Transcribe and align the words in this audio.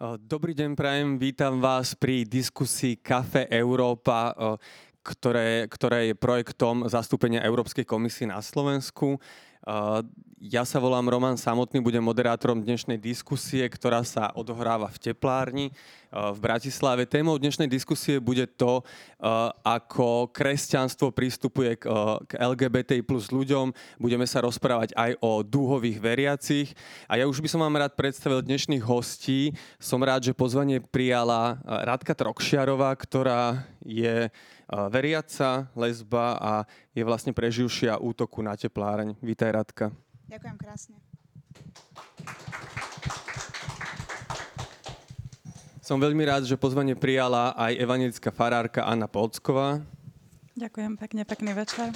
Dobrý 0.00 0.56
deň, 0.56 0.80
prajem. 0.80 1.20
Vítam 1.20 1.60
vás 1.60 1.92
pri 1.92 2.24
diskusii 2.24 3.04
Kafe 3.04 3.44
Európa, 3.52 4.32
ktoré, 5.04 5.68
ktoré 5.68 6.08
je 6.08 6.14
projektom 6.16 6.88
zastúpenia 6.88 7.44
Európskej 7.44 7.84
komisie 7.84 8.24
na 8.24 8.40
Slovensku. 8.40 9.20
Ja 10.40 10.64
sa 10.64 10.80
volám 10.80 11.04
Roman 11.04 11.36
Samotný, 11.36 11.84
budem 11.84 12.00
moderátorom 12.00 12.64
dnešnej 12.64 12.96
diskusie, 12.96 13.60
ktorá 13.68 14.00
sa 14.00 14.32
odohráva 14.32 14.88
v 14.88 14.96
teplárni 14.96 15.68
v 16.08 16.38
Bratislave. 16.40 17.04
Témou 17.04 17.36
dnešnej 17.36 17.68
diskusie 17.68 18.16
bude 18.16 18.48
to, 18.48 18.80
ako 19.60 20.32
kresťanstvo 20.32 21.12
prístupuje 21.12 21.76
k, 21.76 21.84
LGBT 22.40 23.04
plus 23.04 23.28
ľuďom. 23.28 23.76
Budeme 24.00 24.24
sa 24.24 24.40
rozprávať 24.40 24.96
aj 24.96 25.20
o 25.20 25.44
dúhových 25.44 26.00
veriacich. 26.00 26.72
A 27.04 27.20
ja 27.20 27.28
už 27.28 27.44
by 27.44 27.48
som 27.52 27.60
vám 27.60 27.76
rád 27.76 27.92
predstavil 27.92 28.40
dnešných 28.40 28.80
hostí. 28.80 29.52
Som 29.76 30.00
rád, 30.00 30.24
že 30.24 30.32
pozvanie 30.32 30.80
prijala 30.80 31.60
Radka 31.68 32.16
Trokšiarová, 32.16 32.96
ktorá 32.96 33.68
je 33.84 34.28
veriaca, 34.70 35.68
lesba 35.74 36.36
a 36.38 36.52
je 36.92 37.02
vlastne 37.04 37.32
preživšia 37.32 37.98
útoku 37.98 38.44
na 38.44 38.54
tepláreň. 38.54 39.16
Vítaj, 39.24 39.50
Radka. 39.50 39.84
Ďakujem 40.30 40.56
krásne. 40.60 40.96
Som 45.82 45.98
veľmi 45.98 46.22
rád, 46.22 46.46
že 46.46 46.54
pozvanie 46.54 46.94
prijala 46.94 47.50
aj 47.58 47.74
evangelická 47.74 48.30
farárka 48.30 48.86
Anna 48.86 49.10
Polcková. 49.10 49.82
Ďakujem 50.54 50.94
pekne, 50.94 51.26
pekný 51.26 51.50
večer. 51.50 51.90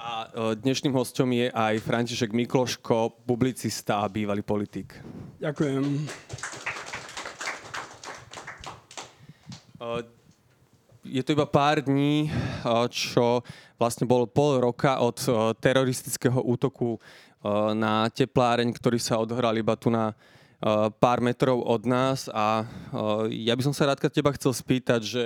A 0.00 0.32
dnešným 0.56 0.96
hostom 0.96 1.28
je 1.36 1.52
aj 1.52 1.84
František 1.84 2.32
Mikloško, 2.32 3.28
publicista 3.28 4.00
a 4.00 4.08
bývalý 4.08 4.40
politik. 4.40 4.96
Ďakujem. 5.36 5.84
Je 11.06 11.22
to 11.22 11.32
iba 11.32 11.46
pár 11.46 11.80
dní, 11.80 12.28
čo 12.90 13.46
vlastne 13.78 14.04
bol 14.04 14.26
pol 14.26 14.58
roka 14.58 14.98
od 14.98 15.16
teroristického 15.62 16.42
útoku 16.42 16.98
na 17.78 18.10
tepláreň, 18.10 18.74
ktorý 18.74 18.98
sa 18.98 19.22
odohral 19.22 19.54
iba 19.54 19.78
tu 19.78 19.88
na 19.88 20.12
pár 20.98 21.22
metrov 21.22 21.62
od 21.62 21.86
nás. 21.86 22.26
A 22.34 22.66
ja 23.30 23.54
by 23.54 23.62
som 23.62 23.74
sa 23.74 23.86
rádka 23.94 24.10
teba 24.10 24.34
chcel 24.34 24.50
spýtať, 24.50 25.00
že 25.06 25.24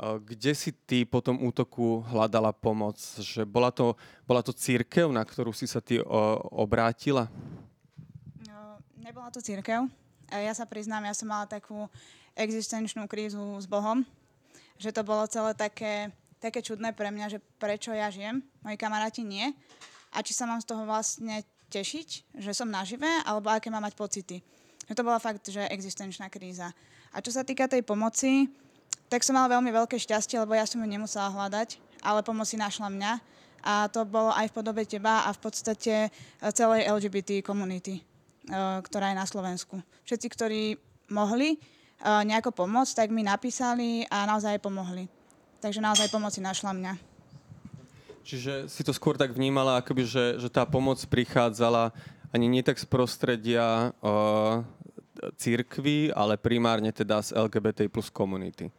kde 0.00 0.56
si 0.56 0.72
ty 0.72 1.04
po 1.04 1.20
tom 1.20 1.36
útoku 1.44 2.00
hľadala 2.08 2.56
pomoc? 2.56 2.96
Že 3.20 3.44
bola, 3.44 3.68
to, 3.68 4.00
bola 4.24 4.40
to 4.40 4.56
církev, 4.56 5.12
na 5.12 5.20
ktorú 5.20 5.52
si 5.52 5.68
sa 5.68 5.84
ty 5.84 6.00
obrátila? 6.56 7.28
No, 8.48 8.80
nebola 8.96 9.28
to 9.28 9.44
církev. 9.44 9.84
Ja 10.32 10.56
sa 10.56 10.64
priznám, 10.64 11.04
ja 11.04 11.12
som 11.12 11.28
mala 11.28 11.44
takú 11.44 11.84
existenčnú 12.40 13.04
krízu 13.04 13.60
s 13.60 13.68
Bohom. 13.68 14.02
Že 14.80 14.96
to 14.96 15.02
bolo 15.04 15.28
celé 15.28 15.52
také, 15.52 16.08
také 16.40 16.64
čudné 16.64 16.96
pre 16.96 17.12
mňa, 17.12 17.36
že 17.36 17.38
prečo 17.60 17.92
ja 17.92 18.08
žijem, 18.08 18.40
moji 18.64 18.80
kamaráti 18.80 19.20
nie. 19.20 19.52
A 20.16 20.24
či 20.24 20.32
sa 20.32 20.48
mám 20.48 20.58
z 20.64 20.72
toho 20.72 20.88
vlastne 20.88 21.44
tešiť, 21.70 22.34
že 22.40 22.50
som 22.56 22.66
nažive, 22.66 23.06
alebo 23.28 23.52
aké 23.52 23.68
mám 23.70 23.84
mať 23.84 23.94
pocity. 23.94 24.42
Že 24.90 24.94
to 24.96 25.06
bola 25.06 25.22
fakt, 25.22 25.46
že 25.46 25.70
existenčná 25.70 26.26
kríza. 26.32 26.74
A 27.14 27.22
čo 27.22 27.30
sa 27.30 27.46
týka 27.46 27.70
tej 27.70 27.86
pomoci, 27.86 28.50
tak 29.06 29.22
som 29.22 29.38
mala 29.38 29.54
veľmi 29.58 29.70
veľké 29.70 29.98
šťastie, 29.98 30.38
lebo 30.42 30.56
ja 30.56 30.66
som 30.66 30.82
ju 30.82 30.88
nemusela 30.88 31.30
hľadať, 31.30 31.78
ale 32.02 32.26
pomoc 32.26 32.50
si 32.50 32.58
našla 32.58 32.90
mňa. 32.90 33.12
A 33.60 33.92
to 33.92 34.08
bolo 34.08 34.32
aj 34.32 34.48
v 34.50 34.56
podobe 34.56 34.82
teba 34.88 35.28
a 35.28 35.36
v 35.36 35.40
podstate 35.42 36.08
celej 36.56 36.88
LGBT 36.88 37.44
komunity, 37.44 38.00
eh, 38.00 38.78
ktorá 38.80 39.12
je 39.12 39.20
na 39.20 39.26
Slovensku. 39.28 39.78
Všetci, 40.08 40.26
ktorí 40.32 40.62
mohli, 41.12 41.60
nejako 42.00 42.50
pomôcť, 42.52 43.04
tak 43.04 43.08
mi 43.12 43.20
napísali 43.20 44.08
a 44.08 44.24
naozaj 44.24 44.60
pomohli. 44.60 45.08
Takže 45.60 45.84
naozaj 45.84 46.08
pomoci 46.08 46.40
našla 46.40 46.72
mňa. 46.72 46.92
Čiže 48.24 48.68
si 48.68 48.82
to 48.84 48.92
skôr 48.92 49.16
tak 49.16 49.32
vnímala, 49.32 49.80
akoby, 49.80 50.04
že, 50.04 50.24
že 50.40 50.48
tá 50.48 50.64
pomoc 50.64 51.00
prichádzala 51.08 51.92
ani 52.30 52.46
nie 52.46 52.62
tak 52.62 52.78
z 52.78 52.86
prostredia 52.86 53.90
uh, 54.00 54.62
církvy, 55.36 56.14
ale 56.14 56.38
primárne 56.38 56.94
teda 56.94 57.20
z 57.20 57.34
LGBT 57.34 57.90
plus 57.90 58.08
komunity. 58.08 58.70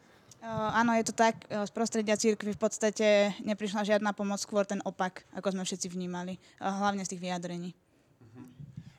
Uh, 0.42 0.74
áno, 0.74 0.96
je 0.98 1.06
to 1.06 1.14
tak. 1.14 1.46
Z 1.52 1.72
prostredia 1.76 2.18
církvy 2.18 2.56
v 2.56 2.62
podstate 2.62 3.36
neprišla 3.46 3.86
žiadna 3.86 4.16
pomoc, 4.16 4.42
skôr 4.42 4.66
ten 4.66 4.82
opak, 4.88 5.28
ako 5.36 5.54
sme 5.54 5.64
všetci 5.68 5.92
vnímali. 5.92 6.40
Uh, 6.58 6.72
hlavne 6.72 7.04
z 7.06 7.14
tých 7.14 7.24
vyjadrení. 7.28 7.76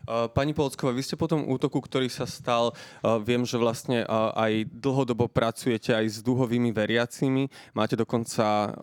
Pani 0.09 0.51
Polocková, 0.51 0.91
vy 0.91 1.03
ste 1.07 1.15
po 1.15 1.31
tom 1.31 1.47
útoku, 1.47 1.79
ktorý 1.79 2.11
sa 2.11 2.27
stal, 2.27 2.75
viem, 3.23 3.47
že 3.47 3.55
vlastne 3.55 4.03
aj 4.35 4.67
dlhodobo 4.71 5.31
pracujete 5.31 5.95
aj 5.95 6.07
s 6.07 6.19
dúhovými 6.19 6.75
veriacimi. 6.75 7.47
Máte 7.71 7.95
dokonca 7.95 8.75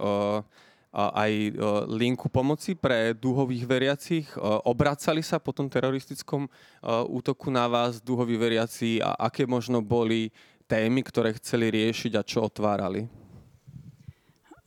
aj 0.90 1.32
linku 1.92 2.34
pomoci 2.34 2.74
pre 2.74 3.14
dúhových 3.14 3.64
veriacich. 3.68 4.26
Obracali 4.66 5.22
sa 5.22 5.38
po 5.38 5.54
tom 5.54 5.70
teroristickom 5.70 6.50
útoku 7.12 7.54
na 7.54 7.70
vás 7.70 8.02
dúhoví 8.02 8.40
veriaci 8.40 8.98
a 9.04 9.14
aké 9.30 9.46
možno 9.46 9.86
boli 9.86 10.34
témy, 10.66 11.06
ktoré 11.06 11.38
chceli 11.38 11.70
riešiť 11.70 12.18
a 12.18 12.26
čo 12.26 12.48
otvárali? 12.48 13.06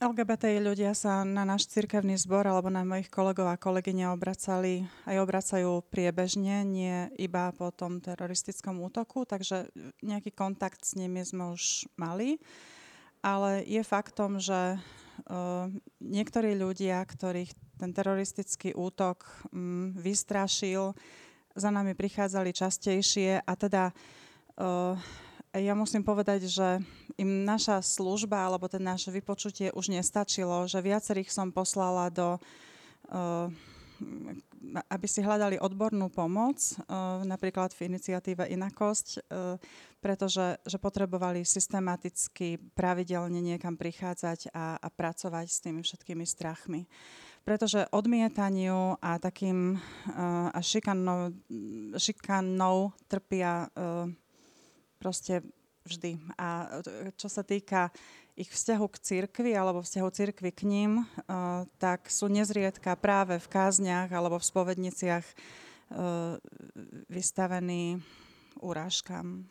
LGBTI 0.03 0.59
ľudia 0.59 0.91
sa 0.91 1.23
na 1.23 1.47
náš 1.47 1.71
cirkevný 1.71 2.19
zbor 2.19 2.43
alebo 2.43 2.67
na 2.67 2.83
mojich 2.83 3.07
kolegov 3.07 3.47
a 3.47 3.55
kolegyne 3.55 4.11
obracali 4.11 4.83
aj 5.07 5.15
obracajú 5.15 5.79
priebežne, 5.87 6.67
nie 6.67 7.07
iba 7.15 7.55
po 7.55 7.71
tom 7.71 8.03
teroristickom 8.03 8.83
útoku, 8.83 9.23
takže 9.23 9.71
nejaký 10.03 10.35
kontakt 10.35 10.83
s 10.83 10.99
nimi 10.99 11.23
sme 11.23 11.55
už 11.55 11.87
mali. 11.95 12.35
Ale 13.23 13.63
je 13.63 13.79
faktom, 13.79 14.43
že 14.43 14.75
uh, 14.75 15.71
niektorí 16.03 16.59
ľudia, 16.59 16.99
ktorých 16.99 17.55
ten 17.79 17.95
teroristický 17.95 18.75
útok 18.75 19.23
um, 19.55 19.95
vystrašil, 19.95 20.91
za 21.55 21.69
nami 21.71 21.95
prichádzali 21.95 22.51
častejšie 22.51 23.39
a 23.39 23.53
teda 23.55 23.95
uh, 24.59 24.99
ja 25.53 25.77
musím 25.77 26.01
povedať, 26.01 26.49
že 26.49 26.81
im 27.13 27.45
naša 27.45 27.85
služba 27.85 28.49
alebo 28.49 28.65
ten 28.65 28.81
naše 28.81 29.13
vypočutie 29.13 29.69
už 29.69 29.93
nestačilo, 29.93 30.65
že 30.65 30.81
viacerých 30.81 31.29
som 31.29 31.53
poslala 31.53 32.09
do, 32.09 32.41
uh, 33.13 33.53
aby 34.89 35.05
si 35.05 35.21
hľadali 35.21 35.61
odbornú 35.61 36.09
pomoc, 36.09 36.57
uh, 36.57 37.21
napríklad 37.21 37.69
v 37.77 37.93
iniciatíve 37.93 38.49
Inakosť, 38.49 39.07
uh, 39.21 39.61
pretože 40.01 40.57
že 40.65 40.77
potrebovali 40.81 41.45
systematicky, 41.45 42.57
pravidelne 42.73 43.37
niekam 43.37 43.77
prichádzať 43.77 44.49
a, 44.51 44.81
a 44.81 44.87
pracovať 44.89 45.45
s 45.47 45.61
tými 45.61 45.85
všetkými 45.85 46.25
strachmi. 46.25 46.89
Pretože 47.43 47.91
odmietaniu 47.91 48.95
a 49.03 49.19
takým 49.19 49.75
a 50.15 50.59
šikanou, 50.63 51.35
šikanou 51.99 52.95
trpia 53.11 53.67
proste 55.03 55.43
vždy. 55.83 56.15
A 56.39 56.79
čo 57.19 57.27
sa 57.27 57.43
týka 57.43 57.91
ich 58.39 58.47
vzťahu 58.47 58.85
k 58.87 58.97
cirkvi 59.03 59.51
alebo 59.51 59.83
vzťahu 59.83 60.09
cirkvi 60.15 60.55
k 60.55 60.63
ním, 60.63 61.03
uh, 61.03 61.67
tak 61.75 62.07
sú 62.07 62.31
nezriedka 62.31 62.95
práve 62.95 63.35
v 63.37 63.51
kázniach 63.51 64.07
alebo 64.09 64.39
v 64.39 64.47
spovedniciach 64.47 65.25
uh, 65.27 66.39
vystavení 67.11 67.99
urážkam. 68.63 69.43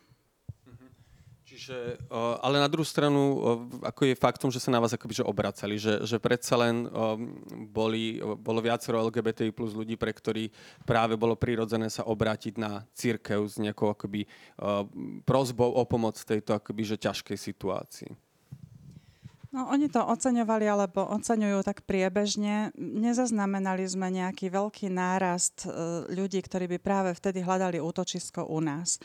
Čiže, 1.52 2.08
ale 2.40 2.56
na 2.56 2.64
druhú 2.64 2.80
stranu, 2.80 3.20
ako 3.84 4.08
je 4.08 4.16
faktom, 4.16 4.48
že 4.48 4.56
sa 4.56 4.72
na 4.72 4.80
vás 4.80 4.96
akoby 4.96 5.20
že 5.20 5.28
obracali, 5.28 5.76
že, 5.76 6.00
že 6.00 6.16
predsa 6.16 6.56
len 6.56 6.88
boli, 7.68 8.24
bolo 8.40 8.64
viacero 8.64 8.96
LGBT 9.04 9.52
plus 9.52 9.76
ľudí, 9.76 10.00
pre 10.00 10.16
ktorí 10.16 10.48
práve 10.88 11.20
bolo 11.20 11.36
prirodzené 11.36 11.92
sa 11.92 12.08
obrátiť 12.08 12.56
na 12.56 12.88
církev 12.96 13.44
s 13.44 13.60
nejakou 13.60 13.92
akoby 13.92 14.24
prozbou 15.28 15.76
o 15.76 15.84
pomoc 15.84 16.16
tejto 16.16 16.56
akoby 16.56 16.88
že 16.88 16.96
ťažkej 16.96 17.36
situácii. 17.36 18.10
No, 19.52 19.68
oni 19.68 19.92
to 19.92 20.00
oceňovali, 20.00 20.64
alebo 20.64 21.04
oceňujú 21.12 21.60
tak 21.60 21.84
priebežne. 21.84 22.72
Nezaznamenali 22.80 23.84
sme 23.84 24.08
nejaký 24.08 24.48
veľký 24.48 24.88
nárast 24.88 25.68
e, 25.68 26.08
ľudí, 26.08 26.40
ktorí 26.40 26.72
by 26.72 26.78
práve 26.80 27.12
vtedy 27.12 27.44
hľadali 27.44 27.76
útočisko 27.76 28.48
u 28.48 28.64
nás. 28.64 28.96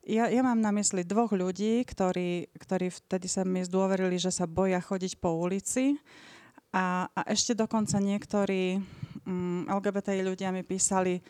Ja, 0.00 0.32
ja 0.32 0.40
mám 0.40 0.64
na 0.64 0.72
mysli 0.72 1.04
dvoch 1.04 1.36
ľudí, 1.36 1.84
ktorí, 1.84 2.48
ktorí 2.56 2.88
vtedy 2.88 3.28
sa 3.28 3.44
mi 3.44 3.60
zdôverili, 3.60 4.16
že 4.16 4.32
sa 4.32 4.48
boja 4.48 4.80
chodiť 4.80 5.20
po 5.20 5.36
ulici. 5.36 6.00
A, 6.72 7.04
a 7.12 7.20
ešte 7.28 7.52
dokonca 7.52 8.00
niektorí 8.00 8.80
mm, 9.28 9.68
LGBTI 9.68 10.24
ľudia 10.24 10.56
mi 10.56 10.64
písali, 10.64 11.20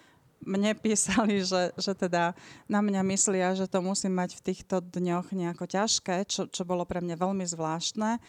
mne 0.46 0.78
písali, 0.78 1.42
že, 1.50 1.74
že 1.74 1.92
teda 1.98 2.38
na 2.70 2.78
mňa 2.78 3.02
myslia, 3.10 3.58
že 3.58 3.66
to 3.66 3.82
musím 3.82 4.14
mať 4.14 4.38
v 4.38 4.44
týchto 4.54 4.78
dňoch 4.78 5.34
nejako 5.34 5.66
ťažké, 5.66 6.30
čo, 6.30 6.46
čo 6.46 6.62
bolo 6.62 6.86
pre 6.86 7.02
mňa 7.02 7.18
veľmi 7.18 7.42
zvláštne. 7.50 8.22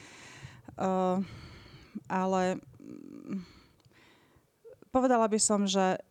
Uh, 0.74 1.22
ale 2.10 2.58
mm, 2.82 3.46
povedala 4.90 5.30
by 5.30 5.38
som, 5.38 5.70
že 5.70 6.02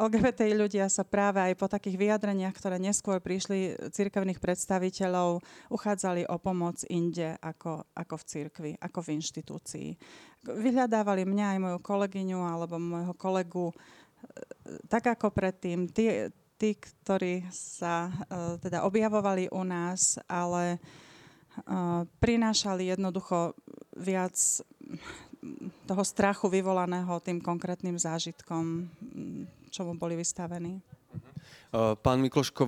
LGBTI 0.00 0.56
ľudia 0.56 0.88
sa 0.88 1.04
práve 1.04 1.44
aj 1.44 1.52
po 1.60 1.68
takých 1.68 2.00
vyjadreniach, 2.00 2.56
ktoré 2.56 2.80
neskôr 2.80 3.20
prišli 3.20 3.92
cirkevných 3.92 4.40
predstaviteľov, 4.40 5.44
uchádzali 5.68 6.24
o 6.24 6.40
pomoc 6.40 6.80
inde 6.88 7.36
ako, 7.44 7.84
ako 7.92 8.14
v 8.16 8.24
cirkvi, 8.24 8.70
ako 8.80 8.98
v 9.04 9.12
inštitúcii. 9.20 9.88
Vyhľadávali 10.48 11.28
mňa 11.28 11.46
aj 11.52 11.58
moju 11.60 11.78
kolegyňu 11.84 12.40
alebo 12.40 12.80
môjho 12.80 13.12
kolegu 13.12 13.76
tak 14.88 15.16
ako 15.16 15.32
predtým. 15.32 15.88
Tí, 15.90 16.28
tí 16.60 16.76
ktorí 16.76 17.48
sa 17.52 18.08
uh, 18.08 18.56
teda 18.60 18.84
objavovali 18.84 19.48
u 19.52 19.62
nás, 19.64 20.20
ale 20.28 20.76
uh, 20.76 22.04
prinášali 22.20 22.92
jednoducho 22.92 23.56
viac 23.96 24.36
toho 25.88 26.02
strachu 26.04 26.52
vyvolaného 26.52 27.16
tým 27.24 27.40
konkrétnym 27.40 27.96
zážitkom, 27.96 28.92
čomu 29.70 29.94
boli 29.96 30.18
vystavení. 30.18 30.82
Uh, 31.70 31.94
pán 31.94 32.18
Mikloško, 32.18 32.62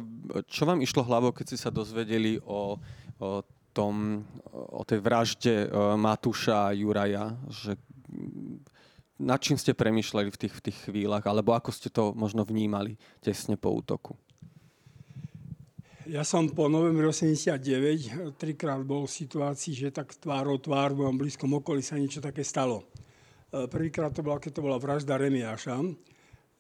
čo 0.47 0.63
vám 0.63 0.79
išlo 0.81 1.03
hlavou, 1.03 1.35
keď 1.35 1.45
ste 1.53 1.59
sa 1.59 1.71
dozvedeli 1.75 2.39
o, 2.47 2.79
o 3.19 3.43
tom, 3.75 4.23
o 4.53 4.83
tej 4.85 5.01
vražde 5.01 5.55
Matúša 5.97 6.71
a 6.71 6.77
Juraja, 6.77 7.35
že 7.49 7.75
nad 9.23 9.39
čím 9.39 9.57
ste 9.57 9.73
premyšľali 9.73 10.29
v 10.29 10.39
tých, 10.39 10.55
v 10.59 10.65
tých 10.71 10.79
chvíľach, 10.91 11.25
alebo 11.25 11.55
ako 11.55 11.71
ste 11.71 11.89
to 11.89 12.11
možno 12.13 12.43
vnímali 12.43 12.99
tesne 13.23 13.55
po 13.55 13.71
útoku? 13.71 14.19
Ja 16.11 16.27
som 16.27 16.51
po 16.51 16.67
novembri 16.67 17.07
89 17.07 18.35
trikrát 18.35 18.83
bol 18.83 19.07
v 19.07 19.15
situácii, 19.23 19.87
že 19.87 19.95
tak 19.95 20.11
tvárou 20.19 20.59
tvár 20.59 20.99
v 20.99 21.07
mojom 21.07 21.17
blízkom 21.17 21.51
okolí 21.63 21.79
sa 21.79 21.95
niečo 21.95 22.19
také 22.19 22.43
stalo. 22.43 22.83
E, 23.55 23.71
prvýkrát 23.71 24.11
to 24.11 24.27
bola, 24.27 24.43
keď 24.43 24.59
to 24.59 24.67
bola 24.67 24.83
vražda 24.83 25.15
Remiáša. 25.15 25.79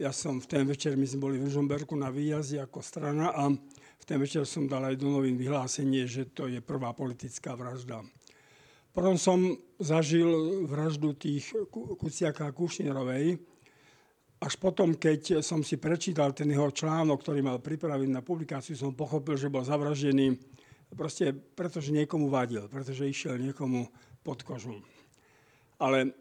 Ja 0.01 0.11
som 0.11 0.41
v 0.41 0.47
ten 0.49 0.65
večer, 0.65 0.97
my 0.97 1.05
sme 1.05 1.29
boli 1.29 1.37
v 1.37 1.49
Ružomberku 1.49 1.93
na 1.97 2.09
výjazde 2.09 2.65
ako 2.65 2.81
strana 2.81 3.33
a 3.33 3.53
v 3.53 4.05
ten 4.05 4.19
večer 4.19 4.49
som 4.49 4.65
dal 4.65 4.89
aj 4.89 4.97
do 4.97 5.09
novín 5.13 5.37
vyhlásenie, 5.37 6.09
že 6.09 6.33
to 6.33 6.49
je 6.49 6.65
prvá 6.65 6.97
politická 6.97 7.53
vražda. 7.53 8.01
Potom 8.93 9.17
som 9.17 9.57
zažil 9.81 10.65
vraždu 10.69 11.17
tých 11.17 11.53
Kuciaka 11.73 12.49
a 12.49 12.57
Kušnerovej. 12.57 13.41
Až 14.43 14.55
potom, 14.59 14.99
keď 14.99 15.39
som 15.39 15.63
si 15.63 15.79
prečítal 15.79 16.35
ten 16.35 16.51
jeho 16.51 16.69
článok, 16.69 17.23
ktorý 17.23 17.41
mal 17.41 17.63
pripraviť 17.63 18.11
na 18.11 18.21
publikáciu, 18.21 18.75
som 18.75 18.93
pochopil, 18.93 19.39
že 19.39 19.49
bol 19.49 19.63
zavraždený 19.63 20.35
proste 20.95 21.33
pretože 21.33 21.93
niekomu 21.93 22.29
vadil, 22.29 22.69
pretože 22.69 23.09
išiel 23.09 23.41
niekomu 23.41 23.89
pod 24.21 24.45
kožu. 24.45 24.81
Ale 25.81 26.15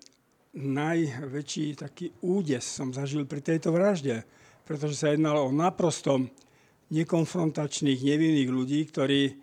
najväčší 0.58 1.80
taký 1.80 2.12
údes 2.28 2.68
som 2.68 2.92
zažil 2.92 3.24
pri 3.24 3.40
tejto 3.40 3.72
vražde, 3.72 4.28
pretože 4.68 5.00
sa 5.00 5.12
jednalo 5.12 5.48
o 5.48 5.56
naprosto 5.56 6.28
nekonfrontačných, 6.92 8.04
nevinných 8.04 8.50
ľudí, 8.52 8.84
ktorí, 8.92 9.40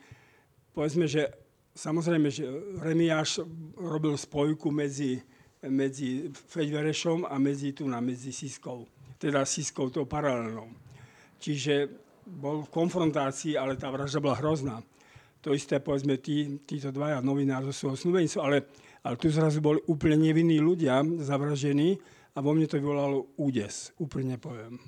povedzme, 0.77 1.09
že 1.09 1.49
Samozrejme, 1.79 2.27
že 2.27 2.43
Remiáš 2.83 3.39
robil 3.79 4.19
spojku 4.19 4.67
medzi, 4.75 5.23
medzi 5.63 6.27
Feďverešom 6.27 7.23
a 7.23 7.39
medzi, 7.39 7.71
tu 7.71 7.87
na, 7.87 8.03
medzi 8.03 8.35
Siskou. 8.35 8.83
Teda 9.15 9.47
Siskou, 9.47 9.87
tou 9.87 10.03
paralelnou. 10.03 10.75
Čiže 11.39 11.87
bol 12.27 12.67
v 12.67 12.73
konfrontácii, 12.75 13.55
ale 13.55 13.79
tá 13.79 13.95
vražda 13.95 14.19
bola 14.19 14.35
hrozná. 14.43 14.83
To 15.47 15.55
isté, 15.55 15.79
povedzme, 15.79 16.19
tí, 16.19 16.59
títo 16.67 16.91
dvaja 16.91 17.23
novinári 17.23 17.71
so 17.71 17.95
svojou 17.95 18.43
ale, 18.43 18.67
ale 19.03 19.15
tu 19.17 19.31
zrazu 19.31 19.63
boli 19.63 19.83
úplne 19.87 20.19
nevinní 20.19 20.59
ľudia 20.63 21.03
zavraždení 21.23 21.99
a 22.35 22.39
vo 22.39 22.55
mne 22.55 22.71
to 22.71 22.79
vyvolalo 22.79 23.31
údes, 23.39 23.91
úplne 23.99 24.39
poviem. 24.39 24.79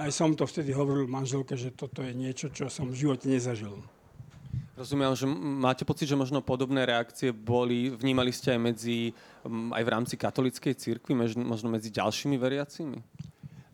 Aj 0.00 0.08
som 0.08 0.32
to 0.32 0.48
vtedy 0.48 0.72
hovoril 0.72 1.04
manželke, 1.04 1.56
že 1.60 1.76
toto 1.76 2.00
je 2.00 2.16
niečo, 2.16 2.48
čo 2.48 2.72
som 2.72 2.88
v 2.88 2.96
živote 3.04 3.28
nezažil. 3.28 3.76
Rozumiem, 4.80 5.12
že 5.12 5.28
máte 5.60 5.84
pocit, 5.84 6.08
že 6.08 6.16
možno 6.16 6.40
podobné 6.40 6.88
reakcie 6.88 7.36
boli, 7.36 7.92
vnímali 7.92 8.32
ste 8.32 8.56
aj 8.56 8.60
medzi, 8.64 9.12
aj 9.44 9.82
v 9.84 9.92
rámci 9.92 10.16
katolíckej 10.16 10.72
cirkvi, 10.72 11.12
možno 11.36 11.68
medzi 11.68 11.92
ďalšími 11.92 12.40
veriacimi? 12.40 13.04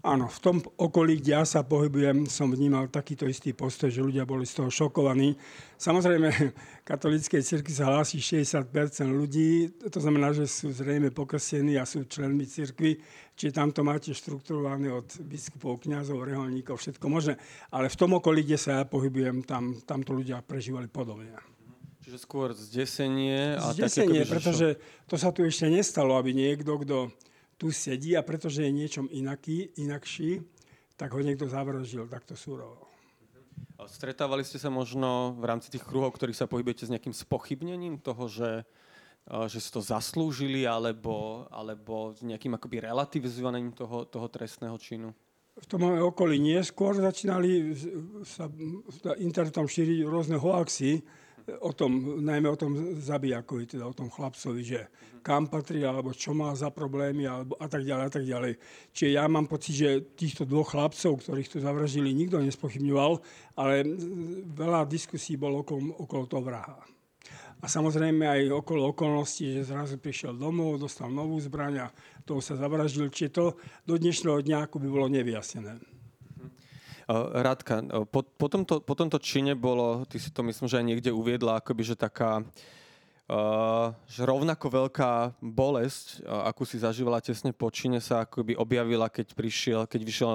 Áno, 0.07 0.31
v 0.31 0.39
tom 0.39 0.57
okolí, 0.79 1.19
kde 1.19 1.35
ja 1.35 1.43
sa 1.43 1.67
pohybujem, 1.67 2.31
som 2.31 2.47
vnímal 2.47 2.87
takýto 2.87 3.27
istý 3.27 3.51
postoj, 3.51 3.91
že 3.91 4.07
ľudia 4.07 4.23
boli 4.23 4.47
z 4.47 4.63
toho 4.63 4.71
šokovaní. 4.71 5.35
Samozrejme, 5.75 6.31
katolíckej 6.91 7.43
cirkvi 7.43 7.75
sa 7.75 7.91
hlási 7.91 8.23
60% 8.23 8.71
ľudí, 9.11 9.67
to 9.91 9.99
znamená, 9.99 10.31
že 10.31 10.47
sú 10.47 10.71
zrejme 10.71 11.11
pokrstení 11.11 11.75
a 11.75 11.83
sú 11.83 12.07
členmi 12.07 12.47
cirkvi, 12.47 13.03
čiže 13.35 13.59
tam 13.59 13.75
to 13.75 13.83
máte 13.83 14.15
štrukturované 14.15 14.95
od 14.95 15.11
biskupov, 15.27 15.83
kňazov, 15.83 16.23
reholníkov, 16.23 16.79
všetko 16.79 17.07
možné. 17.11 17.35
Ale 17.75 17.91
v 17.91 17.99
tom 17.99 18.15
okolí, 18.15 18.47
kde 18.47 18.63
sa 18.63 18.71
ja 18.79 18.85
pohybujem, 18.87 19.43
tam, 19.43 19.75
tam 19.83 20.07
to 20.07 20.15
ľudia 20.15 20.39
prežívali 20.39 20.87
podobne. 20.87 21.35
Čiže 22.07 22.23
skôr 22.23 22.55
zdesenie 22.55 23.59
a 23.59 23.75
zdesenie, 23.75 24.23
také, 24.23 24.31
pretože 24.31 24.69
to 25.11 25.19
sa 25.19 25.35
tu 25.35 25.43
ešte 25.43 25.67
nestalo, 25.67 26.15
aby 26.15 26.31
niekto, 26.31 26.79
kto 26.79 27.11
tu 27.57 27.73
sedí 27.73 28.17
a 28.17 28.23
pretože 28.25 28.65
je 28.65 28.73
niečom 28.73 29.07
inaký, 29.09 29.73
inakší, 29.81 30.45
tak 30.97 31.13
ho 31.13 31.21
niekto 31.21 31.49
zavraždil 31.49 32.09
takto 32.09 32.37
súrovo. 32.37 32.89
Stretávali 33.77 34.41
ste 34.41 34.57
sa 34.57 34.73
možno 34.73 35.37
v 35.37 35.45
rámci 35.45 35.69
tých 35.69 35.85
kruhov, 35.85 36.17
ktorých 36.17 36.37
sa 36.37 36.49
pohybujete 36.49 36.89
s 36.89 36.93
nejakým 36.93 37.13
spochybnením 37.13 38.01
toho, 38.01 38.25
že, 38.25 38.65
že 39.29 39.59
si 39.61 39.69
to 39.69 39.85
zaslúžili, 39.85 40.65
alebo, 40.65 41.45
alebo 41.53 42.17
s 42.17 42.25
nejakým 42.25 42.57
akoby 42.57 42.89
relativizovaním 42.89 43.77
toho, 43.77 44.09
toho 44.09 44.27
trestného 44.33 44.77
činu? 44.81 45.13
v 45.57 45.67
tom 45.67 45.89
okolí 45.89 46.37
nie. 46.37 46.61
Skôr 46.61 47.01
začínali 47.01 47.73
sa 48.29 48.49
internetom 49.17 49.65
šíriť 49.65 50.05
rôzne 50.05 50.37
hoaxy, 50.37 51.01
o 51.47 51.71
tom, 51.73 52.23
najmä 52.27 52.51
o 52.51 52.59
tom 52.59 52.75
zabijakovi, 52.99 53.67
teda 53.67 53.87
o 53.87 53.95
tom 53.95 54.11
chlapcovi, 54.11 54.63
že 54.67 54.81
kam 55.23 55.47
patrí, 55.47 55.87
alebo 55.87 56.11
čo 56.11 56.35
má 56.35 56.51
za 56.59 56.75
problémy, 56.75 57.27
alebo 57.27 57.55
a 57.59 57.67
tak 57.71 57.87
ďalej, 57.87 58.05
a 58.07 58.11
tak 58.11 58.25
ďalej. 58.27 58.53
Čiže 58.91 59.15
ja 59.15 59.25
mám 59.31 59.47
pocit, 59.47 59.75
že 59.79 59.91
týchto 60.19 60.43
dvoch 60.43 60.75
chlapcov, 60.75 61.23
ktorých 61.23 61.51
tu 61.51 61.59
zavražili, 61.63 62.11
nikto 62.15 62.43
nespochybňoval, 62.43 63.13
ale 63.59 63.87
veľa 64.55 64.87
diskusí 64.91 65.39
bolo 65.39 65.63
okolo, 65.63 65.95
okolo 66.03 66.25
toho 66.27 66.43
vraha. 66.43 66.79
A 67.57 67.67
samozrejme 67.67 68.27
aj 68.27 68.53
okolo 68.53 68.93
okolností, 68.93 69.57
že 69.57 69.73
zrazu 69.73 69.97
prišiel 69.97 70.37
domov, 70.37 70.77
dostal 70.77 71.09
novú 71.09 71.41
zbraň 71.41 71.89
a 71.89 71.93
toho 72.27 72.45
sa 72.45 72.53
zavraždil. 72.53 73.09
Čiže 73.09 73.31
to 73.33 73.45
do 73.89 73.97
dnešného 73.97 74.45
dňa 74.45 74.69
by 74.69 74.89
bolo 74.91 75.09
nevyjasnené. 75.09 75.96
Radka, 77.07 77.87
po, 78.11 78.27
po, 78.27 78.47
tomto, 78.51 78.83
po 78.83 78.95
tomto 78.99 79.23
čine 79.23 79.55
bolo, 79.55 80.03
ty 80.11 80.19
si 80.19 80.35
to 80.35 80.43
myslím, 80.43 80.67
že 80.67 80.83
aj 80.83 80.87
niekde 80.91 81.11
uviedla, 81.15 81.63
akoby, 81.63 81.87
že 81.87 81.95
taká 81.95 82.43
uh, 82.43 83.95
že 84.11 84.27
rovnako 84.27 84.67
veľká 84.67 85.39
bolesť, 85.39 86.27
uh, 86.27 86.51
akú 86.51 86.67
si 86.67 86.83
zažívala 86.83 87.23
tesne 87.23 87.55
po 87.55 87.71
čine, 87.71 88.03
sa 88.03 88.27
akoby 88.27 88.59
objavila, 88.59 89.07
keď 89.07 89.39
prišiel, 89.39 89.81
keď 89.87 90.01
vyšiel 90.03 90.35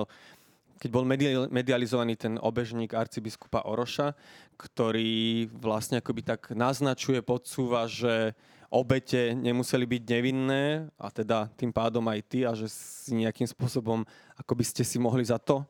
keď 0.82 0.90
bol 0.90 1.06
medializovaný 1.54 2.18
ten 2.18 2.42
obežník 2.42 2.98
arcibiskupa 2.98 3.70
Oroša, 3.70 4.18
ktorý 4.58 5.46
vlastne 5.54 6.02
akoby 6.02 6.26
tak 6.26 6.50
naznačuje, 6.58 7.22
podsúva, 7.22 7.86
že 7.86 8.34
obete 8.74 9.38
nemuseli 9.38 9.86
byť 9.86 10.02
nevinné 10.10 10.90
a 10.98 11.14
teda 11.14 11.54
tým 11.54 11.70
pádom 11.70 12.02
aj 12.10 12.20
ty 12.26 12.50
a 12.50 12.58
že 12.58 12.66
si 12.66 13.14
nejakým 13.14 13.46
spôsobom 13.46 14.02
akoby 14.42 14.64
ste 14.66 14.82
si 14.82 14.98
mohli 14.98 15.22
za 15.22 15.38
to 15.38 15.62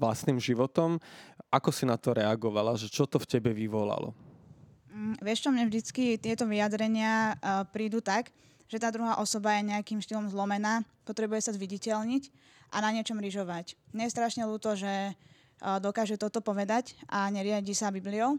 vlastným 0.00 0.40
životom. 0.40 0.96
Ako 1.52 1.68
si 1.68 1.84
na 1.84 2.00
to 2.00 2.16
reagovala? 2.16 2.78
Že 2.80 2.88
čo 2.88 3.04
to 3.04 3.20
v 3.20 3.28
tebe 3.28 3.52
vyvolalo? 3.52 4.16
Mm, 4.92 5.16
vieš 5.24 5.44
čo, 5.44 5.48
mne 5.48 5.68
vždycky 5.68 6.20
tieto 6.20 6.44
vyjadrenia 6.44 7.36
uh, 7.36 7.64
prídu 7.68 8.04
tak, 8.04 8.28
že 8.68 8.80
tá 8.80 8.92
druhá 8.92 9.16
osoba 9.20 9.56
je 9.56 9.72
nejakým 9.72 10.00
štýlom 10.00 10.28
zlomená, 10.28 10.84
potrebuje 11.08 11.48
sa 11.48 11.52
zviditeľniť 11.56 12.28
a 12.72 12.80
na 12.84 12.92
niečom 12.92 13.16
ryžovať. 13.16 13.76
Mne 13.92 14.08
je 14.08 14.14
strašne 14.14 14.44
ľúto, 14.44 14.76
že 14.76 15.12
uh, 15.12 15.80
dokáže 15.80 16.20
toto 16.20 16.44
povedať 16.44 16.96
a 17.08 17.28
neriadi 17.32 17.72
sa 17.72 17.92
Bibliou. 17.92 18.36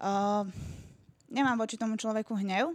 Uh, 0.00 0.48
nemám 1.28 1.60
voči 1.60 1.76
tomu 1.76 2.00
človeku 2.00 2.32
hnev, 2.40 2.72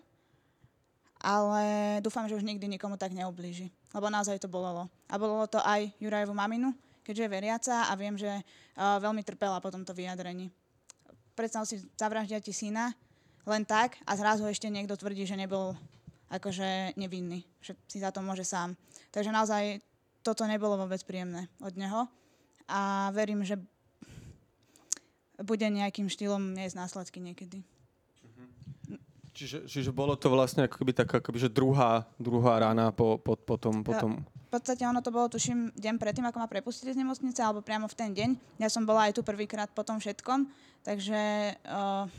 ale 1.18 1.98
dúfam, 2.06 2.30
že 2.30 2.38
už 2.38 2.46
nikdy 2.46 2.70
nikomu 2.70 3.02
tak 3.02 3.18
neublíži. 3.18 3.74
Lebo 3.98 4.14
naozaj 4.14 4.38
to 4.38 4.50
bolelo. 4.50 4.86
A 5.10 5.18
bolelo 5.18 5.50
to 5.50 5.58
aj 5.66 5.90
Jurajevu 5.98 6.38
maminu, 6.38 6.70
keďže 7.08 7.24
je 7.24 7.32
veriaca 7.32 7.76
a 7.88 7.94
viem, 7.96 8.20
že 8.20 8.28
uh, 8.28 9.00
veľmi 9.00 9.24
trpela 9.24 9.64
po 9.64 9.72
tomto 9.72 9.96
vyjadrení. 9.96 10.52
Predstav 11.32 11.64
si, 11.64 11.80
zavraždia 11.96 12.44
ti 12.44 12.52
syna 12.52 12.92
len 13.48 13.64
tak 13.64 13.96
a 14.04 14.20
zrazu 14.20 14.44
ešte 14.44 14.68
niekto 14.68 15.00
tvrdí, 15.00 15.24
že 15.24 15.40
nebol 15.40 15.72
akože 16.28 17.00
nevinný, 17.00 17.48
že 17.64 17.80
si 17.88 18.04
za 18.04 18.12
to 18.12 18.20
môže 18.20 18.44
sám. 18.44 18.76
Takže 19.16 19.32
naozaj 19.32 19.80
toto 20.20 20.44
nebolo 20.44 20.76
vôbec 20.76 21.00
príjemné 21.08 21.48
od 21.64 21.72
neho 21.80 22.12
a 22.68 23.08
verím, 23.16 23.48
že 23.48 23.56
bude 25.40 25.64
nejakým 25.64 26.12
štýlom 26.12 26.52
niesť 26.52 26.76
následky 26.76 27.24
niekedy. 27.24 27.64
Čiže, 29.38 29.70
čiže 29.70 29.92
bolo 29.94 30.18
to 30.18 30.34
vlastne 30.34 30.66
akoby 30.66 30.98
taká 30.98 31.22
akoby, 31.22 31.46
že 31.46 31.54
druhá, 31.54 32.10
druhá 32.18 32.58
rána 32.58 32.90
po, 32.90 33.22
po, 33.22 33.38
po 33.38 33.56
tom... 33.56 33.86
Po, 33.86 33.94
tom... 33.94 34.26
po 34.58 34.66
podstate 34.66 34.90
ono 34.90 35.06
to 35.06 35.14
bolo, 35.14 35.30
tuším, 35.30 35.70
deň 35.78 36.02
predtým, 36.02 36.26
ako 36.26 36.42
ma 36.42 36.50
prepustili 36.50 36.90
z 36.90 36.98
nemocnice, 36.98 37.38
alebo 37.46 37.62
priamo 37.62 37.86
v 37.86 37.94
ten 37.94 38.10
deň. 38.10 38.58
Ja 38.58 38.74
som 38.74 38.90
bola 38.90 39.06
aj 39.06 39.14
tu 39.14 39.22
prvýkrát 39.22 39.70
po 39.70 39.86
tom 39.86 40.02
všetkom, 40.02 40.50
takže 40.82 41.54
uh, 41.62 42.10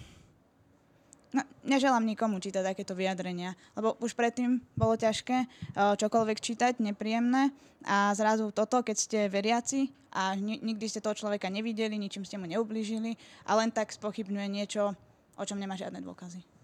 no, 1.34 1.42
neželám 1.66 2.06
nikomu 2.06 2.38
čítať 2.38 2.62
takéto 2.62 2.94
vyjadrenia, 2.94 3.58
lebo 3.74 3.98
už 3.98 4.14
predtým 4.14 4.62
bolo 4.78 4.94
ťažké 4.94 5.50
uh, 5.50 5.98
čokoľvek 5.98 6.38
čítať, 6.38 6.78
nepríjemné 6.78 7.50
a 7.82 8.14
zrazu 8.14 8.54
toto, 8.54 8.86
keď 8.86 8.96
ste 9.02 9.18
veriaci 9.26 9.90
a 10.14 10.38
ni- 10.38 10.62
nikdy 10.62 10.86
ste 10.86 11.02
toho 11.02 11.18
človeka 11.18 11.50
nevideli, 11.50 11.98
ničím 11.98 12.22
ste 12.22 12.38
mu 12.38 12.46
neublížili 12.46 13.18
a 13.50 13.58
len 13.58 13.74
tak 13.74 13.90
spochybňuje 13.90 14.46
niečo, 14.46 14.94
o 15.34 15.42
čom 15.42 15.58
nemá 15.58 15.74
žiadne 15.74 15.98
dôkazy. 16.06 16.57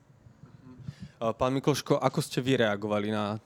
Pán 1.33 1.57
Mikloško, 1.57 1.97
ako 1.97 2.21
ste 2.21 2.45
vy 2.45 2.61
reagovali 2.61 3.09
na 3.09 3.40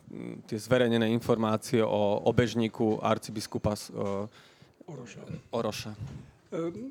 tie 0.50 0.58
zverejnené 0.58 1.06
informácie 1.14 1.78
o 1.78 2.26
obežníku 2.26 2.99
arcibiskupa 2.99 3.78
Oroša? 4.88 5.23
Oroša. 5.54 5.92
Ehm, 6.50 6.90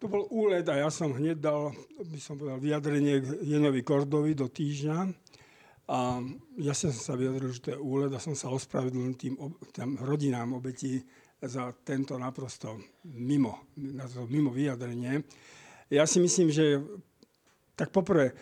to 0.00 0.08
bol 0.08 0.24
úled 0.32 0.64
a 0.72 0.80
ja 0.80 0.88
som 0.88 1.12
hneď 1.12 1.36
dal, 1.36 1.76
by 2.00 2.16
som 2.16 2.40
povedal, 2.40 2.56
vyjadrenie 2.62 3.20
k 3.20 3.26
Jenovi 3.44 3.84
Kordovi 3.84 4.32
do 4.32 4.48
týždňa. 4.48 4.98
A 5.92 6.24
ja 6.62 6.72
som 6.72 6.88
sa 6.94 7.12
vyjadril, 7.18 7.52
že 7.52 7.60
to 7.60 7.70
je 7.76 7.82
úled 7.82 8.08
a 8.14 8.22
som 8.22 8.32
sa 8.32 8.48
ospravedlnil 8.48 9.18
tým, 9.20 9.34
tým 9.74 10.00
rodinám 10.00 10.56
obetí 10.56 11.02
za 11.42 11.74
tento 11.82 12.16
naprosto 12.16 12.78
mimo, 13.04 13.68
mimo 14.30 14.50
vyjadrenie. 14.54 15.26
Ja 15.92 16.06
si 16.06 16.22
myslím, 16.22 16.54
že 16.54 16.80
tak 17.74 17.90
poprvé, 17.90 18.32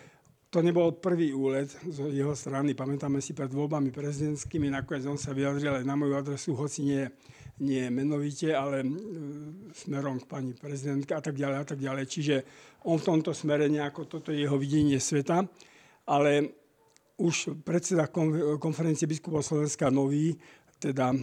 to 0.51 0.59
nebol 0.59 0.91
prvý 0.99 1.31
úlet 1.31 1.71
z 1.71 2.11
jeho 2.11 2.35
strany. 2.35 2.75
Pamätáme 2.75 3.23
si 3.23 3.31
pred 3.31 3.47
voľbami 3.47 3.87
prezidentskými, 3.87 4.67
nakoniec 4.67 5.07
on 5.07 5.15
sa 5.15 5.31
vyjadril 5.31 5.79
aj 5.79 5.85
na 5.87 5.95
moju 5.95 6.11
adresu, 6.19 6.51
hoci 6.59 6.83
nie, 6.83 7.07
nie 7.63 7.87
menovite, 7.87 8.51
ale 8.51 8.83
smerom 9.71 10.19
k 10.19 10.27
pani 10.27 10.51
prezidentke 10.51 11.15
a 11.15 11.23
tak 11.23 11.39
ďalej 11.39 11.57
a 11.57 11.65
tak 11.65 11.79
ďalej. 11.79 12.03
Čiže 12.03 12.35
on 12.83 12.99
v 12.99 13.07
tomto 13.07 13.31
smere 13.31 13.71
nejako, 13.71 14.11
toto 14.11 14.35
je 14.35 14.43
jeho 14.43 14.59
videnie 14.59 14.99
sveta. 14.99 15.47
Ale 16.11 16.51
už 17.15 17.63
predseda 17.63 18.11
konferencie 18.59 19.07
biskupov 19.07 19.47
Slovenska 19.47 19.87
Nový, 19.87 20.35
teda 20.83 21.15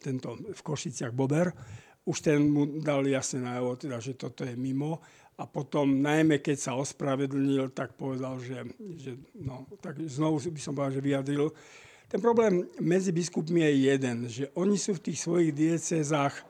tento 0.00 0.40
v 0.48 0.60
Košiciach 0.64 1.12
Bober, 1.12 1.52
už 2.08 2.18
ten 2.24 2.40
mu 2.48 2.66
dal 2.80 3.04
jasne 3.06 3.44
najavo, 3.46 3.78
teda, 3.78 4.00
že 4.00 4.18
toto 4.18 4.42
je 4.48 4.56
mimo 4.56 5.04
a 5.38 5.48
potom 5.48 6.04
najmä 6.04 6.38
keď 6.44 6.56
sa 6.60 6.72
ospravedlnil, 6.76 7.72
tak 7.72 7.96
povedal, 7.96 8.36
že, 8.38 8.68
že 9.00 9.16
no, 9.36 9.64
tak 9.80 9.96
znovu 10.04 10.38
by 10.38 10.60
som 10.60 10.76
povedal, 10.76 11.00
že 11.00 11.02
vyjadril. 11.02 11.48
Ten 12.12 12.20
problém 12.20 12.68
medzi 12.76 13.08
biskupmi 13.08 13.64
je 13.64 13.72
jeden, 13.88 14.16
že 14.28 14.44
oni 14.52 14.76
sú 14.76 15.00
v 15.00 15.04
tých 15.08 15.18
svojich 15.24 15.56
diecezách 15.56 16.44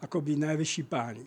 akoby 0.00 0.38
najvyšší 0.38 0.82
páni. 0.86 1.26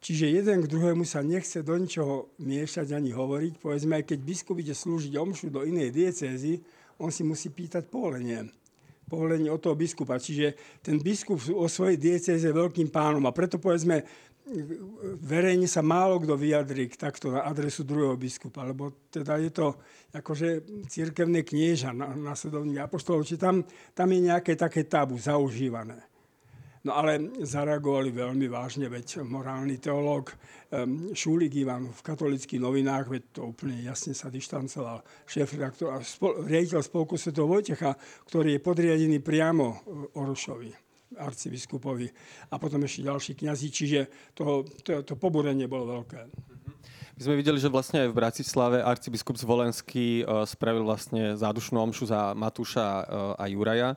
Čiže 0.00 0.32
jeden 0.32 0.64
k 0.64 0.70
druhému 0.70 1.04
sa 1.04 1.20
nechce 1.20 1.60
do 1.60 1.76
ničoho 1.76 2.32
miešať 2.40 2.96
ani 2.96 3.12
hovoriť. 3.12 3.60
Povedzme, 3.60 4.00
aj 4.00 4.08
keď 4.08 4.18
biskup 4.24 4.56
ide 4.56 4.72
slúžiť 4.72 5.12
omšu 5.12 5.52
do 5.52 5.60
inej 5.60 5.92
diecézy, 5.92 6.64
on 6.96 7.12
si 7.12 7.20
musí 7.20 7.52
pýtať 7.52 7.84
povolenie. 7.84 8.48
Povolenie 9.04 9.52
od 9.52 9.60
toho 9.60 9.76
biskupa. 9.76 10.16
Čiže 10.16 10.80
ten 10.80 10.96
biskup 11.04 11.36
o 11.52 11.68
svojej 11.68 12.00
diecéze 12.00 12.48
je 12.48 12.52
veľkým 12.52 12.88
pánom. 12.88 13.20
A 13.28 13.36
preto 13.36 13.60
povedzme, 13.60 14.00
verejne 15.20 15.68
sa 15.70 15.84
málo 15.84 16.18
kto 16.18 16.34
vyjadrí 16.34 16.90
k 16.90 16.98
takto 16.98 17.30
na 17.30 17.46
adresu 17.46 17.86
druhého 17.86 18.18
biskupa, 18.18 18.66
lebo 18.66 19.06
teda 19.12 19.38
je 19.38 19.50
to 19.54 19.78
akože 20.10 20.48
církevné 20.90 21.46
knieža, 21.46 21.94
následovník 21.94 22.82
apoštolov, 22.82 23.22
či 23.28 23.38
tam, 23.38 23.62
tam 23.94 24.08
je 24.10 24.20
nejaké 24.26 24.58
také 24.58 24.88
tabu 24.90 25.20
zaužívané. 25.20 26.10
No 26.80 26.96
ale 26.96 27.20
zareagovali 27.44 28.08
veľmi 28.08 28.48
vážne, 28.48 28.88
veď 28.88 29.20
morálny 29.20 29.76
teológ 29.76 30.32
um, 30.72 31.12
Šúlik 31.12 31.52
Ivan 31.60 31.92
v 31.92 32.00
katolických 32.00 32.56
novinách, 32.56 33.04
veď 33.12 33.22
to 33.36 33.52
úplne 33.52 33.76
jasne 33.84 34.16
sa 34.16 34.32
dištancoval 34.32 35.04
šéf 35.28 35.60
redaktor 35.60 35.92
a 35.92 36.00
spol, 36.00 36.40
riaditeľ 36.40 36.80
spolku 36.80 37.20
Sv. 37.20 37.36
Vojtecha, 37.36 37.92
ktorý 38.24 38.56
je 38.56 38.64
podriadený 38.64 39.20
priamo 39.20 39.84
Orošovi 40.16 40.89
arcibiskupovi 41.18 42.10
a 42.50 42.54
potom 42.60 42.82
ešte 42.86 43.06
ďalší 43.06 43.32
kňazi, 43.34 43.66
čiže 43.70 44.00
to, 44.34 44.62
to, 44.86 45.02
to 45.02 45.14
pobúrenie 45.18 45.66
bolo 45.66 46.02
veľké. 46.02 46.30
My 47.20 47.20
sme 47.28 47.36
videli, 47.36 47.60
že 47.60 47.68
vlastne 47.68 48.08
aj 48.08 48.16
v 48.16 48.18
Bratislave 48.18 48.78
arcibiskup 48.80 49.36
Zvolenský 49.36 50.24
uh, 50.24 50.48
spravil 50.48 50.88
vlastne 50.88 51.36
zádušnú 51.36 51.76
omšu 51.76 52.08
za 52.08 52.32
Matúša 52.32 52.86
uh, 53.04 53.04
a 53.36 53.44
Juraja. 53.44 53.92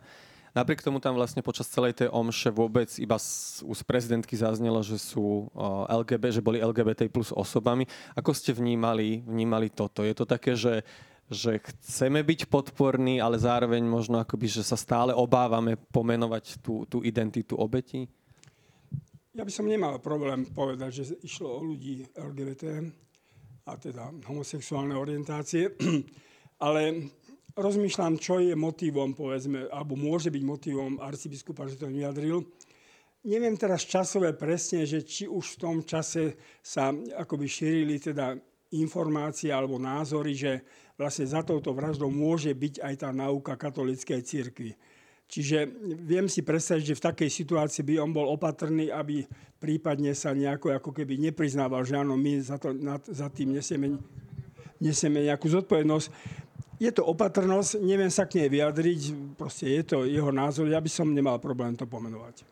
Napriek 0.53 0.85
tomu 0.85 1.01
tam 1.01 1.17
vlastne 1.17 1.41
počas 1.41 1.65
celej 1.65 1.97
tej 1.97 2.13
omše 2.13 2.53
vôbec 2.53 2.85
iba 3.01 3.17
z, 3.17 3.63
z 3.65 3.81
prezidentky 3.87 4.37
zaznelo, 4.37 4.83
že 4.85 4.99
sú 5.01 5.49
uh, 5.55 5.87
LGB, 6.03 6.35
že 6.35 6.45
boli 6.45 6.59
LGBT 6.61 7.07
plus 7.07 7.31
osobami. 7.31 7.87
Ako 8.13 8.35
ste 8.35 8.51
vnímali, 8.51 9.23
vnímali 9.25 9.71
toto? 9.71 10.05
Je 10.05 10.13
to 10.13 10.27
také, 10.27 10.53
že 10.53 10.85
že 11.33 11.59
chceme 11.59 12.21
byť 12.21 12.47
podporní, 12.47 13.19
ale 13.19 13.41
zároveň 13.41 13.81
možno 13.83 14.21
akoby, 14.21 14.47
že 14.47 14.63
sa 14.63 14.77
stále 14.77 15.11
obávame 15.11 15.75
pomenovať 15.75 16.61
tú, 16.61 16.85
tú 16.85 17.01
identitu 17.01 17.57
obeti? 17.57 18.07
Ja 19.33 19.41
by 19.41 19.49
som 19.49 19.65
nemal 19.65 19.97
problém 19.97 20.45
povedať, 20.45 21.01
že 21.01 21.03
išlo 21.25 21.57
o 21.57 21.65
ľudí 21.65 22.05
LGBT 22.13 22.85
a 23.65 23.73
teda 23.81 24.13
homosexuálne 24.29 24.93
orientácie, 24.93 25.73
ale 26.65 27.09
rozmýšľam, 27.57 28.21
čo 28.21 28.37
je 28.41 28.53
motivom, 28.53 29.17
povedzme, 29.17 29.69
alebo 29.73 29.97
môže 29.97 30.29
byť 30.29 30.43
motivom 30.45 31.01
arcibiskupa, 31.01 31.65
že 31.65 31.81
to 31.81 31.89
vyjadril. 31.89 32.45
Neviem 33.23 33.55
teraz 33.55 33.87
časové 33.87 34.35
presne, 34.35 34.83
že 34.83 35.01
či 35.01 35.31
už 35.31 35.55
v 35.55 35.59
tom 35.61 35.77
čase 35.87 36.35
sa 36.59 36.91
akoby 36.93 37.47
šírili 37.47 37.95
teda 37.97 38.35
informácie 38.75 39.53
alebo 39.53 39.79
názory, 39.79 40.33
že 40.35 40.51
vlastne 41.03 41.27
za 41.27 41.43
touto 41.43 41.75
vraždou 41.75 42.07
môže 42.07 42.55
byť 42.55 42.79
aj 42.79 42.93
tá 43.03 43.09
náuka 43.11 43.59
katolíckej 43.59 44.23
cirkvi. 44.23 44.71
Čiže 45.27 45.65
viem 46.03 46.29
si 46.29 46.45
predstaviť, 46.45 46.93
že 46.93 46.99
v 46.99 47.05
takej 47.09 47.29
situácii 47.31 47.83
by 47.83 47.93
on 47.99 48.11
bol 48.13 48.29
opatrný, 48.31 48.93
aby 48.93 49.25
prípadne 49.57 50.13
sa 50.13 50.31
nejako 50.31 50.77
ako 50.77 50.91
keby 50.93 51.17
nepriznával, 51.17 51.81
že 51.83 51.97
áno, 51.97 52.13
my 52.13 52.37
za, 52.37 52.61
to, 52.61 52.69
na, 52.71 53.01
za 53.01 53.27
tým 53.33 53.57
nesieme, 53.57 53.97
nesieme 54.77 55.25
nejakú 55.25 55.49
zodpovednosť. 55.49 56.07
Je 56.77 56.91
to 56.93 57.07
opatrnosť, 57.07 57.81
neviem 57.81 58.11
sa 58.11 58.29
k 58.29 58.43
nej 58.43 58.49
vyjadriť, 58.51 59.01
proste 59.33 59.73
je 59.73 59.83
to 59.87 59.97
jeho 60.05 60.29
názor, 60.29 60.69
ja 60.69 60.77
by 60.77 60.91
som 60.91 61.09
nemal 61.09 61.41
problém 61.41 61.73
to 61.73 61.89
pomenovať. 61.89 62.45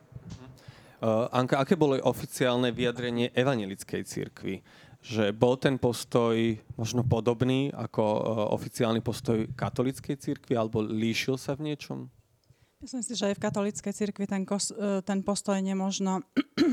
Uh, 1.02 1.26
Anka, 1.34 1.58
aké 1.58 1.74
bolo 1.74 1.98
oficiálne 2.06 2.70
vyjadrenie 2.70 3.34
evangelickej 3.34 4.02
církvy? 4.06 4.62
Že 5.02 5.34
bol 5.34 5.58
ten 5.58 5.82
postoj 5.82 6.38
možno 6.78 7.02
podobný 7.02 7.74
ako 7.74 8.04
uh, 8.06 8.22
oficiálny 8.54 9.02
postoj 9.02 9.50
katolíckej 9.58 10.16
cirkvi 10.16 10.54
alebo 10.54 10.86
líšil 10.86 11.42
sa 11.42 11.58
v 11.58 11.74
niečom? 11.74 12.08
Myslím 12.82 13.06
si, 13.06 13.14
že 13.14 13.30
aj 13.30 13.38
v 13.38 13.44
katolíckej 13.46 13.94
cirkvi 13.94 14.26
ten, 14.26 14.42
kos, 14.42 14.74
e, 14.74 15.06
ten 15.06 15.22
postoj 15.22 15.54
nemôžno 15.62 16.26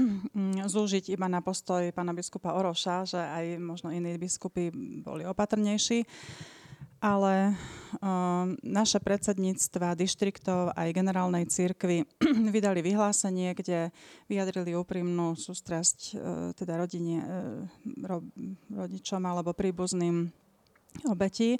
zúžiť 0.73 1.13
iba 1.13 1.29
na 1.29 1.45
postoj 1.45 1.85
pána 1.93 2.17
biskupa 2.17 2.57
Oroša, 2.57 3.05
že 3.05 3.21
aj 3.21 3.61
možno 3.61 3.93
iní 3.93 4.17
biskupy 4.17 4.73
boli 5.05 5.29
opatrnejší. 5.29 6.01
Uh, 6.01 6.58
ale 6.99 7.55
uh, 7.55 8.51
naše 8.63 8.99
predsedníctva 8.99 9.95
dištriktov 9.95 10.75
aj 10.75 10.95
generálnej 10.95 11.47
církvy 11.47 12.05
vydali 12.55 12.83
vyhlásenie, 12.83 13.55
kde 13.55 13.95
vyjadrili 14.27 14.75
úprimnú 14.75 15.39
sústrasť 15.39 15.99
uh, 15.99 16.19
teda 16.59 16.79
rodine, 16.79 17.23
ro, 18.03 18.23
rodičom 18.71 19.23
alebo 19.23 19.55
príbuzným 19.55 20.31
obetí 21.07 21.55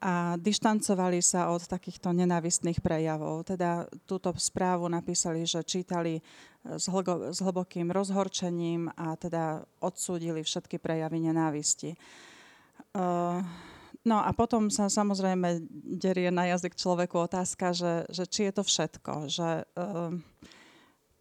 a 0.00 0.36
dištancovali 0.36 1.24
sa 1.24 1.48
od 1.48 1.64
takýchto 1.64 2.12
nenávistných 2.12 2.84
prejavov. 2.84 3.48
Teda 3.48 3.88
túto 4.04 4.28
správu 4.36 4.92
napísali, 4.92 5.48
že 5.48 5.64
čítali 5.64 6.20
s, 6.62 6.86
hlgo, 6.92 7.32
s 7.32 7.40
hlbokým 7.40 7.88
rozhorčením 7.88 8.92
a 8.92 9.16
teda 9.16 9.64
odsúdili 9.80 10.44
všetky 10.44 10.76
prejavy 10.76 11.32
nenávisti. 11.32 11.96
Uh, 12.92 13.40
No 14.06 14.22
a 14.22 14.30
potom 14.30 14.70
sa 14.70 14.86
samozrejme 14.86 15.66
derie 15.98 16.30
na 16.30 16.46
jazyk 16.46 16.78
človeku 16.78 17.26
otázka, 17.26 17.74
že, 17.74 18.06
že 18.06 18.24
či 18.30 18.46
je 18.46 18.52
to 18.54 18.62
všetko, 18.62 19.12
že 19.26 19.66
ehm, 19.74 20.22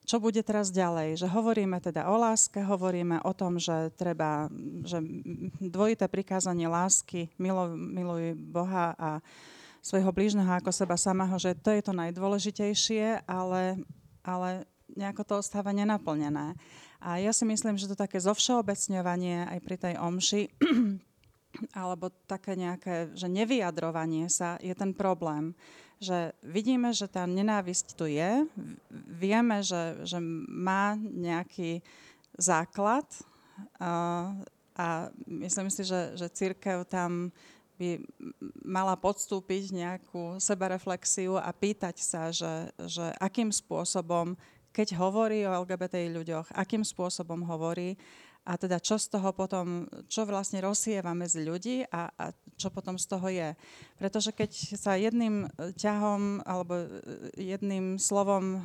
čo 0.06 0.22
bude 0.22 0.38
teraz 0.46 0.70
ďalej, 0.70 1.18
že 1.18 1.26
hovoríme 1.26 1.82
teda 1.82 2.06
o 2.14 2.16
láske, 2.22 2.62
hovoríme 2.62 3.26
o 3.26 3.34
tom, 3.34 3.58
že 3.58 3.90
treba, 3.98 4.54
že 4.86 5.02
dvojité 5.58 6.06
prikázanie 6.06 6.70
lásky, 6.70 7.34
milo, 7.42 7.74
miluj 7.74 8.38
Boha 8.38 8.94
a 9.02 9.18
svojho 9.82 10.14
blížneho 10.14 10.54
ako 10.54 10.70
seba 10.70 10.94
samého, 10.94 11.34
že 11.42 11.58
to 11.58 11.74
je 11.74 11.82
to 11.82 11.94
najdôležitejšie, 11.98 13.26
ale, 13.26 13.82
ale 14.22 14.70
nejako 14.94 15.26
to 15.26 15.34
ostáva 15.42 15.74
nenaplnené. 15.74 16.54
A 17.02 17.18
ja 17.18 17.34
si 17.34 17.50
myslím, 17.50 17.82
že 17.82 17.90
to 17.90 17.98
také 17.98 18.22
zovšeobecňovanie 18.22 19.50
aj 19.50 19.60
pri 19.66 19.76
tej 19.82 19.94
omši 19.98 20.42
alebo 21.74 22.12
také 22.28 22.56
nejaké, 22.56 23.12
že 23.16 23.28
nevyjadrovanie 23.32 24.28
sa 24.32 24.60
je 24.60 24.74
ten 24.76 24.92
problém. 24.92 25.56
že 25.96 26.36
vidíme, 26.44 26.92
že 26.92 27.08
tá 27.08 27.24
nenávisť 27.24 27.96
tu 27.96 28.06
je, 28.06 28.44
vieme, 28.92 29.64
že, 29.64 30.04
že 30.04 30.20
má 30.52 31.00
nejaký 31.00 31.80
základ 32.36 33.08
a, 33.80 34.36
a 34.76 34.88
myslím 35.26 35.72
si, 35.72 35.88
že, 35.88 36.20
že 36.20 36.28
církev 36.28 36.84
tam 36.84 37.32
by 37.76 38.00
mala 38.64 38.96
podstúpiť 38.96 39.76
nejakú 39.76 40.40
sebareflexiu 40.40 41.36
a 41.36 41.52
pýtať 41.52 41.96
sa, 42.00 42.32
že, 42.32 42.72
že 42.88 43.12
akým 43.20 43.52
spôsobom, 43.52 44.36
keď 44.72 44.96
hovorí 44.96 45.44
o 45.44 45.64
LGBTI 45.64 46.12
ľuďoch, 46.12 46.56
akým 46.56 46.84
spôsobom 46.84 47.44
hovorí 47.44 48.00
a 48.46 48.54
teda 48.62 48.78
čo 48.78 49.02
z 49.02 49.10
toho 49.10 49.34
potom, 49.34 49.90
čo 50.06 50.24
vlastne 50.30 50.62
rozsieva 50.62 51.18
medzi 51.18 51.42
ľudí 51.42 51.82
a, 51.90 52.14
a 52.14 52.26
čo 52.56 52.70
potom 52.70 52.96
z 52.96 53.06
toho 53.10 53.28
je. 53.28 53.58
Pretože 53.98 54.30
keď 54.30 54.52
sa 54.78 54.94
jedným 54.94 55.50
ťahom 55.74 56.46
alebo 56.46 56.86
jedným 57.36 57.98
slovom 57.98 58.62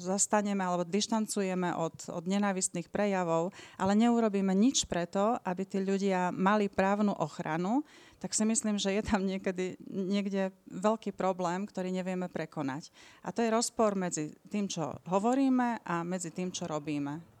zastaneme 0.00 0.64
alebo 0.64 0.88
dištancujeme 0.88 1.76
od, 1.76 2.08
od 2.08 2.24
nenávistných 2.24 2.88
prejavov, 2.88 3.52
ale 3.76 3.92
neurobíme 3.92 4.56
nič 4.56 4.88
preto, 4.88 5.36
aby 5.44 5.68
tí 5.68 5.84
ľudia 5.84 6.32
mali 6.32 6.72
právnu 6.72 7.12
ochranu, 7.12 7.84
tak 8.20 8.36
si 8.36 8.44
myslím, 8.44 8.76
že 8.76 8.92
je 8.92 9.02
tam 9.04 9.24
niekedy, 9.24 9.80
niekde 9.88 10.52
veľký 10.68 11.16
problém, 11.16 11.64
ktorý 11.64 11.88
nevieme 11.88 12.28
prekonať. 12.28 12.92
A 13.24 13.32
to 13.32 13.40
je 13.40 13.52
rozpor 13.52 13.96
medzi 13.96 14.36
tým, 14.52 14.68
čo 14.68 14.96
hovoríme 15.08 15.80
a 15.84 16.04
medzi 16.04 16.28
tým, 16.28 16.52
čo 16.52 16.68
robíme. 16.68 17.39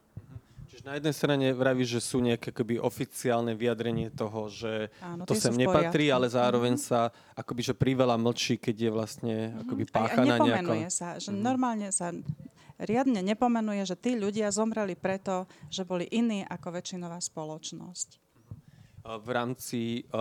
Čiže 0.80 0.88
na 0.88 0.96
jednej 0.96 1.12
strane 1.12 1.46
vravíš, 1.52 1.88
že 1.92 2.00
sú 2.00 2.24
nejaké 2.24 2.56
akoby 2.56 2.80
oficiálne 2.80 3.52
vyjadrenie 3.52 4.08
toho, 4.08 4.48
že 4.48 4.88
Áno, 5.04 5.28
to 5.28 5.36
sem 5.36 5.52
nepatrí, 5.52 6.08
poriadku. 6.08 6.16
ale 6.16 6.26
zároveň 6.32 6.72
Mhm. 6.72 6.80
sa 6.80 7.00
akoby, 7.36 7.60
že 7.60 7.74
priveľa 7.76 8.16
mlčí, 8.16 8.56
keď 8.56 8.76
je 8.78 8.90
vlastne 8.90 9.34
akoby 9.60 9.84
A- 9.84 9.88
a 9.92 9.92
páchaná 9.92 10.34
nepomenuje 10.40 10.88
nejaká... 10.88 10.96
sa, 10.96 11.08
že 11.20 11.36
Mhm. 11.36 11.40
normálne 11.44 11.88
sa 11.92 12.16
riadne 12.80 13.20
nepomenuje, 13.20 13.84
že 13.84 13.92
tí 13.92 14.16
ľudia 14.16 14.48
zomreli 14.48 14.96
preto, 14.96 15.44
že 15.68 15.84
boli 15.84 16.08
iní 16.08 16.48
ako 16.48 16.72
väčšinová 16.72 17.20
spoločnosť. 17.20 18.16
v 19.00 19.28
rámci 19.32 19.80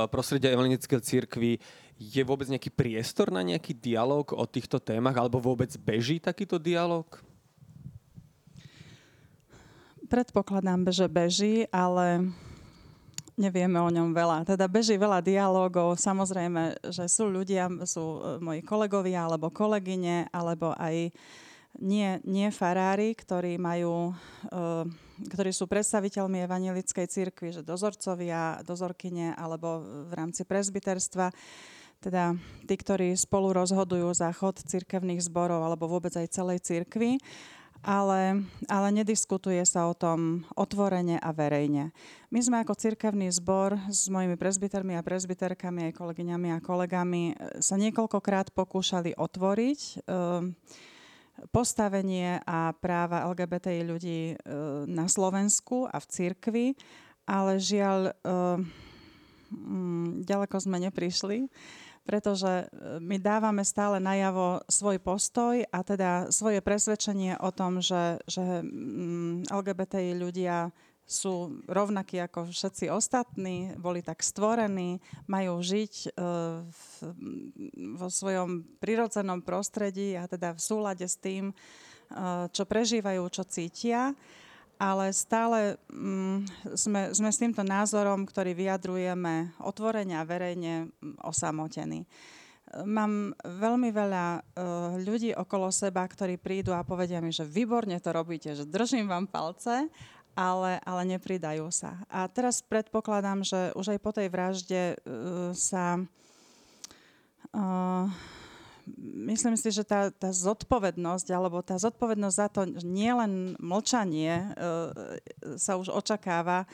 prostredia 0.09 0.51
evangelickej 0.51 0.99
cirkvi 0.99 1.59
je 1.95 2.21
vôbec 2.23 2.47
nejaký 2.47 2.71
priestor 2.71 3.27
na 3.29 3.43
nejaký 3.43 3.75
dialog 3.75 4.31
o 4.31 4.43
týchto 4.43 4.79
témach, 4.79 5.15
alebo 5.15 5.37
vôbec 5.37 5.69
beží 5.77 6.17
takýto 6.17 6.55
dialog? 6.57 7.05
Predpokladám, 10.09 10.89
že 10.89 11.05
beží, 11.05 11.69
ale 11.69 12.33
nevieme 13.37 13.77
o 13.77 13.93
ňom 13.93 14.09
veľa. 14.09 14.41
Teda 14.41 14.65
beží 14.65 14.97
veľa 14.97 15.21
dialogov, 15.21 16.01
samozrejme, 16.01 16.81
že 16.89 17.05
sú 17.05 17.29
ľudia, 17.29 17.69
sú 17.85 18.01
e, 18.01 18.21
moji 18.41 18.65
kolegovia 18.65 19.29
alebo 19.29 19.53
kolegyne, 19.53 20.25
alebo 20.33 20.73
aj 20.81 21.13
nie, 21.77 22.09
nie 22.25 22.49
farári, 22.49 23.13
ktorí 23.13 23.61
majú, 23.61 24.09
e, 24.49 24.89
ktorí 25.29 25.53
sú 25.53 25.69
predstaviteľmi 25.69 26.41
evangelickej 26.41 27.05
cirkvi, 27.05 27.53
že 27.53 27.61
dozorcovia, 27.61 28.65
dozorkyne 28.65 29.37
alebo 29.37 29.85
v 30.09 30.11
rámci 30.17 30.41
presbyterstva, 30.41 31.29
teda 32.01 32.33
tí, 32.65 32.75
ktorí 32.81 33.13
spolu 33.13 33.53
rozhodujú 33.53 34.09
za 34.17 34.33
chod 34.33 34.57
cirkevných 34.57 35.21
zborov 35.21 35.61
alebo 35.61 35.85
vôbec 35.85 36.17
aj 36.17 36.33
celej 36.33 36.65
cirkvi 36.65 37.21
ale, 37.79 38.43
ale 38.67 38.87
nediskutuje 38.91 39.63
sa 39.63 39.87
o 39.87 39.95
tom 39.95 40.43
otvorene 40.55 41.15
a 41.19 41.31
verejne. 41.31 41.95
My 42.29 42.39
sme 42.43 42.59
ako 42.61 42.75
cirkevný 42.75 43.31
zbor 43.31 43.79
s 43.87 44.11
mojimi 44.11 44.35
presbytermi 44.35 44.99
a 44.99 45.05
presbyterkami, 45.05 45.89
aj 45.89 45.97
kolegyňami 45.97 46.49
a 46.53 46.63
kolegami 46.63 47.23
e, 47.31 47.63
sa 47.63 47.79
niekoľkokrát 47.79 48.51
pokúšali 48.51 49.15
otvoriť 49.15 49.79
e, 49.79 49.93
postavenie 51.51 52.43
a 52.43 52.75
práva 52.75 53.23
LGBTI 53.31 53.81
ľudí 53.87 54.21
e, 54.31 54.35
na 54.87 55.07
Slovensku 55.07 55.87
a 55.87 56.03
v 56.03 56.05
cirkvi, 56.11 56.67
ale 57.23 57.63
žiaľ, 57.63 58.11
e, 58.11 58.13
mm, 59.55 60.27
ďaleko 60.27 60.55
sme 60.59 60.83
neprišli 60.83 61.47
pretože 62.09 62.65
e, 62.65 62.97
my 62.97 63.21
dávame 63.21 63.61
stále 63.61 64.01
najavo 64.01 64.65
svoj 64.65 64.97
postoj 64.97 65.61
a 65.61 65.79
teda 65.85 66.33
svoje 66.33 66.57
presvedčenie 66.57 67.37
o 67.37 67.53
tom, 67.53 67.85
že, 67.85 68.17
že 68.25 68.65
mm, 68.65 69.53
LGBTI 69.53 70.17
ľudia 70.17 70.73
sú 71.05 71.61
rovnakí 71.69 72.17
ako 72.17 72.49
všetci 72.49 72.89
ostatní, 72.89 73.77
boli 73.77 74.01
tak 74.01 74.25
stvorení, 74.25 74.97
majú 75.29 75.61
žiť 75.61 75.93
e, 75.93 76.09
v, 76.65 76.81
vo 77.93 78.07
svojom 78.09 78.65
prirodzenom 78.81 79.45
prostredí 79.45 80.17
a 80.17 80.25
teda 80.25 80.57
v 80.57 80.61
súlade 80.65 81.05
s 81.05 81.13
tým, 81.21 81.53
e, 81.53 81.55
čo 82.49 82.65
prežívajú, 82.65 83.21
čo 83.29 83.45
cítia 83.45 84.17
ale 84.79 85.11
stále 85.11 85.75
mm, 85.91 86.47
sme, 86.71 87.01
sme 87.11 87.29
s 87.29 87.37
týmto 87.37 87.67
názorom, 87.67 88.23
ktorý 88.23 88.55
vyjadrujeme 88.55 89.51
otvorene 89.59 90.15
a 90.15 90.23
verejne, 90.23 90.87
mm, 90.87 91.19
osamotení. 91.19 92.07
Mám 92.85 93.33
veľmi 93.43 93.89
veľa 93.89 94.25
uh, 94.37 94.41
ľudí 95.01 95.33
okolo 95.33 95.73
seba, 95.73 96.05
ktorí 96.05 96.37
prídu 96.37 96.71
a 96.71 96.85
povedia 96.85 97.17
mi, 97.19 97.33
že 97.33 97.41
výborne 97.41 97.97
to 97.97 98.13
robíte, 98.13 98.53
že 98.53 98.69
držím 98.69 99.09
vám 99.09 99.25
palce, 99.25 99.89
ale, 100.37 100.77
ale 100.85 101.01
nepridajú 101.17 101.65
sa. 101.73 101.99
A 102.07 102.29
teraz 102.29 102.61
predpokladám, 102.61 103.41
že 103.41 103.73
už 103.73 103.97
aj 103.97 103.99
po 103.99 104.11
tej 104.15 104.27
vražde 104.31 104.81
uh, 104.95 105.51
sa... 105.51 105.99
Uh, 107.49 108.07
myslím 109.29 109.55
si, 109.55 109.69
že 109.69 109.85
tá, 109.85 110.09
tá 110.09 110.33
zodpovednosť, 110.33 111.27
alebo 111.29 111.61
tá 111.61 111.77
zodpovednosť 111.77 112.35
za 112.35 112.47
to 112.49 112.61
nie 112.81 113.13
len 113.13 113.53
mlčanie 113.61 114.33
e, 114.33 114.47
sa 115.55 115.77
už 115.77 115.93
očakáva, 115.93 116.65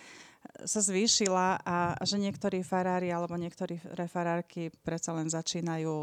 sa 0.63 0.79
zvýšila 0.79 1.59
a 1.65 1.99
že 2.05 2.21
niektorí 2.21 2.63
farári 2.63 3.11
alebo 3.11 3.35
niektorí 3.35 3.81
refarárky 3.97 4.71
predsa 4.85 5.11
len 5.11 5.27
začínajú 5.27 5.93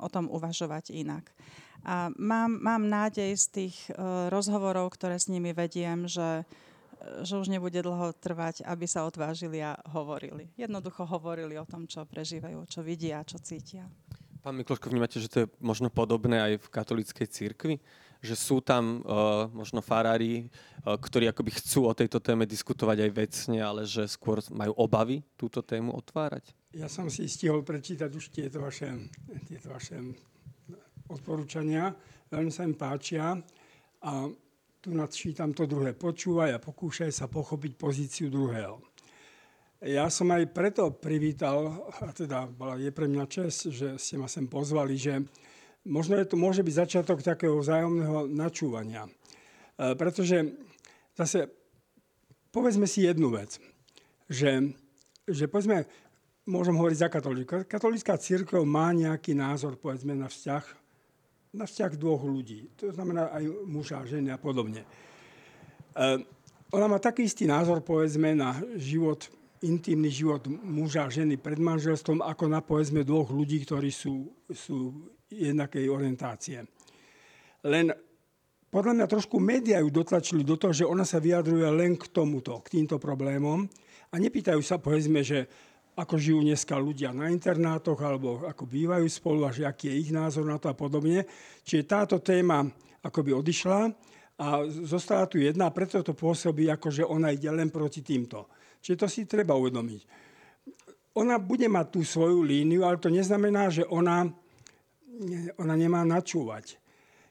o 0.00 0.08
tom 0.08 0.30
uvažovať 0.32 0.94
inak. 0.94 1.28
A 1.84 2.08
mám, 2.16 2.60
mám 2.60 2.82
nádej 2.88 3.36
z 3.36 3.46
tých 3.52 3.76
e, 3.88 3.96
rozhovorov, 4.32 4.92
ktoré 4.96 5.20
s 5.20 5.28
nimi 5.28 5.52
vediem, 5.52 6.08
že 6.08 6.48
že 7.24 7.40
už 7.40 7.48
nebude 7.48 7.80
dlho 7.80 8.12
trvať, 8.12 8.60
aby 8.68 8.84
sa 8.84 9.08
odvážili 9.08 9.64
a 9.64 9.72
hovorili. 9.96 10.52
Jednoducho 10.60 11.08
hovorili 11.08 11.56
o 11.56 11.64
tom, 11.64 11.88
čo 11.88 12.04
prežívajú, 12.04 12.60
čo 12.68 12.84
vidia, 12.84 13.24
čo 13.24 13.40
cítia. 13.40 13.88
Pán 14.40 14.56
Mikloško, 14.56 14.88
vnímate, 14.88 15.20
že 15.20 15.28
to 15.28 15.38
je 15.44 15.46
možno 15.60 15.92
podobné 15.92 16.40
aj 16.40 16.64
v 16.64 16.72
katolíckej 16.72 17.28
cirkvi? 17.28 17.76
Že 18.24 18.34
sú 18.36 18.56
tam 18.64 19.04
uh, 19.04 19.52
možno 19.52 19.84
farári, 19.84 20.48
uh, 20.48 20.96
ktorí 20.96 21.28
akoby 21.28 21.60
chcú 21.60 21.84
o 21.84 21.92
tejto 21.92 22.24
téme 22.24 22.48
diskutovať 22.48 23.04
aj 23.04 23.10
vecne, 23.12 23.58
ale 23.60 23.84
že 23.84 24.08
skôr 24.08 24.40
majú 24.48 24.72
obavy 24.80 25.20
túto 25.36 25.60
tému 25.60 25.92
otvárať? 25.92 26.56
Ja 26.72 26.88
som 26.88 27.12
si 27.12 27.28
stihol 27.28 27.60
prečítať 27.60 28.08
už 28.08 28.32
tieto 28.32 28.64
vaše, 28.64 28.88
tieto 29.44 29.76
vaše 29.76 30.00
odporúčania. 31.12 31.92
Veľmi 32.32 32.48
sa 32.48 32.64
im 32.64 32.72
páčia. 32.80 33.36
A 34.00 34.10
tu 34.80 34.96
nadčítam 34.96 35.52
to 35.52 35.68
druhé. 35.68 35.92
Počúvaj 35.92 36.56
a 36.56 36.62
pokúšaj 36.62 37.12
sa 37.12 37.28
pochopiť 37.28 37.76
pozíciu 37.76 38.32
druhého. 38.32 38.80
Ja 39.80 40.12
som 40.12 40.28
aj 40.28 40.52
preto 40.52 40.92
privítal, 40.92 41.88
a 42.04 42.12
teda 42.12 42.52
je 42.76 42.92
pre 42.92 43.08
mňa 43.08 43.24
čest, 43.24 43.72
že 43.72 43.96
ste 43.96 44.20
ma 44.20 44.28
sem 44.28 44.44
pozvali, 44.44 44.92
že 45.00 45.24
možno 45.88 46.20
je 46.20 46.28
to 46.28 46.36
môže 46.36 46.60
byť 46.60 46.74
začiatok 46.84 47.24
takého 47.24 47.56
vzájomného 47.56 48.28
načúvania. 48.28 49.08
E, 49.08 49.96
pretože 49.96 50.52
zase 51.16 51.48
povedzme 52.52 52.84
si 52.84 53.08
jednu 53.08 53.32
vec, 53.32 53.56
že, 54.28 54.68
že 55.24 55.48
povedzme, 55.48 55.88
môžem 56.44 56.76
hovoriť 56.76 56.98
za 57.00 57.08
katolíka. 57.08 57.64
Katolícka 57.64 58.20
církev 58.20 58.60
má 58.68 58.92
nejaký 58.92 59.32
názor, 59.32 59.80
povedzme, 59.80 60.12
na 60.12 60.28
vzťah, 60.28 60.64
na 61.56 61.64
vzťah 61.64 61.96
dvoch 61.96 62.20
ľudí. 62.28 62.68
To 62.84 62.92
znamená 62.92 63.32
aj 63.32 63.48
muža, 63.64 64.04
ženy 64.04 64.28
a 64.28 64.36
podobne. 64.36 64.84
E, 64.84 66.20
ona 66.68 66.84
má 66.84 67.00
taký 67.00 67.24
istý 67.24 67.48
názor, 67.48 67.80
povedzme, 67.80 68.36
na 68.36 68.60
život 68.76 69.39
intimný 69.60 70.08
život 70.08 70.48
muža 70.48 71.04
a 71.04 71.12
ženy 71.12 71.36
pred 71.36 71.60
manželstvom, 71.60 72.24
ako 72.24 72.44
na 72.48 72.64
povedzme 72.64 73.04
dvoch 73.04 73.28
ľudí, 73.28 73.60
ktorí 73.64 73.92
sú, 73.92 74.32
sú 74.48 75.08
jednakej 75.28 75.84
orientácie. 75.88 76.64
Len 77.68 77.92
podľa 78.72 78.92
mňa 78.96 79.06
trošku 79.10 79.36
médiá 79.36 79.82
ju 79.84 79.90
dotlačili 79.92 80.46
do 80.46 80.56
toho, 80.56 80.72
že 80.72 80.88
ona 80.88 81.04
sa 81.04 81.20
vyjadruje 81.20 81.66
len 81.68 81.98
k 81.98 82.08
tomuto, 82.08 82.56
k 82.64 82.80
týmto 82.80 82.96
problémom 82.96 83.68
a 84.10 84.14
nepýtajú 84.16 84.62
sa, 84.64 84.80
povedzme, 84.80 85.20
že 85.20 85.44
ako 85.98 86.16
žijú 86.16 86.40
dneska 86.40 86.78
ľudia 86.80 87.12
na 87.12 87.28
internátoch 87.28 87.98
alebo 88.00 88.46
ako 88.48 88.64
bývajú 88.64 89.04
spolu 89.10 89.44
a 89.44 89.52
že 89.52 89.68
aký 89.68 89.92
je 89.92 90.08
ich 90.08 90.10
názor 90.14 90.48
na 90.48 90.56
to 90.56 90.72
a 90.72 90.74
podobne. 90.78 91.26
Čiže 91.66 91.84
táto 91.84 92.16
téma 92.22 92.64
akoby 93.04 93.36
odišla 93.36 93.80
a 94.40 94.64
zostala 94.64 95.28
tu 95.28 95.36
jedna 95.36 95.68
preto 95.68 96.00
to 96.00 96.16
pôsobí, 96.16 96.72
ako 96.72 96.88
že 96.88 97.04
ona 97.04 97.34
ide 97.34 97.50
len 97.52 97.68
proti 97.68 98.00
týmto. 98.00 98.48
Čiže 98.80 99.00
to 99.00 99.06
si 99.08 99.28
treba 99.28 99.56
uvedomiť. 99.56 100.02
Ona 101.16 101.36
bude 101.36 101.68
mať 101.68 101.86
tú 101.92 102.00
svoju 102.06 102.40
líniu, 102.42 102.86
ale 102.86 102.96
to 102.96 103.12
neznamená, 103.12 103.68
že 103.68 103.84
ona 103.88 104.30
ona 105.60 105.74
nemá 105.76 106.02
načúvať. 106.06 106.80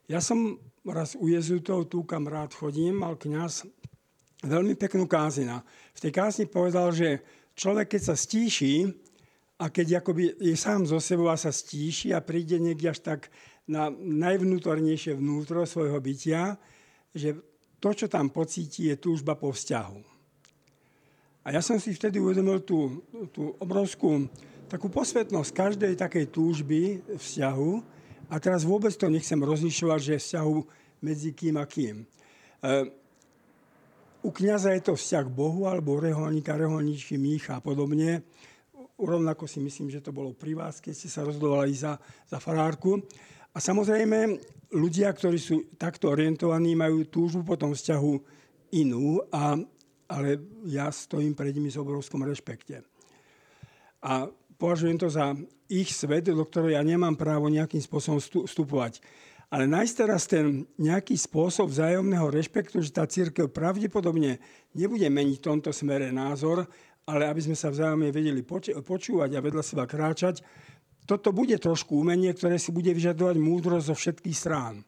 Ja 0.10 0.22
som 0.22 0.58
raz 0.86 1.14
u 1.18 1.30
jezutov, 1.30 1.90
tu 1.90 2.06
kam 2.06 2.26
rád 2.26 2.54
chodím, 2.54 3.02
mal 3.02 3.18
kňaz 3.18 3.66
veľmi 4.46 4.74
peknú 4.78 5.06
kázina. 5.06 5.62
V 5.94 6.00
tej 6.08 6.12
kázni 6.14 6.46
povedal, 6.50 6.90
že 6.94 7.22
človek, 7.54 7.98
keď 7.98 8.02
sa 8.14 8.16
stíši 8.16 8.90
a 9.60 9.70
keď 9.70 10.02
akoby 10.02 10.40
je 10.40 10.56
sám 10.56 10.88
zo 10.88 10.98
sebou 10.98 11.30
a 11.30 11.38
sa 11.38 11.52
stíši 11.52 12.16
a 12.16 12.24
príde 12.24 12.58
niekde 12.58 12.90
až 12.90 13.00
tak 13.04 13.30
na 13.70 13.94
najvnútornejšie 13.94 15.14
vnútro 15.14 15.62
svojho 15.68 16.00
bytia, 16.02 16.58
že 17.14 17.38
to, 17.78 17.90
čo 17.94 18.10
tam 18.10 18.34
pocíti, 18.34 18.90
je 18.90 18.98
túžba 18.98 19.38
po 19.38 19.54
vzťahu. 19.54 20.19
A 21.44 21.56
ja 21.56 21.64
som 21.64 21.80
si 21.80 21.96
vtedy 21.96 22.20
uvedomil 22.20 22.60
tú, 22.62 23.00
tú 23.32 23.56
obrovskú 23.58 24.28
takú 24.70 24.86
posvetnosť 24.92 25.50
každej 25.50 25.94
takej 25.98 26.26
túžby 26.30 27.02
vzťahu 27.18 27.72
a 28.30 28.36
teraz 28.38 28.62
vôbec 28.62 28.94
to 28.94 29.10
nechcem 29.10 29.42
rozlišovať, 29.42 30.00
že 30.00 30.22
vzťahu 30.22 30.58
medzi 31.02 31.34
kým 31.34 31.58
a 31.58 31.66
kým. 31.66 32.04
E, 32.04 32.06
u 34.22 34.30
kniaza 34.30 34.76
je 34.76 34.84
to 34.86 34.94
vzťah 34.94 35.26
Bohu 35.32 35.66
alebo 35.66 35.98
reholníka, 35.98 36.60
reholníčky, 36.60 37.18
mních 37.18 37.50
a 37.50 37.64
podobne. 37.64 38.22
Rovnako 39.00 39.48
si 39.48 39.64
myslím, 39.64 39.90
že 39.90 40.04
to 40.04 40.12
bolo 40.12 40.36
pri 40.36 40.54
vás, 40.54 40.84
keď 40.84 40.94
ste 40.94 41.10
sa 41.10 41.24
rozhodovali 41.24 41.72
za, 41.72 41.96
za 42.28 42.38
farárku. 42.38 43.00
A 43.56 43.58
samozrejme, 43.58 44.38
ľudia, 44.76 45.10
ktorí 45.10 45.40
sú 45.40 45.72
takto 45.80 46.12
orientovaní, 46.12 46.76
majú 46.78 47.08
túžbu 47.08 47.42
po 47.42 47.56
tom 47.58 47.74
vzťahu 47.74 48.14
inú, 48.76 49.24
a, 49.34 49.58
ale 50.10 50.42
ja 50.66 50.90
stojím 50.90 51.38
pred 51.38 51.54
nimi 51.54 51.70
s 51.70 51.78
obrovskom 51.78 52.26
rešpekte. 52.26 52.82
A 54.02 54.26
považujem 54.58 54.98
to 54.98 55.08
za 55.08 55.38
ich 55.70 55.94
svet, 55.94 56.26
do 56.34 56.42
ktorého 56.42 56.74
ja 56.74 56.82
nemám 56.82 57.14
právo 57.14 57.46
nejakým 57.48 57.80
spôsobom 57.80 58.18
vstupovať. 58.18 59.06
Ale 59.50 59.66
nájsť 59.66 59.94
teraz 59.98 60.30
ten 60.30 60.66
nejaký 60.78 61.18
spôsob 61.18 61.70
vzájomného 61.74 62.30
rešpektu, 62.30 62.86
že 62.86 62.94
tá 62.94 63.06
církev 63.10 63.50
pravdepodobne 63.50 64.38
nebude 64.78 65.10
meniť 65.10 65.42
v 65.42 65.46
tomto 65.46 65.74
smere 65.74 66.14
názor, 66.14 66.70
ale 67.10 67.26
aby 67.26 67.42
sme 67.42 67.58
sa 67.58 67.74
vzájomne 67.74 68.14
vedeli 68.14 68.46
počúvať 68.46 69.30
a 69.34 69.42
vedľa 69.42 69.64
seba 69.66 69.90
kráčať, 69.90 70.46
toto 71.10 71.34
bude 71.34 71.58
trošku 71.58 71.98
umenie, 71.98 72.30
ktoré 72.38 72.62
si 72.62 72.70
bude 72.70 72.94
vyžadovať 72.94 73.42
múdrosť 73.42 73.90
zo 73.90 73.96
všetkých 73.98 74.38
strán. 74.38 74.86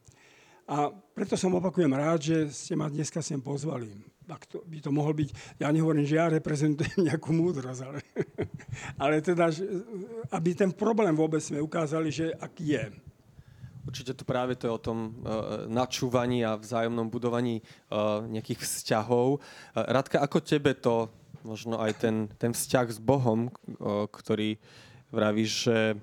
A 0.70 0.94
preto 0.94 1.34
som 1.34 1.58
opakujem 1.58 1.90
rád, 1.90 2.22
že 2.22 2.38
ste 2.54 2.78
ma 2.78 2.86
dneska 2.86 3.26
sem 3.26 3.42
pozvali 3.42 4.11
ak 4.30 4.44
to, 4.46 4.58
by 4.66 4.78
to 4.82 4.92
mohol 4.94 5.14
byť, 5.14 5.58
ja 5.58 5.74
nehovorím, 5.74 6.06
že 6.06 6.20
ja 6.20 6.30
reprezentujem 6.30 7.04
nejakú 7.10 7.34
múdrosť, 7.34 7.82
ale, 7.86 8.00
ale 9.04 9.16
teda, 9.22 9.50
aby 10.34 10.50
ten 10.54 10.72
problém 10.74 11.14
vôbec 11.16 11.42
sme 11.42 11.62
ukázali, 11.62 12.14
že 12.14 12.34
aký 12.38 12.78
je. 12.78 12.86
Určite 13.82 14.14
to 14.14 14.24
práve 14.30 14.54
to 14.54 14.70
je 14.70 14.78
o 14.78 14.82
tom 14.82 15.18
uh, 15.26 15.66
načúvaní 15.66 16.46
a 16.46 16.54
vzájomnom 16.54 17.10
budovaní 17.10 17.66
uh, 17.90 18.22
nejakých 18.30 18.62
vzťahov. 18.62 19.42
Uh, 19.42 19.90
Radka, 19.90 20.22
ako 20.22 20.38
tebe 20.46 20.78
to, 20.78 21.10
možno 21.42 21.82
aj 21.82 21.98
ten, 21.98 22.30
ten 22.38 22.54
vzťah 22.54 22.88
s 22.94 23.02
Bohom, 23.02 23.50
uh, 23.50 24.06
ktorý 24.06 24.62
vravíš, 25.10 25.52
že 25.66 25.78
uh, 25.98 26.00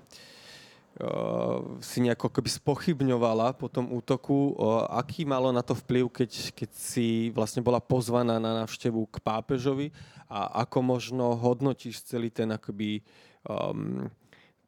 si 1.79 2.03
nejako 2.03 2.27
keby 2.27 2.49
spochybňovala 2.59 3.55
po 3.55 3.71
tom 3.71 3.87
útoku. 3.87 4.59
Aký 4.91 5.23
malo 5.23 5.47
na 5.55 5.63
to 5.63 5.71
vplyv, 5.71 6.11
keď, 6.11 6.51
keď 6.51 6.69
si 6.75 7.31
vlastne 7.31 7.63
bola 7.63 7.79
pozvaná 7.79 8.35
na 8.35 8.63
návštevu 8.63 9.07
k 9.07 9.23
pápežovi 9.23 9.95
a 10.27 10.67
ako 10.67 10.83
možno 10.83 11.39
hodnotíš 11.39 12.03
celý 12.03 12.27
ten 12.27 12.51
akoby, 12.51 12.99
um, 13.47 14.11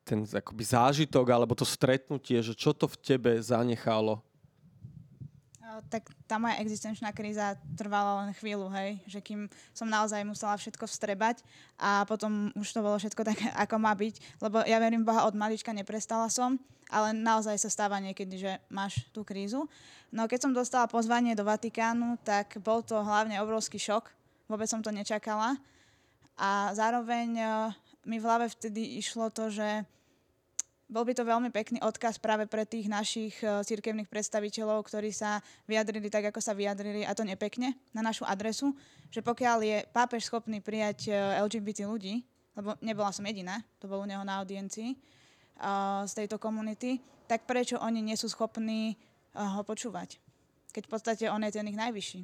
ten 0.07 0.23
akoby 0.23 0.63
zážitok 0.63 1.25
alebo 1.27 1.51
to 1.51 1.67
stretnutie, 1.67 2.39
že 2.39 2.55
čo 2.55 2.71
to 2.71 2.87
v 2.87 2.95
tebe 3.03 3.31
zanechalo 3.43 4.23
tak 5.89 6.11
tá 6.29 6.37
moja 6.37 6.59
existenčná 6.59 7.09
kríza 7.15 7.57
trvala 7.73 8.25
len 8.25 8.31
chvíľu, 8.37 8.69
hej, 8.75 9.01
že 9.07 9.19
kým 9.23 9.47
som 9.73 9.87
naozaj 9.87 10.21
musela 10.27 10.53
všetko 10.59 10.85
vstrebať 10.85 11.41
a 11.79 12.05
potom 12.05 12.53
už 12.53 12.67
to 12.69 12.83
bolo 12.83 12.99
všetko 12.99 13.21
tak, 13.25 13.39
ako 13.67 13.75
má 13.81 13.95
byť, 13.95 14.43
lebo 14.43 14.61
ja 14.67 14.77
verím 14.77 15.07
Boha 15.07 15.25
od 15.25 15.33
malička, 15.33 15.73
neprestala 15.73 16.29
som, 16.29 16.59
ale 16.91 17.15
naozaj 17.15 17.55
sa 17.55 17.71
stáva 17.71 17.97
niekedy, 18.03 18.35
že 18.35 18.51
máš 18.67 19.07
tú 19.15 19.23
krízu. 19.23 19.65
No 20.11 20.27
keď 20.27 20.45
som 20.45 20.51
dostala 20.51 20.91
pozvanie 20.91 21.33
do 21.33 21.47
Vatikánu, 21.47 22.19
tak 22.21 22.59
bol 22.59 22.83
to 22.83 22.99
hlavne 22.99 23.39
obrovský 23.39 23.79
šok, 23.79 24.11
vôbec 24.51 24.67
som 24.67 24.83
to 24.83 24.91
nečakala. 24.91 25.55
A 26.35 26.75
zároveň 26.75 27.29
eh, 27.39 27.49
mi 28.03 28.19
v 28.19 28.25
hlave 28.27 28.51
vtedy 28.51 28.99
išlo 28.99 29.31
to, 29.31 29.47
že 29.47 29.87
bol 30.91 31.07
by 31.07 31.15
to 31.15 31.23
veľmi 31.23 31.55
pekný 31.55 31.79
odkaz 31.79 32.19
práve 32.19 32.51
pre 32.51 32.67
tých 32.67 32.91
našich 32.91 33.39
uh, 33.47 33.63
cirkevných 33.63 34.11
predstaviteľov, 34.11 34.83
ktorí 34.83 35.15
sa 35.15 35.39
vyjadrili 35.63 36.11
tak, 36.11 36.27
ako 36.35 36.43
sa 36.43 36.51
vyjadrili, 36.51 37.07
a 37.07 37.15
to 37.15 37.23
nepekne, 37.23 37.79
na 37.95 38.03
našu 38.03 38.27
adresu, 38.27 38.75
že 39.07 39.23
pokiaľ 39.23 39.57
je 39.63 39.77
pápež 39.95 40.27
schopný 40.27 40.59
prijať 40.59 41.11
e, 41.11 41.15
LGBT 41.43 41.83
ľudí, 41.83 42.23
lebo 42.55 42.75
nebola 42.83 43.11
som 43.15 43.23
jediná, 43.23 43.63
to 43.79 43.87
bolo 43.87 44.03
u 44.03 44.07
neho 44.07 44.23
na 44.27 44.43
audiencii 44.43 44.95
uh, 44.95 46.03
z 46.03 46.11
tejto 46.23 46.35
komunity, 46.35 46.99
tak 47.27 47.47
prečo 47.47 47.79
oni 47.79 48.03
nie 48.03 48.19
sú 48.19 48.27
schopní 48.27 48.95
uh, 49.35 49.59
ho 49.59 49.63
počúvať? 49.63 50.19
Keď 50.75 50.83
v 50.87 50.91
podstate 50.91 51.23
on 51.31 51.43
je 51.47 51.55
ten 51.55 51.67
ich 51.71 51.79
najvyšší. 51.79 52.21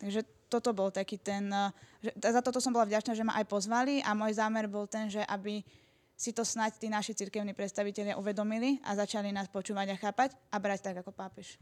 Takže 0.00 0.20
toto 0.48 0.72
bol 0.72 0.88
taký 0.88 1.20
ten... 1.20 1.52
Že, 2.00 2.10
za 2.20 2.40
toto 2.40 2.60
som 2.64 2.72
bola 2.72 2.88
vďačná, 2.88 3.12
že 3.12 3.24
ma 3.24 3.36
aj 3.36 3.46
pozvali 3.48 4.00
a 4.00 4.16
môj 4.16 4.40
zámer 4.40 4.64
bol 4.64 4.88
ten, 4.88 5.12
že 5.12 5.20
aby 5.28 5.60
si 6.20 6.36
to 6.36 6.44
snáď 6.44 6.76
tí 6.76 6.92
naši 6.92 7.16
cirkevní 7.16 7.56
predstavitelia 7.56 8.20
uvedomili 8.20 8.76
a 8.84 8.92
začali 8.92 9.32
nás 9.32 9.48
počúvať 9.48 9.96
a 9.96 9.96
chápať 9.96 10.36
a 10.52 10.60
brať 10.60 10.92
tak 10.92 11.00
ako 11.00 11.16
pápež. 11.16 11.56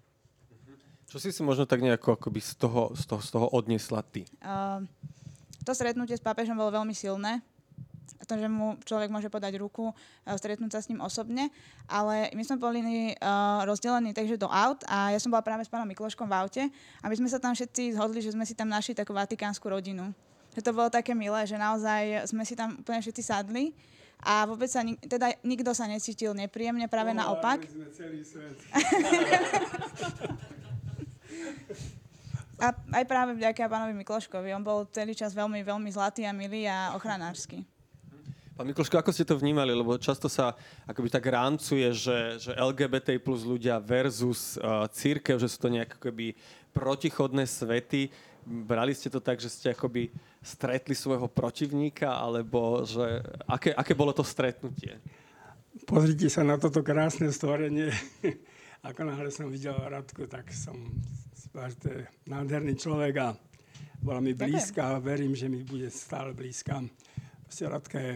Čo 1.06 1.22
si 1.22 1.30
si 1.30 1.46
možno 1.46 1.62
tak 1.62 1.78
nejako 1.78 2.18
akoby 2.18 2.42
z 2.42 2.58
toho, 2.58 2.90
z 2.98 3.06
toho, 3.06 3.22
z 3.22 3.30
toho 3.30 3.46
odniesla 3.54 4.02
ty? 4.02 4.26
Uh, 4.42 4.82
to 5.62 5.70
stretnutie 5.78 6.18
s 6.18 6.26
pápežom 6.26 6.58
bolo 6.58 6.74
veľmi 6.74 6.90
silné. 6.90 7.38
To, 8.26 8.34
že 8.34 8.50
mu 8.50 8.74
človek 8.82 9.08
môže 9.14 9.30
podať 9.30 9.62
ruku, 9.62 9.94
uh, 9.94 10.34
stretnúť 10.34 10.74
sa 10.74 10.82
s 10.82 10.90
ním 10.90 11.06
osobne. 11.06 11.54
Ale 11.86 12.34
my 12.34 12.42
sme 12.42 12.58
boli 12.58 12.82
uh, 13.14 13.62
rozdelení 13.62 14.10
takže 14.10 14.42
do 14.42 14.50
aut 14.50 14.82
a 14.90 15.14
ja 15.14 15.22
som 15.22 15.30
bola 15.30 15.46
práve 15.46 15.62
s 15.62 15.70
pánom 15.70 15.86
Mikloškom 15.86 16.26
v 16.26 16.34
aute 16.34 16.62
a 16.98 17.06
my 17.06 17.14
sme 17.14 17.30
sa 17.30 17.38
tam 17.38 17.54
všetci 17.54 17.94
zhodli, 17.94 18.18
že 18.18 18.34
sme 18.34 18.42
si 18.42 18.58
tam 18.58 18.66
našli 18.66 18.92
takú 18.92 19.14
vatikánsku 19.14 19.64
rodinu. 19.70 20.10
Že 20.58 20.66
to 20.66 20.70
bolo 20.74 20.90
také 20.90 21.14
milé, 21.14 21.46
že 21.46 21.54
naozaj 21.54 22.26
sme 22.26 22.42
si 22.42 22.58
tam 22.58 22.74
úplne 22.82 22.98
všetci 22.98 23.22
sadli 23.22 23.70
a 24.18 24.46
vôbec 24.50 24.66
sa, 24.66 24.82
teda 24.82 25.30
nikto 25.46 25.70
sa 25.74 25.86
necítil 25.86 26.34
nepríjemne, 26.34 26.90
práve 26.90 27.14
no, 27.14 27.22
naopak. 27.22 27.62
Sme 27.70 27.86
celý 27.94 28.26
svet. 28.26 28.58
a 32.58 32.74
aj 32.74 33.04
práve 33.06 33.38
vďaka 33.38 33.70
pánovi 33.70 33.94
Mikloškovi. 34.02 34.50
On 34.58 34.64
bol 34.66 34.90
celý 34.90 35.14
čas 35.14 35.30
veľmi, 35.30 35.62
veľmi 35.62 35.90
zlatý 35.94 36.26
a 36.26 36.34
milý 36.34 36.66
a 36.66 36.98
ochranársky. 36.98 37.62
Pán 38.58 38.66
Mikloško, 38.66 38.98
ako 38.98 39.14
ste 39.14 39.22
to 39.22 39.38
vnímali? 39.38 39.70
Lebo 39.70 39.94
často 40.02 40.26
sa 40.26 40.50
akoby 40.82 41.06
tak 41.06 41.22
rámcuje, 41.30 41.94
že, 41.94 42.42
že 42.42 42.50
LGBT 42.58 43.14
plus 43.22 43.46
ľudia 43.46 43.78
versus 43.78 44.58
uh, 44.58 44.82
církev, 44.90 45.38
že 45.38 45.46
sú 45.46 45.62
to 45.62 45.70
nejaké 45.70 45.94
akoby 45.94 46.34
protichodné 46.74 47.46
svety. 47.46 48.10
Brali 48.48 48.96
ste 48.96 49.12
to 49.12 49.20
tak, 49.20 49.36
že 49.36 49.52
ste 49.52 49.76
akoby 49.76 50.08
stretli 50.40 50.96
svojho 50.96 51.28
protivníka, 51.28 52.16
alebo 52.16 52.80
že, 52.88 53.20
aké, 53.44 53.76
aké 53.76 53.92
bolo 53.92 54.16
to 54.16 54.24
stretnutie? 54.24 54.96
Pozrite 55.84 56.32
sa 56.32 56.40
na 56.40 56.56
toto 56.56 56.80
krásne 56.80 57.28
stvorenie. 57.28 57.92
Ako 58.88 59.04
náhle 59.04 59.28
som 59.28 59.52
videl 59.52 59.76
Radku, 59.76 60.24
tak 60.24 60.48
som 60.54 60.80
to 61.52 61.88
je 61.90 62.06
nádherný 62.30 62.78
človek 62.78 63.14
a 63.18 63.28
bola 63.98 64.22
mi 64.22 64.30
blízka 64.30 64.94
a 64.94 65.02
verím, 65.02 65.34
že 65.34 65.50
mi 65.50 65.66
bude 65.66 65.90
stále 65.90 66.30
blízka. 66.30 66.86
Proste 67.42 67.66
Radka 67.66 67.98
je 67.98 68.14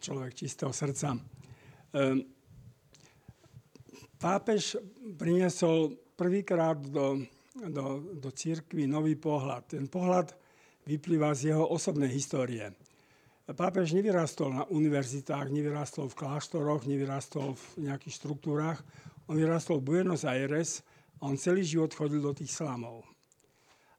človek 0.00 0.32
čistého 0.34 0.72
srdca. 0.72 1.12
Ehm, 1.92 2.24
pápež 4.16 4.80
priniesol 5.20 5.92
prvýkrát 6.16 6.78
do, 6.80 7.20
do, 7.66 8.14
do 8.14 8.30
církvy 8.30 8.86
nový 8.86 9.18
pohľad. 9.18 9.74
Ten 9.74 9.90
pohľad 9.90 10.30
vyplýva 10.86 11.34
z 11.34 11.52
jeho 11.54 11.66
osobnej 11.66 12.08
histórie. 12.14 12.70
Pápež 13.48 13.96
nevyrastol 13.96 14.52
na 14.52 14.64
univerzitách, 14.68 15.48
nevyrastol 15.48 16.12
v 16.12 16.18
kláštoroch, 16.20 16.84
nevyrastol 16.84 17.56
v 17.56 17.88
nejakých 17.88 18.14
štruktúrach. 18.20 18.84
On 19.26 19.34
vyrastol 19.34 19.80
v 19.80 19.88
Buenos 19.88 20.28
Aires 20.28 20.84
a 21.18 21.32
on 21.32 21.40
celý 21.40 21.64
život 21.64 21.90
chodil 21.96 22.20
do 22.20 22.36
tých 22.36 22.52
slamov. 22.52 23.08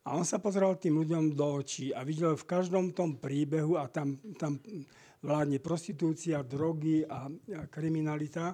A 0.06 0.16
on 0.16 0.26
sa 0.26 0.38
pozrel 0.38 0.78
tým 0.78 1.02
ľuďom 1.02 1.34
do 1.34 1.60
očí 1.60 1.90
a 1.92 2.06
videl 2.06 2.38
v 2.38 2.46
každom 2.46 2.94
tom 2.94 3.18
príbehu, 3.18 3.78
a 3.78 3.90
tam, 3.90 4.22
tam 4.38 4.58
vládne 5.22 5.60
prostitúcia, 5.62 6.46
drogy 6.46 7.04
a, 7.06 7.30
a 7.30 7.62
kriminalita, 7.70 8.54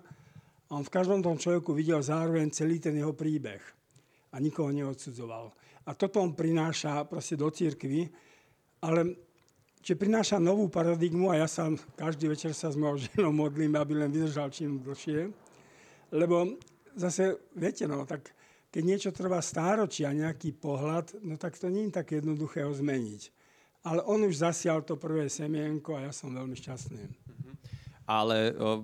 a 0.66 0.72
on 0.74 0.84
v 0.84 0.92
každom 0.96 1.22
tom 1.22 1.38
človeku 1.38 1.76
videl 1.78 2.02
zároveň 2.02 2.50
celý 2.50 2.82
ten 2.82 2.98
jeho 2.98 3.14
príbeh 3.14 3.62
a 4.36 4.44
nikoho 4.44 4.68
neodsudzoval. 4.76 5.56
A 5.88 5.96
toto 5.96 6.20
on 6.20 6.36
prináša 6.36 7.08
proste 7.08 7.40
do 7.40 7.48
církvy, 7.48 8.12
ale 8.84 9.16
že 9.86 9.94
prináša 9.94 10.42
novú 10.42 10.66
paradigmu 10.66 11.30
a 11.30 11.46
ja 11.46 11.48
sa 11.48 11.70
každý 11.94 12.26
večer 12.28 12.58
sa 12.58 12.74
s 12.74 12.76
mojou 12.76 13.00
ženou 13.08 13.32
modlím, 13.32 13.80
aby 13.80 13.96
len 13.96 14.12
vydržal 14.12 14.52
čím 14.52 14.82
dlhšie. 14.84 15.30
lebo 16.12 16.58
zase, 16.98 17.38
viete, 17.56 17.88
no, 17.88 18.04
tak 18.04 18.34
keď 18.74 18.84
niečo 18.84 19.12
trvá 19.16 19.40
stáročia, 19.40 20.12
nejaký 20.12 20.52
pohľad, 20.58 21.24
no 21.24 21.40
tak 21.40 21.56
to 21.56 21.72
nie 21.72 21.88
je 21.88 21.96
tak 21.96 22.12
jednoduché 22.12 22.68
ho 22.68 22.74
zmeniť. 22.76 23.32
Ale 23.86 24.02
on 24.04 24.26
už 24.26 24.42
zasial 24.42 24.82
to 24.82 24.98
prvé 24.98 25.30
semienko 25.30 25.96
a 25.96 26.10
ja 26.10 26.12
som 26.12 26.34
veľmi 26.34 26.58
šťastný. 26.58 27.06
Mhm. 27.06 27.52
Ale 28.10 28.58
o, 28.58 28.84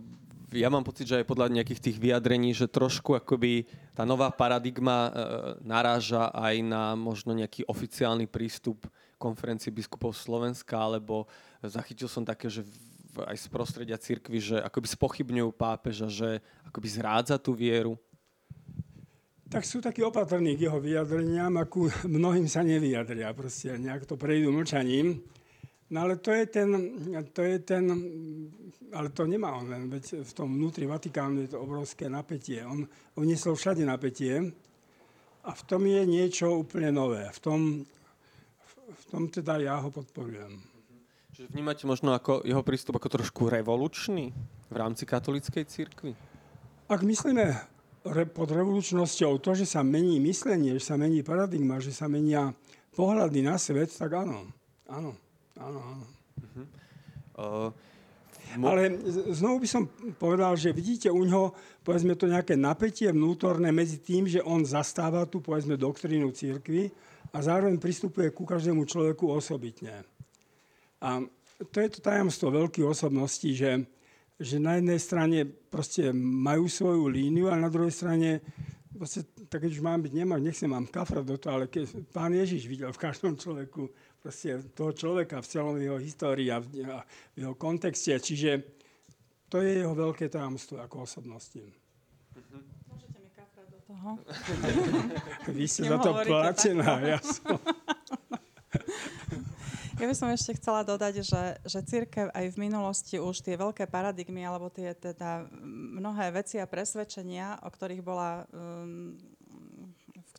ja 0.51 0.67
mám 0.67 0.83
pocit, 0.83 1.07
že 1.07 1.23
aj 1.23 1.31
podľa 1.31 1.47
nejakých 1.61 1.79
tých 1.79 1.97
vyjadrení, 1.97 2.51
že 2.51 2.67
trošku 2.67 3.15
akoby 3.15 3.63
tá 3.95 4.03
nová 4.03 4.27
paradigma 4.27 5.07
e, 5.07 5.11
naráža 5.63 6.27
aj 6.35 6.55
na 6.59 6.83
možno 6.99 7.31
nejaký 7.31 7.63
oficiálny 7.71 8.27
prístup 8.27 8.83
konferencii 9.15 9.71
biskupov 9.71 10.11
Slovenska, 10.11 10.75
alebo 10.75 11.29
zachytil 11.63 12.11
som 12.11 12.27
také, 12.27 12.51
že 12.51 12.67
v, 12.67 13.23
aj 13.23 13.37
z 13.37 13.47
prostredia 13.47 13.95
cirkvi, 13.95 14.39
že 14.43 14.57
akoby 14.59 14.87
spochybňujú 14.91 15.49
pápeža, 15.55 16.07
že 16.11 16.29
akoby 16.67 16.87
zrádza 16.89 17.39
tú 17.39 17.55
vieru. 17.55 17.95
Tak 19.51 19.67
sú 19.67 19.83
takí 19.83 19.99
opatrní 19.99 20.55
k 20.55 20.71
jeho 20.71 20.79
vyjadreniam, 20.79 21.51
ako 21.59 21.91
mnohým 22.07 22.47
sa 22.47 22.63
nevyjadria, 22.63 23.35
proste 23.35 23.75
nejak 23.75 24.07
to 24.07 24.15
prejdú 24.15 24.51
mlčaním. 24.51 25.19
No 25.91 26.07
ale 26.07 26.23
to 26.23 26.31
je 26.31 26.45
ten, 26.47 26.69
to 27.35 27.43
je 27.43 27.59
ten, 27.59 27.83
ale 28.95 29.11
to 29.11 29.27
nemá 29.27 29.51
on 29.59 29.67
len, 29.67 29.91
veď 29.91 30.23
v 30.23 30.31
tom 30.31 30.47
vnútri 30.55 30.87
Vatikánu 30.87 31.43
je 31.43 31.51
to 31.51 31.59
obrovské 31.59 32.07
napätie. 32.07 32.63
On 32.63 32.87
uniesol 33.19 33.59
všade 33.59 33.83
napätie 33.83 34.55
a 35.43 35.51
v 35.51 35.61
tom 35.67 35.83
je 35.83 36.01
niečo 36.07 36.63
úplne 36.63 36.95
nové. 36.95 37.27
V 37.35 37.39
tom, 37.43 37.59
v 38.87 39.03
tom 39.11 39.27
teda 39.27 39.59
ja 39.59 39.83
ho 39.83 39.91
podporujem. 39.91 40.63
Čiže 41.35 41.51
vnímate 41.51 41.83
možno 41.83 42.15
ako 42.15 42.47
jeho 42.47 42.63
prístup 42.63 42.95
ako 42.95 43.19
trošku 43.19 43.51
revolučný 43.51 44.31
v 44.71 44.75
rámci 44.75 45.03
katolíckej 45.03 45.67
cirkvi? 45.67 46.15
Ak 46.87 47.03
myslíme 47.03 47.45
re, 48.07 48.23
pod 48.31 48.47
revolučnosťou 48.47 49.43
to, 49.43 49.59
že 49.59 49.67
sa 49.67 49.83
mení 49.83 50.23
myslenie, 50.23 50.71
že 50.79 50.87
sa 50.87 50.95
mení 50.95 51.19
paradigma, 51.19 51.83
že 51.83 51.91
sa 51.91 52.07
menia 52.07 52.55
pohľady 52.95 53.43
na 53.43 53.59
svet, 53.59 53.91
tak 53.91 54.15
áno. 54.15 54.47
Áno, 54.91 55.15
áno, 55.61 55.79
áno. 55.79 56.05
Uh-huh. 56.41 56.65
Uh, 57.37 57.69
mo- 58.57 58.73
Ale 58.73 58.97
znovu 59.31 59.63
by 59.63 59.67
som 59.69 59.83
povedal, 60.17 60.57
že 60.57 60.73
vidíte 60.73 61.07
u 61.13 61.21
ňoho, 61.23 61.53
povedzme 61.85 62.17
to 62.17 62.29
nejaké 62.29 62.57
napätie 62.57 63.09
vnútorné 63.13 63.69
medzi 63.69 64.01
tým, 64.01 64.25
že 64.25 64.41
on 64.41 64.65
zastáva 64.65 65.29
tú, 65.29 65.39
povedzme, 65.39 65.77
doktrínu 65.77 66.33
církvy 66.33 66.89
a 67.31 67.37
zároveň 67.39 67.79
pristupuje 67.79 68.33
ku 68.33 68.43
každému 68.43 68.83
človeku 68.83 69.29
osobitne. 69.29 70.03
A 71.01 71.21
to 71.69 71.77
je 71.77 71.89
to 71.93 71.99
tajomstvo 72.01 72.49
veľkých 72.49 72.85
osobností, 72.89 73.53
že 73.53 73.85
že 74.41 74.57
na 74.57 74.81
jednej 74.81 74.97
strane 74.97 75.45
proste 75.45 76.09
majú 76.17 76.65
svoju 76.65 77.05
líniu 77.05 77.53
a 77.53 77.61
na 77.61 77.69
druhej 77.69 77.93
strane 77.93 78.41
proste, 78.89 79.21
tak 79.45 79.61
keď 79.61 79.71
už 79.77 79.85
mám 79.85 80.01
byť, 80.01 80.13
nemám, 80.17 80.41
nechcem 80.41 80.65
mám 80.65 80.89
kafra 80.89 81.21
do 81.21 81.37
toho, 81.37 81.61
ale 81.61 81.65
keď 81.69 82.09
pán 82.09 82.33
Ježiš 82.33 82.65
videl 82.65 82.89
v 82.89 83.01
každom 83.05 83.37
človeku 83.37 83.85
proste 84.21 84.61
toho 84.77 84.93
človeka 84.93 85.41
v 85.41 85.49
celom 85.49 85.75
jeho 85.81 85.97
histórii 85.97 86.53
a 86.53 86.61
v, 86.61 86.85
a 86.85 87.01
v 87.33 87.37
jeho 87.41 87.55
kontexte, 87.57 88.13
čiže 88.21 88.61
to 89.49 89.59
je 89.59 89.83
jeho 89.83 89.91
veľké 89.91 90.29
tajomstvo 90.29 90.79
ako 90.79 91.03
osobnosti. 91.03 91.59
Môžete 92.87 93.17
mi 93.19 93.29
kafra 93.33 93.65
do 93.67 93.79
toho? 93.83 94.09
Vy 95.57 95.65
ste 95.67 95.89
za 95.89 95.97
to 95.99 96.15
platená, 96.23 97.01
ja 97.01 97.19
som... 97.19 97.57
Ja 100.01 100.09
by 100.09 100.17
som 100.17 100.33
ešte 100.33 100.57
chcela 100.57 100.81
dodať, 100.81 101.21
že, 101.21 101.61
že 101.61 101.79
církev 101.85 102.33
aj 102.33 102.57
v 102.57 102.57
minulosti 102.57 103.21
už 103.21 103.45
tie 103.45 103.53
veľké 103.53 103.85
paradigmy, 103.85 104.41
alebo 104.41 104.65
tie 104.73 104.97
teda 104.97 105.45
mnohé 105.61 106.33
veci 106.33 106.57
a 106.57 106.65
presvedčenia, 106.65 107.61
o 107.61 107.69
ktorých 107.69 108.01
bola, 108.01 108.49
um, 108.49 109.13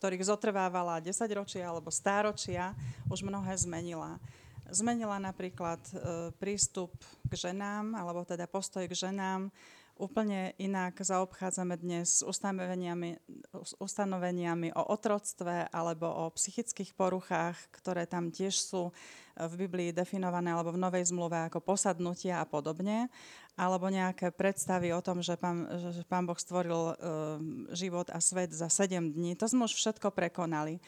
ktorých 0.02 0.26
zotrvávala 0.26 0.98
10 0.98 1.14
ročia 1.30 1.70
alebo 1.70 1.86
stáročia, 1.94 2.74
už 3.06 3.22
mnohé 3.22 3.54
zmenila. 3.54 4.18
Zmenila 4.66 5.22
napríklad 5.22 5.78
uh, 5.94 6.34
prístup 6.42 6.90
k 7.30 7.32
ženám, 7.38 7.94
alebo 7.94 8.26
teda 8.26 8.50
postoj 8.50 8.82
k 8.82 8.98
ženám, 8.98 9.46
úplne 10.02 10.50
inak 10.58 10.98
zaobchádzame 10.98 11.78
dnes 11.78 12.18
s 12.18 12.22
ustanoveniami, 12.26 13.22
s 13.54 13.72
ustanoveniami 13.78 14.74
o 14.74 14.82
otroctve 14.90 15.70
alebo 15.70 16.10
o 16.10 16.34
psychických 16.34 16.98
poruchách, 16.98 17.54
ktoré 17.70 18.10
tam 18.10 18.34
tiež 18.34 18.58
sú 18.58 18.90
v 19.38 19.54
Biblii 19.54 19.94
definované 19.94 20.50
alebo 20.50 20.74
v 20.74 20.82
Novej 20.82 21.14
zmluve 21.14 21.38
ako 21.46 21.62
posadnutia 21.62 22.42
a 22.42 22.46
podobne, 22.50 23.06
alebo 23.54 23.86
nejaké 23.86 24.34
predstavy 24.34 24.90
o 24.90 24.98
tom, 24.98 25.22
že 25.22 25.38
pán, 25.38 25.70
že 25.78 26.02
pán 26.10 26.26
Boh 26.26 26.36
stvoril 26.36 26.74
uh, 26.74 26.94
život 27.70 28.10
a 28.10 28.18
svet 28.18 28.50
za 28.50 28.66
7 28.66 29.14
dní. 29.14 29.38
To 29.38 29.46
sme 29.46 29.70
už 29.70 29.78
všetko 29.78 30.10
prekonali. 30.10 30.82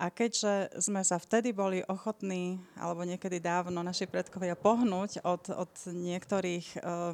A 0.00 0.08
keďže 0.08 0.80
sme 0.80 1.04
sa 1.04 1.20
vtedy 1.20 1.52
boli 1.52 1.84
ochotní, 1.84 2.56
alebo 2.72 3.04
niekedy 3.04 3.36
dávno 3.36 3.84
naši 3.84 4.08
predkovia 4.08 4.56
pohnúť 4.56 5.20
od, 5.20 5.52
od 5.52 5.72
niektorých 5.92 6.80
uh, 6.80 7.12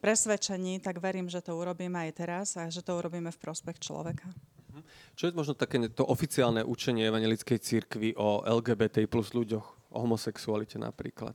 presvedčení, 0.00 0.80
tak 0.80 0.98
verím, 0.98 1.28
že 1.28 1.44
to 1.44 1.54
urobíme 1.54 2.00
aj 2.08 2.10
teraz 2.16 2.46
a 2.56 2.72
že 2.72 2.80
to 2.80 2.96
urobíme 2.96 3.28
v 3.28 3.38
prospech 3.38 3.78
človeka. 3.78 4.26
Mhm. 4.72 4.82
Čo 5.14 5.28
je 5.28 5.36
možno 5.36 5.54
také 5.54 5.76
to 5.92 6.08
oficiálne 6.08 6.64
učenie 6.64 7.06
evangelickej 7.06 7.58
církvy 7.60 8.16
o 8.16 8.42
LGBT 8.42 9.04
plus 9.04 9.36
ľuďoch? 9.36 9.80
o 9.90 9.98
homosexualite 10.06 10.78
napríklad? 10.78 11.34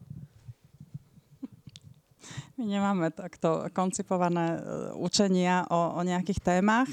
My 2.56 2.64
nemáme 2.64 3.12
takto 3.12 3.68
koncipované 3.76 4.58
e, 4.58 4.60
učenia 4.96 5.68
o, 5.68 6.00
o 6.00 6.02
nejakých 6.02 6.40
témach, 6.40 6.88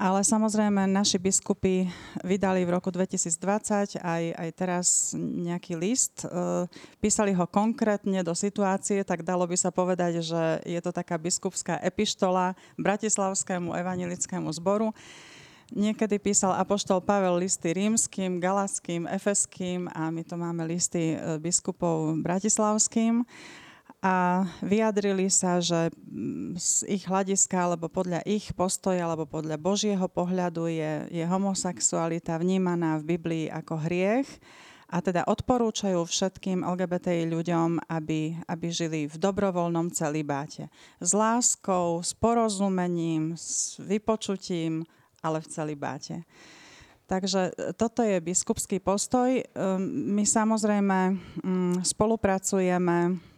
ale 0.00 0.24
samozrejme 0.24 0.88
naši 0.88 1.20
biskupy 1.20 1.84
vydali 2.24 2.64
v 2.64 2.72
roku 2.72 2.88
2020 2.88 4.00
aj, 4.00 4.22
aj 4.32 4.48
teraz 4.56 4.86
nejaký 5.20 5.76
list. 5.76 6.24
E, 6.24 6.64
písali 7.04 7.36
ho 7.36 7.44
konkrétne 7.44 8.24
do 8.24 8.32
situácie, 8.32 9.04
tak 9.04 9.20
dalo 9.20 9.44
by 9.44 9.60
sa 9.60 9.68
povedať, 9.68 10.24
že 10.24 10.64
je 10.64 10.80
to 10.80 10.88
taká 10.96 11.20
biskupská 11.20 11.76
epištola 11.84 12.56
Bratislavskému 12.80 13.76
evangelickému 13.76 14.48
zboru 14.56 14.96
Niekedy 15.70 16.18
písal 16.18 16.50
apoštol 16.58 16.98
Pavel 16.98 17.46
listy 17.46 17.70
rímským, 17.70 18.42
galackým, 18.42 19.06
efeským 19.06 19.86
a 19.94 20.10
my 20.10 20.26
to 20.26 20.34
máme 20.34 20.66
listy 20.66 21.14
e, 21.14 21.38
biskupov 21.38 22.18
bratislavským 22.18 23.22
a 24.00 24.48
vyjadrili 24.64 25.28
sa, 25.28 25.60
že 25.60 25.92
mm, 25.92 26.56
z 26.56 26.88
ich 26.88 27.04
hľadiska 27.04 27.52
alebo 27.52 27.92
podľa 27.92 28.24
ich 28.24 28.48
postoja 28.56 29.04
alebo 29.04 29.28
podľa 29.28 29.60
Božieho 29.60 30.08
pohľadu 30.08 30.72
je, 30.72 30.92
je 31.12 31.24
homosexualita 31.28 32.40
vnímaná 32.40 32.96
v 32.96 33.16
Biblii 33.16 33.46
ako 33.52 33.76
hriech 33.76 34.28
a 34.90 35.04
teda 35.04 35.28
odporúčajú 35.28 36.02
všetkým 36.02 36.66
LGBTI 36.66 37.28
ľuďom, 37.30 37.86
aby, 37.86 38.40
aby 38.48 38.66
žili 38.72 39.06
v 39.06 39.16
dobrovoľnom 39.20 39.92
celibáte. 39.94 40.66
S 40.98 41.14
láskou, 41.14 42.02
s 42.02 42.10
porozumením, 42.16 43.38
s 43.38 43.78
vypočutím, 43.78 44.82
ale 45.22 45.44
v 45.44 45.46
celibáte. 45.46 46.26
Takže 47.06 47.54
e, 47.54 47.74
toto 47.76 48.02
je 48.02 48.18
biskupský 48.18 48.82
postoj. 48.82 49.30
Ehm, 49.30 49.44
my 50.14 50.26
samozrejme 50.26 50.98
mm, 51.42 51.86
spolupracujeme 51.86 53.29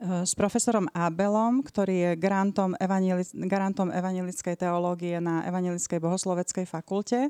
s 0.00 0.32
profesorom 0.36 0.88
Abelom, 0.96 1.60
ktorý 1.64 1.96
je 1.96 2.10
grantom, 2.20 2.76
evangelic- 2.76 3.36
garantom 3.48 3.92
evangelickej 3.92 4.56
teológie 4.56 5.20
na 5.20 5.44
Evangelickej 5.44 6.00
bohosloveckej 6.00 6.64
fakulte. 6.68 7.28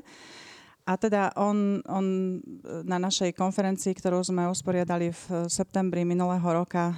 A 0.87 0.97
teda 0.97 1.29
on, 1.37 1.79
on 1.85 2.05
e, 2.05 2.37
na 2.83 2.97
našej 2.97 3.37
konferencii, 3.37 3.93
ktorú 3.93 4.25
sme 4.25 4.49
usporiadali 4.49 5.13
v 5.13 5.23
septembri 5.45 6.01
minulého 6.01 6.43
roka, 6.43 6.97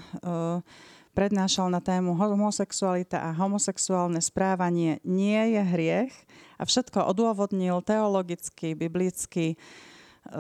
prednášal 1.13 1.69
na 1.69 1.77
tému 1.77 2.17
homosexualita 2.17 3.21
a 3.21 3.29
homosexuálne 3.37 4.17
správanie 4.19 4.97
nie 5.05 5.53
je 5.53 5.61
hriech 5.61 6.13
a 6.57 6.65
všetko 6.65 7.05
odôvodnil 7.05 7.85
teologicky, 7.85 8.73
biblicky, 8.73 9.55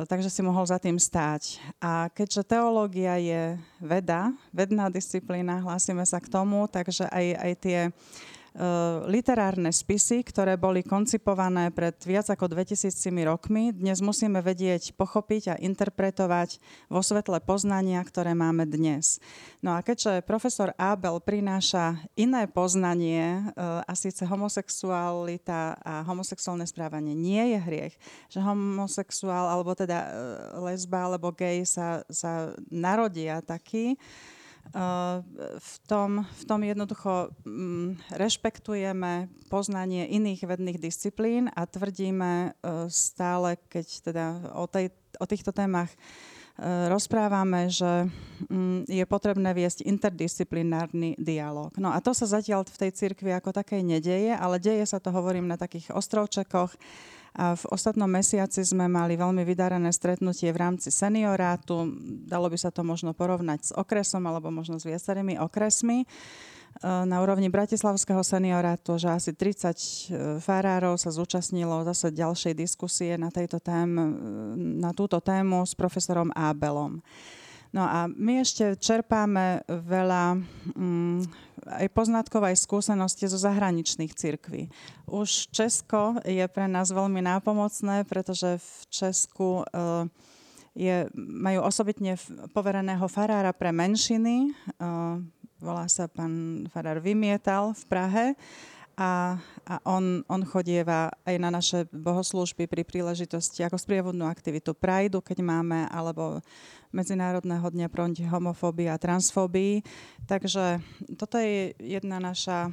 takže 0.07 0.31
si 0.31 0.41
mohol 0.41 0.63
za 0.63 0.79
tým 0.79 0.95
stáť. 0.95 1.59
A 1.83 2.07
keďže 2.11 2.47
teológia 2.47 3.19
je 3.19 3.59
veda, 3.83 4.31
vedná 4.49 4.87
disciplína, 4.87 5.59
hlásime 5.59 6.03
sa 6.07 6.23
k 6.23 6.31
tomu, 6.31 6.65
takže 6.71 7.07
aj, 7.11 7.25
aj 7.35 7.51
tie 7.59 7.79
literárne 9.09 9.73
spisy, 9.73 10.21
ktoré 10.21 10.61
boli 10.61 10.85
koncipované 10.85 11.73
pred 11.73 11.97
viac 12.05 12.29
ako 12.29 12.53
2000 12.53 12.93
rokmi, 13.25 13.73
dnes 13.73 13.97
musíme 14.05 14.45
vedieť, 14.45 14.93
pochopiť 14.93 15.43
a 15.53 15.55
interpretovať 15.57 16.61
vo 16.85 17.01
svetle 17.01 17.41
poznania, 17.41 17.97
ktoré 18.05 18.37
máme 18.37 18.69
dnes. 18.69 19.17
No 19.65 19.73
a 19.73 19.81
keďže 19.81 20.21
profesor 20.21 20.69
Abel 20.77 21.17
prináša 21.17 21.97
iné 22.13 22.45
poznanie, 22.45 23.49
eh, 23.49 23.81
a 23.83 23.93
síce 23.97 24.21
homosexualita 24.29 25.81
a 25.81 26.05
homosexuálne 26.05 26.69
správanie 26.69 27.17
nie 27.17 27.57
je 27.57 27.59
hriech, 27.59 27.95
že 28.29 28.37
homosexuál 28.37 29.49
alebo 29.49 29.73
teda 29.73 29.99
eh, 30.05 30.11
lesba 30.61 31.09
alebo 31.09 31.33
gej 31.33 31.65
sa, 31.65 32.05
sa 32.05 32.53
narodia 32.69 33.41
taký, 33.41 33.97
v 35.59 35.73
tom, 35.85 36.25
v 36.25 36.43
tom 36.49 36.61
jednoducho 36.65 37.29
um, 37.45 37.93
rešpektujeme 38.09 39.29
poznanie 39.45 40.09
iných 40.09 40.49
vedných 40.49 40.81
disciplín 40.81 41.51
a 41.53 41.69
tvrdíme 41.69 42.31
uh, 42.57 42.89
stále, 42.89 43.61
keď 43.69 43.85
teda 44.01 44.25
o, 44.57 44.65
tej, 44.65 44.89
o 45.21 45.25
týchto 45.29 45.53
témach 45.53 45.93
uh, 45.93 46.89
rozprávame, 46.89 47.69
že 47.69 48.09
um, 48.49 48.81
je 48.89 49.05
potrebné 49.05 49.53
viesť 49.53 49.85
interdisciplinárny 49.85 51.21
dialog. 51.21 51.69
No 51.77 51.93
a 51.93 52.01
to 52.01 52.17
sa 52.17 52.25
zatiaľ 52.25 52.65
v 52.65 52.89
tej 52.89 52.91
cirkvi 52.97 53.29
ako 53.29 53.53
takej 53.53 53.85
nedeje, 53.85 54.33
ale 54.33 54.57
deje 54.57 54.89
sa 54.89 54.97
to, 54.97 55.13
hovorím, 55.13 55.45
na 55.45 55.59
takých 55.59 55.93
ostrovčekoch, 55.93 56.73
v 57.33 57.63
ostatnom 57.73 58.05
mesiaci 58.05 58.61
sme 58.61 58.85
mali 58.85 59.17
veľmi 59.17 59.41
vydarené 59.41 59.89
stretnutie 59.89 60.53
v 60.53 60.61
rámci 60.61 60.93
seniorátu. 60.93 61.89
Dalo 62.29 62.45
by 62.45 62.57
sa 62.61 62.69
to 62.69 62.85
možno 62.85 63.17
porovnať 63.17 63.59
s 63.65 63.71
okresom 63.73 64.21
alebo 64.29 64.53
možno 64.53 64.77
s 64.77 64.85
viacerými 64.85 65.41
okresmi 65.41 66.05
e, 66.05 66.07
na 66.85 67.17
úrovni 67.25 67.49
Bratislavského 67.49 68.21
seniorátu, 68.21 69.01
že 69.01 69.09
asi 69.09 69.33
30 69.33 69.41
e, 69.41 69.73
farárov 70.37 71.01
sa 71.01 71.09
zúčastnilo 71.09 71.81
zase 71.89 72.13
ďalšej 72.13 72.53
diskusie 72.53 73.17
na, 73.17 73.33
tejto 73.33 73.57
tém, 73.57 73.89
e, 73.97 74.05
na 74.85 74.93
túto 74.93 75.17
tému 75.17 75.65
s 75.65 75.73
profesorom 75.73 76.29
Ábelom. 76.37 77.01
No 77.73 77.81
a 77.89 78.05
my 78.05 78.45
ešte 78.45 78.77
čerpáme 78.77 79.65
veľa 79.65 80.37
mm, 80.77 81.19
aj 81.65 81.87
poznatkov, 81.89 82.45
aj 82.45 82.61
skúseností 82.61 83.25
zo 83.25 83.41
zahraničných 83.41 84.13
cirkví. 84.13 84.69
Už 85.09 85.49
Česko 85.49 86.21
je 86.21 86.45
pre 86.45 86.69
nás 86.69 86.93
veľmi 86.93 87.25
nápomocné, 87.25 88.05
pretože 88.05 88.61
v 88.61 88.69
Česku 88.93 89.65
uh, 89.65 90.05
je, 90.77 91.09
majú 91.17 91.65
osobitne 91.65 92.13
povereného 92.53 93.09
farára 93.09 93.49
pre 93.57 93.73
menšiny. 93.73 94.53
Uh, 94.77 95.17
volá 95.57 95.89
sa 95.89 96.05
pán 96.05 96.65
farár 96.69 97.01
Vymietal 97.01 97.73
v 97.73 97.83
Prahe 97.89 98.25
a, 98.97 99.41
a 99.65 99.75
on, 99.89 100.21
on 100.29 100.41
chodieva 100.45 101.09
aj 101.25 101.35
na 101.41 101.49
naše 101.49 101.89
bohoslúžby 101.89 102.69
pri 102.69 102.85
príležitosti 102.85 103.65
ako 103.65 103.81
sprievodnú 103.81 104.29
aktivitu 104.29 104.77
Prideu, 104.77 105.21
keď 105.21 105.41
máme, 105.41 105.89
alebo 105.89 106.41
Medzinárodného 106.93 107.65
dňa 107.73 107.89
proti 107.89 108.21
homofóbii 108.21 108.85
a 108.85 109.01
transfóbii. 109.01 109.81
Takže 110.29 110.77
toto 111.17 111.41
je 111.41 111.73
jedna 111.81 112.21
naša 112.21 112.69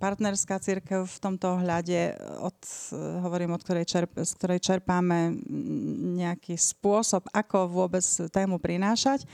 partnerská 0.00 0.56
církev 0.56 1.04
v 1.04 1.18
tomto 1.20 1.60
ohľade, 1.60 2.16
od, 2.40 2.56
hovorím, 3.20 3.52
od 3.52 3.60
ktorej, 3.60 3.84
čerp, 3.84 4.16
z 4.24 4.32
ktorej 4.40 4.64
čerpáme 4.64 5.36
nejaký 6.16 6.56
spôsob, 6.56 7.28
ako 7.28 7.68
vôbec 7.68 8.02
tému 8.32 8.56
prinášať. 8.56 9.28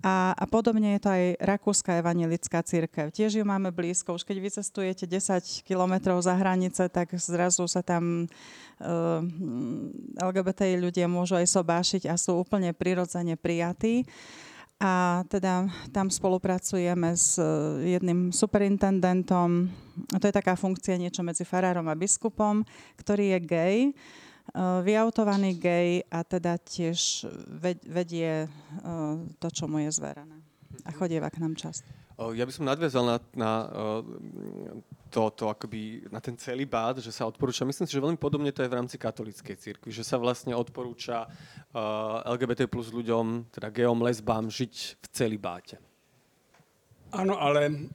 A, 0.00 0.32
a 0.32 0.44
podobne 0.48 0.96
je 0.96 1.00
to 1.04 1.10
aj 1.12 1.24
Rakúska 1.44 2.00
evanelická 2.00 2.64
církev. 2.64 3.12
Tiež 3.12 3.36
ju 3.36 3.44
máme 3.44 3.68
blízko. 3.68 4.16
Už 4.16 4.24
keď 4.24 4.40
vycestujete 4.40 5.04
10 5.04 5.60
kilometrov 5.68 6.24
za 6.24 6.32
hranice, 6.32 6.88
tak 6.88 7.12
zrazu 7.20 7.68
sa 7.68 7.84
tam 7.84 8.24
uh, 8.24 9.20
eh, 9.20 10.24
LGBT 10.24 10.80
ľudia 10.80 11.04
môžu 11.04 11.36
aj 11.36 11.52
sobášiť 11.52 12.08
a 12.08 12.16
sú 12.16 12.40
úplne 12.40 12.72
prirodzene 12.72 13.36
prijatí. 13.36 14.08
A 14.80 15.20
teda 15.28 15.68
tam 15.92 16.08
spolupracujeme 16.08 17.12
s 17.12 17.36
eh, 17.36 18.00
jedným 18.00 18.32
superintendentom. 18.32 19.68
To 20.16 20.24
je 20.24 20.32
taká 20.32 20.56
funkcia 20.56 20.96
niečo 20.96 21.20
medzi 21.20 21.44
farárom 21.44 21.84
a 21.92 21.98
biskupom, 21.98 22.64
ktorý 22.96 23.36
je 23.36 23.38
gay 23.44 23.78
Eh, 23.90 23.94
vyautovaný 24.58 25.54
gej 25.58 25.90
a 26.10 26.26
teda 26.26 26.58
tiež 26.58 27.26
vedie 27.86 28.46
eh, 28.46 29.14
to, 29.38 29.48
čo 29.50 29.70
mu 29.70 29.78
je 29.82 29.90
zverené. 29.94 30.38
A 30.86 30.90
chodieva 30.94 31.30
k 31.30 31.42
nám 31.42 31.58
čas. 31.58 31.82
Ja 32.20 32.44
by 32.44 32.52
som 32.52 32.68
nadviazal 32.68 33.00
na, 33.00 33.16
na 33.32 33.52
to, 35.10 35.32
to 35.32 35.48
akoby, 35.48 36.04
na 36.12 36.20
ten 36.20 36.36
celý 36.36 36.68
bát, 36.68 37.00
že 37.02 37.08
sa 37.08 37.24
odporúča, 37.24 37.64
myslím 37.64 37.88
si, 37.88 37.96
že 37.96 38.04
veľmi 38.04 38.20
podobne 38.20 38.52
to 38.52 38.60
je 38.60 38.70
v 38.70 38.76
rámci 38.76 39.00
katolíckej 39.00 39.56
cirkvi, 39.56 39.90
že 39.90 40.06
sa 40.06 40.20
vlastne 40.20 40.52
odporúča 40.52 41.24
uh, 41.24 42.20
LGBT 42.36 42.68
plus 42.70 42.92
ľuďom, 42.94 43.48
teda 43.48 43.72
geom, 43.72 44.04
lesbám, 44.04 44.52
žiť 44.52 44.74
v 45.00 45.06
celý 45.10 45.40
báte. 45.40 45.80
Áno, 47.10 47.40
ale, 47.40 47.90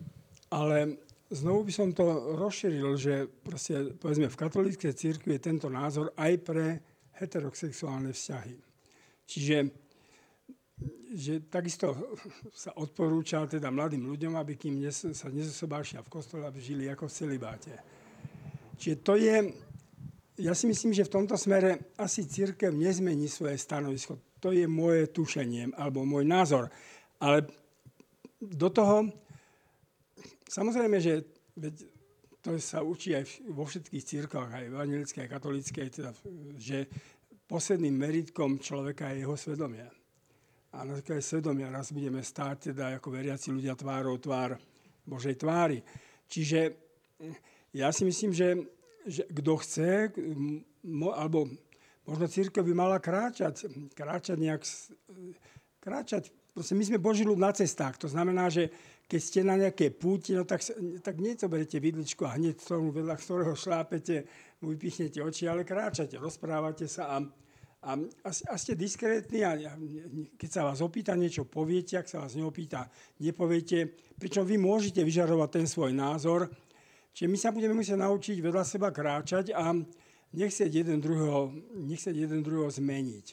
ale 0.51 1.04
znovu 1.35 1.67
by 1.67 1.73
som 1.75 1.89
to 1.91 2.03
rozšíril, 2.39 2.95
že 2.95 3.27
proste, 3.27 3.91
povedzme, 3.99 4.31
v 4.31 4.39
katolíckej 4.39 4.95
církvi 4.95 5.35
je 5.35 5.45
tento 5.51 5.67
názor 5.67 6.15
aj 6.15 6.33
pre 6.41 6.65
heterosexuálne 7.19 8.15
vzťahy. 8.15 8.55
Čiže 9.27 9.57
že 11.15 11.47
takisto 11.47 11.95
sa 12.51 12.75
odporúča 12.75 13.47
teda 13.47 13.71
mladým 13.71 14.03
ľuďom, 14.03 14.35
aby 14.35 14.59
kým 14.59 14.83
nes, 14.83 15.15
sa 15.15 15.31
nezosobášia 15.31 16.03
v 16.03 16.11
kostole, 16.11 16.43
aby 16.43 16.59
žili 16.59 16.91
ako 16.91 17.07
v 17.07 17.15
celibáte. 17.15 17.73
Čiže 18.75 18.95
to 18.99 19.15
je, 19.15 19.55
ja 20.43 20.51
si 20.51 20.67
myslím, 20.67 20.91
že 20.91 21.07
v 21.07 21.13
tomto 21.15 21.39
smere 21.39 21.95
asi 21.95 22.27
církev 22.27 22.75
nezmení 22.75 23.31
svoje 23.31 23.55
stanovisko. 23.55 24.19
To 24.43 24.51
je 24.51 24.67
moje 24.67 25.07
tušenie, 25.15 25.71
alebo 25.79 26.03
môj 26.03 26.27
názor. 26.27 26.67
Ale 27.23 27.47
do 28.43 28.67
toho 28.67 29.07
Samozrejme, 30.45 30.97
že 31.01 31.25
veď 31.57 31.75
to 32.45 32.53
sa 32.61 32.85
učí 32.85 33.17
aj 33.17 33.25
vo 33.49 33.65
všetkých 33.65 34.05
církvách, 34.05 34.51
aj 34.53 34.69
evangelické, 34.69 35.25
aj 35.25 35.33
katolícké, 35.33 35.89
teda, 35.89 36.13
že 36.61 36.85
posledným 37.49 37.93
meritkom 37.97 38.61
človeka 38.61 39.09
je 39.09 39.25
jeho 39.25 39.33
svedomie. 39.33 39.85
A 40.75 40.85
na 40.85 41.01
také 41.01 41.23
svedomia 41.23 41.73
raz 41.73 41.89
budeme 41.89 42.21
stáť 42.21 42.75
teda 42.75 43.01
ako 43.01 43.07
veriaci 43.09 43.49
ľudia 43.49 43.73
tvárou 43.73 44.21
tvár 44.21 44.59
Božej 45.07 45.41
tvári. 45.41 45.81
Čiže 46.29 46.75
ja 47.73 47.89
si 47.89 48.03
myslím, 48.05 48.35
že, 48.35 48.59
že 49.07 49.23
kto 49.29 49.53
chce, 49.61 50.13
mo, 50.85 51.15
alebo 51.15 51.49
možno 52.05 52.29
církev 52.29 52.61
by 52.61 52.73
mala 52.77 52.97
kráčať, 53.01 53.65
kráčať 53.97 54.37
nejak, 54.37 54.61
kráčať, 55.81 56.29
proste 56.53 56.77
my 56.77 56.83
sme 56.85 57.01
Boží 57.01 57.25
ľud 57.25 57.39
na 57.39 57.49
cestách, 57.55 57.97
to 57.97 58.11
znamená, 58.11 58.53
že 58.53 58.69
keď 59.05 59.21
ste 59.21 59.39
na 59.45 59.55
nejaké 59.55 59.93
púti, 59.93 60.33
no 60.33 60.49
tak, 60.49 60.65
tak 61.05 61.21
nezoberete 61.21 61.77
vidličku 61.77 62.25
a 62.25 62.41
hneď 62.41 62.57
tomu 62.57 62.89
vedľa 62.89 63.15
ktorého 63.21 63.53
šlápete, 63.53 64.25
mu 64.65 64.73
vypichnete 64.73 65.21
oči, 65.21 65.45
ale 65.45 65.61
kráčate, 65.61 66.17
rozprávate 66.17 66.89
sa 66.89 67.13
a, 67.13 67.17
a, 67.85 67.91
a 68.29 68.53
ste 68.57 68.73
diskrétni 68.73 69.45
a 69.45 69.53
keď 70.41 70.49
sa 70.49 70.65
vás 70.65 70.81
opýta 70.81 71.13
niečo, 71.13 71.45
poviete, 71.45 72.01
ak 72.01 72.09
sa 72.09 72.25
vás 72.25 72.33
neopýta, 72.33 72.89
nepoviete, 73.21 73.93
pričom 74.17 74.41
vy 74.41 74.57
môžete 74.57 75.05
vyžarovať 75.05 75.49
ten 75.61 75.65
svoj 75.69 75.93
názor. 75.93 76.49
Čiže 77.13 77.29
my 77.29 77.37
sa 77.37 77.53
budeme 77.53 77.77
musieť 77.77 78.01
naučiť 78.01 78.37
vedľa 78.41 78.63
seba 78.65 78.89
kráčať 78.89 79.53
a 79.53 79.69
nechcieť 80.33 80.81
jeden 80.81 80.97
druhého, 80.97 81.53
nechcieť 81.77 82.15
jeden 82.25 82.41
druhého 82.41 82.73
zmeniť. 82.73 83.25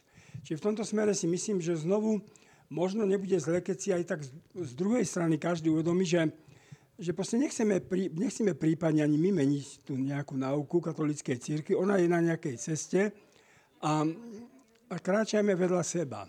Čiže 0.45 0.59
v 0.61 0.65
tomto 0.69 0.85
smere 0.85 1.17
si 1.17 1.25
myslím, 1.27 1.65
že 1.65 1.81
znovu 1.81 2.21
možno 2.73 3.05
nebude 3.05 3.37
zle, 3.37 3.61
keď 3.61 3.77
si 3.77 3.89
aj 3.93 4.03
tak 4.09 4.21
z 4.57 4.73
druhej 4.73 5.05
strany 5.05 5.37
každý 5.37 5.69
uvedomí, 5.69 6.09
že, 6.09 6.33
že 6.97 7.13
proste 7.13 7.37
nechceme, 7.37 7.85
prí, 7.85 8.09
nechceme 8.09 8.57
prípadne 8.57 9.05
ani 9.05 9.21
my 9.21 9.45
meniť 9.45 9.85
tú 9.85 10.01
nejakú 10.01 10.41
náuku 10.41 10.81
katolíckej 10.81 11.37
círky. 11.37 11.77
Ona 11.77 12.01
je 12.01 12.09
na 12.09 12.25
nejakej 12.25 12.57
ceste 12.57 13.13
a, 13.85 14.09
a 14.89 14.97
kráčajme 14.97 15.53
vedľa 15.53 15.85
seba. 15.85 16.25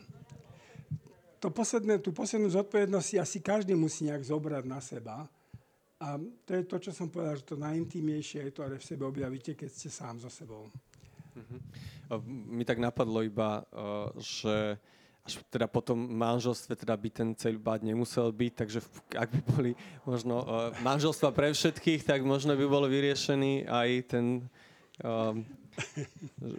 To 1.40 1.48
posledné, 1.52 2.04
tú 2.04 2.12
poslednú 2.12 2.52
zodpovednosť 2.52 3.08
si 3.08 3.16
asi 3.20 3.38
každý 3.40 3.76
musí 3.76 4.08
nejak 4.08 4.24
zobrať 4.28 4.64
na 4.68 4.80
seba. 4.84 5.28
A 6.04 6.20
to 6.44 6.52
je 6.52 6.64
to, 6.68 6.76
čo 6.84 6.92
som 6.92 7.08
povedal, 7.08 7.40
že 7.40 7.48
to 7.48 7.56
najintímnejšie 7.56 8.48
je 8.48 8.52
to, 8.52 8.68
ale 8.68 8.76
v 8.76 8.88
sebe 8.88 9.08
objavíte, 9.08 9.56
keď 9.56 9.72
ste 9.72 9.88
sám 9.88 10.20
so 10.20 10.28
sebou. 10.28 10.68
Uh-huh. 10.68 12.20
Mi 12.28 12.68
tak 12.68 12.80
napadlo 12.84 13.24
iba, 13.24 13.64
že 14.20 14.76
až 15.24 15.40
teda 15.48 15.72
potom 15.72 15.96
manželstve 15.96 16.76
teda 16.76 16.92
by 17.00 17.10
ten 17.10 17.30
celibát 17.32 17.80
nemusel 17.80 18.28
byť, 18.28 18.52
takže 18.60 18.80
ak 19.16 19.30
by 19.32 19.42
boli 19.56 19.72
možno 20.04 20.44
uh, 20.44 20.48
manželstva 20.84 21.32
pre 21.32 21.56
všetkých, 21.56 22.04
tak 22.04 22.28
možno 22.28 22.60
by 22.60 22.66
bol 22.68 22.84
vyriešený 22.92 23.64
aj 23.64 23.90
ten 24.12 24.26
uh, 25.00 25.32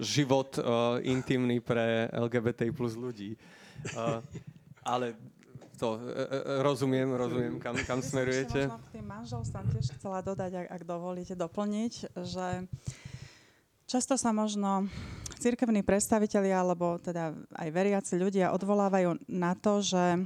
život 0.01 0.57
uh, 0.57 0.97
intimný 1.05 1.61
pre 1.61 2.09
LGBT 2.09 2.73
plus 2.73 2.97
ľudí. 2.97 3.37
Uh, 3.93 4.25
ale 4.81 5.13
to 5.77 6.01
uh, 6.01 6.65
rozumiem, 6.65 7.13
rozumiem, 7.13 7.61
kam, 7.61 7.77
kam 7.85 8.01
smerujete. 8.01 8.65
Možno 8.65 8.81
k 8.81 8.89
tým 8.97 9.07
manželstvám 9.13 9.67
tiež 9.77 9.87
chcela 10.01 10.25
dodať, 10.25 10.53
ak, 10.65 10.67
ak 10.73 10.83
dovolíte 10.89 11.37
doplniť, 11.37 11.93
že 12.17 12.65
často 13.87 14.17
sa 14.17 14.31
možno 14.33 14.89
církevní 15.39 15.85
predstavitelia, 15.85 16.65
alebo 16.65 16.97
teda 16.97 17.37
aj 17.53 17.69
veriaci 17.69 18.17
ľudia 18.17 18.55
odvolávajú 18.57 19.21
na 19.29 19.53
to, 19.53 19.85
že, 19.85 20.25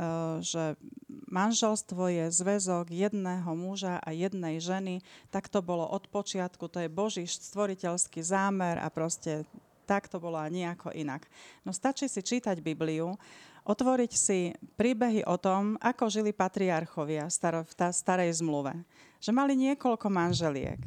e, 0.00 0.08
že 0.40 0.80
manželstvo 1.28 2.08
je 2.08 2.24
zväzok 2.32 2.88
jedného 2.88 3.50
muža 3.52 4.00
a 4.00 4.08
jednej 4.14 4.62
ženy. 4.62 5.04
Tak 5.28 5.52
to 5.52 5.60
bolo 5.60 5.84
od 5.84 6.08
počiatku, 6.08 6.70
to 6.72 6.80
je 6.80 6.88
Boží 6.88 7.28
stvoriteľský 7.28 8.24
zámer 8.24 8.80
a 8.80 8.88
proste 8.88 9.44
tak 9.84 10.08
to 10.08 10.16
bolo 10.16 10.40
a 10.40 10.48
nejako 10.48 10.96
inak. 10.96 11.28
No 11.60 11.76
stačí 11.76 12.08
si 12.08 12.24
čítať 12.24 12.64
Bibliu. 12.64 13.20
otvoriť 13.64 14.12
si 14.12 14.52
príbehy 14.76 15.24
o 15.24 15.40
tom, 15.40 15.80
ako 15.80 16.12
žili 16.12 16.36
patriarchovia 16.36 17.32
v 17.32 17.72
starej 17.96 18.36
zmluve. 18.36 18.76
Že 19.24 19.30
mali 19.32 19.56
niekoľko 19.56 20.12
manželiek. 20.12 20.80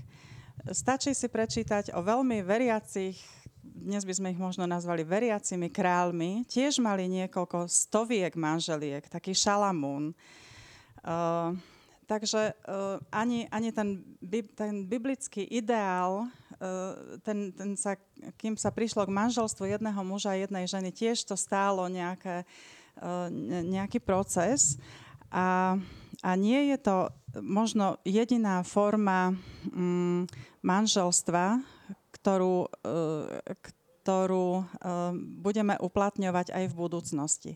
Stačí 0.73 1.13
si 1.13 1.27
prečítať 1.29 1.93
o 1.93 2.01
veľmi 2.01 2.41
veriacich, 2.41 3.19
dnes 3.61 4.03
by 4.03 4.13
sme 4.17 4.27
ich 4.33 4.41
možno 4.41 4.65
nazvali 4.65 5.05
veriacimi 5.05 5.69
kráľmi, 5.69 6.49
tiež 6.49 6.81
mali 6.81 7.05
niekoľko 7.05 7.69
stoviek 7.69 8.33
manželiek, 8.33 9.05
taký 9.05 9.37
Šalamún. 9.37 10.17
Uh, 11.05 11.53
takže 12.09 12.57
uh, 12.65 12.97
ani, 13.13 13.45
ani 13.53 13.69
ten, 13.69 14.01
ten 14.57 14.83
biblický 14.89 15.45
ideál 15.45 16.27
Eh, 16.57 17.21
ten, 17.21 17.53
ten 17.53 17.77
sa, 17.77 17.93
kým 18.33 18.57
sa 18.57 18.73
prišlo 18.73 19.05
k 19.05 19.13
manželstvu 19.13 19.69
jedného 19.69 20.01
muža 20.01 20.33
a 20.33 20.41
jednej 20.41 20.65
ženy, 20.65 20.89
tiež 20.89 21.21
to 21.21 21.37
stálo 21.37 21.85
nejaké, 21.85 22.49
eh, 22.97 23.29
nejaký 23.61 24.01
proces. 24.01 24.81
A, 25.29 25.77
a 26.27 26.35
nie 26.35 26.75
je 26.75 26.77
to 26.83 26.97
možno 27.39 28.03
jediná 28.03 28.59
forma 28.67 29.31
mm, 29.71 30.27
manželstva, 30.59 31.63
ktorú, 32.11 32.67
eh, 32.67 33.55
ktorú 34.03 34.63
budeme 35.43 35.75
uplatňovať 35.75 36.55
aj 36.55 36.63
v 36.71 36.77
budúcnosti. 36.79 37.51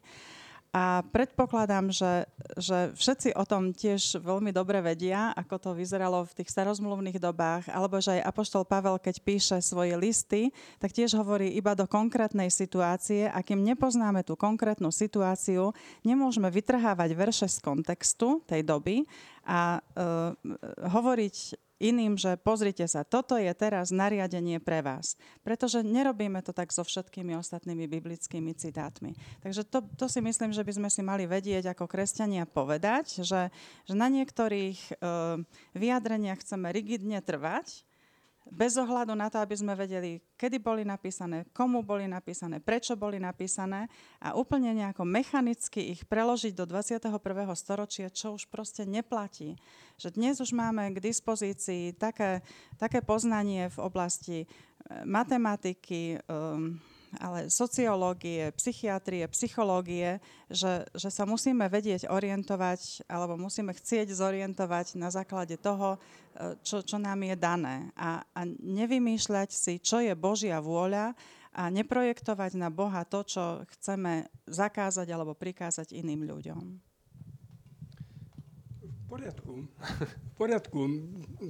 A 0.72 1.04
predpokladám, 1.04 1.92
že, 1.92 2.24
že 2.56 2.96
všetci 2.96 3.36
o 3.36 3.44
tom 3.44 3.76
tiež 3.76 4.24
veľmi 4.24 4.56
dobre 4.56 4.80
vedia, 4.80 5.36
ako 5.36 5.56
to 5.60 5.70
vyzeralo 5.76 6.24
v 6.24 6.36
tých 6.40 6.48
starozmluvných 6.48 7.20
dobách, 7.20 7.68
alebo 7.68 8.00
že 8.00 8.16
aj 8.16 8.32
Apoštol 8.32 8.64
Pavel, 8.64 8.96
keď 8.96 9.16
píše 9.20 9.58
svoje 9.60 10.00
listy, 10.00 10.56
tak 10.80 10.96
tiež 10.96 11.20
hovorí 11.20 11.52
iba 11.60 11.76
do 11.76 11.84
konkrétnej 11.92 12.48
situácie 12.48 13.28
a 13.28 13.44
kým 13.44 13.60
nepoznáme 13.68 14.24
tú 14.24 14.40
konkrétnu 14.40 14.96
situáciu, 14.96 15.76
nemôžeme 16.08 16.48
vytrhávať 16.48 17.20
verše 17.20 17.48
z 17.52 17.60
kontextu 17.60 18.40
tej 18.48 18.64
doby 18.64 19.04
a 19.44 19.76
uh, 19.76 20.32
hovoriť 20.88 21.36
iným, 21.82 22.14
že 22.14 22.38
pozrite 22.38 22.86
sa, 22.86 23.02
toto 23.02 23.34
je 23.42 23.50
teraz 23.58 23.90
nariadenie 23.90 24.62
pre 24.62 24.86
vás. 24.86 25.18
Pretože 25.42 25.82
nerobíme 25.82 26.40
to 26.46 26.54
tak 26.54 26.70
so 26.70 26.86
všetkými 26.86 27.34
ostatnými 27.34 27.90
biblickými 27.90 28.54
citátmi. 28.54 29.18
Takže 29.42 29.66
to, 29.66 29.82
to 29.98 30.06
si 30.06 30.22
myslím, 30.22 30.54
že 30.54 30.62
by 30.62 30.74
sme 30.78 30.90
si 30.94 31.02
mali 31.02 31.26
vedieť 31.26 31.74
ako 31.74 31.90
kresťania 31.90 32.46
povedať, 32.46 33.26
že, 33.26 33.50
že 33.90 33.94
na 33.98 34.08
niektorých 34.08 34.78
e, 34.78 34.94
vyjadreniach 35.74 36.40
chceme 36.46 36.70
rigidne 36.70 37.18
trvať, 37.26 37.84
bez 38.50 38.74
ohľadu 38.74 39.14
na 39.14 39.30
to, 39.30 39.38
aby 39.38 39.54
sme 39.54 39.78
vedeli, 39.78 40.18
kedy 40.34 40.58
boli 40.58 40.82
napísané, 40.82 41.46
komu 41.54 41.86
boli 41.86 42.10
napísané, 42.10 42.58
prečo 42.58 42.98
boli 42.98 43.22
napísané 43.22 43.86
a 44.18 44.34
úplne 44.34 44.74
nejako 44.74 45.06
mechanicky 45.06 45.94
ich 45.94 46.02
preložiť 46.10 46.58
do 46.58 46.66
21. 46.66 47.22
storočia, 47.54 48.10
čo 48.10 48.34
už 48.34 48.50
proste 48.50 48.90
neplatí. 48.90 49.62
Že 50.02 50.18
dnes 50.18 50.36
už 50.42 50.58
máme 50.58 50.90
k 50.98 50.98
dispozícii 50.98 51.94
také, 51.94 52.42
také 52.82 53.06
poznanie 53.06 53.70
v 53.70 53.78
oblasti 53.78 54.38
e, 54.44 54.48
matematiky, 55.06 56.18
um, 56.26 56.82
ale 57.20 57.52
sociológie, 57.52 58.54
psychiatrie, 58.56 59.28
psychológie, 59.34 60.24
že, 60.48 60.88
že 60.96 61.10
sa 61.12 61.28
musíme 61.28 61.68
vedieť 61.68 62.08
orientovať 62.08 63.04
alebo 63.10 63.36
musíme 63.36 63.76
chcieť 63.76 64.14
zorientovať 64.14 64.96
na 64.96 65.12
základe 65.12 65.60
toho, 65.60 65.98
e, 65.98 66.56
čo, 66.64 66.80
čo 66.86 66.96
nám 67.02 67.20
je 67.26 67.36
dané. 67.36 67.92
A, 68.00 68.24
a 68.32 68.42
nevymýšľať 68.62 69.50
si, 69.52 69.74
čo 69.82 70.00
je 70.00 70.16
Božia 70.16 70.64
vôľa 70.64 71.18
a 71.52 71.68
neprojektovať 71.68 72.56
na 72.56 72.72
Boha 72.72 73.04
to, 73.04 73.28
čo 73.28 73.44
chceme 73.76 74.32
zakázať 74.48 75.08
alebo 75.12 75.36
prikázať 75.36 75.92
iným 75.92 76.24
ľuďom 76.24 76.91
poriadku. 79.12 79.54
V 80.32 80.34
poriadku. 80.40 80.80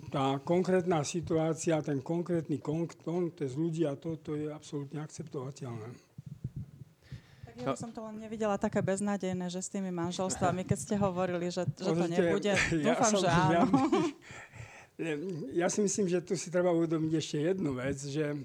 Tá 0.10 0.42
konkrétna 0.42 1.06
situácia, 1.06 1.78
ten 1.86 2.02
konkrétny 2.02 2.58
kontext 2.58 3.54
ľudí 3.54 3.86
a 3.86 3.94
to, 3.94 4.18
je 4.34 4.50
absolútne 4.50 4.98
akceptovateľné. 4.98 5.94
Tak 7.46 7.56
ja 7.62 7.78
som 7.78 7.94
to 7.94 8.02
len 8.02 8.18
nevidela 8.18 8.58
také 8.58 8.82
beznádejné, 8.82 9.54
že 9.54 9.62
s 9.62 9.70
tými 9.70 9.94
manželstvami, 9.94 10.66
keď 10.66 10.78
ste 10.82 10.96
hovorili, 10.98 11.54
že, 11.54 11.70
že 11.78 11.94
to 11.94 12.10
nebude, 12.10 12.54
ja 12.82 12.98
dúfam, 12.98 13.14
som, 13.14 13.22
že 13.22 13.30
áno. 13.30 13.62
Ja, 14.98 15.14
ja 15.62 15.68
si 15.70 15.86
myslím, 15.86 16.10
že 16.10 16.26
tu 16.26 16.34
si 16.34 16.50
treba 16.50 16.74
uvedomiť 16.74 17.14
ešte 17.14 17.38
jednu 17.46 17.78
vec, 17.78 17.98
že, 18.02 18.42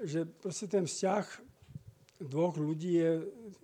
že 0.00 0.24
proste 0.24 0.64
ten 0.64 0.88
vzťah 0.88 1.24
dvoch 2.24 2.56
ľudí 2.56 2.96
je 2.96 3.12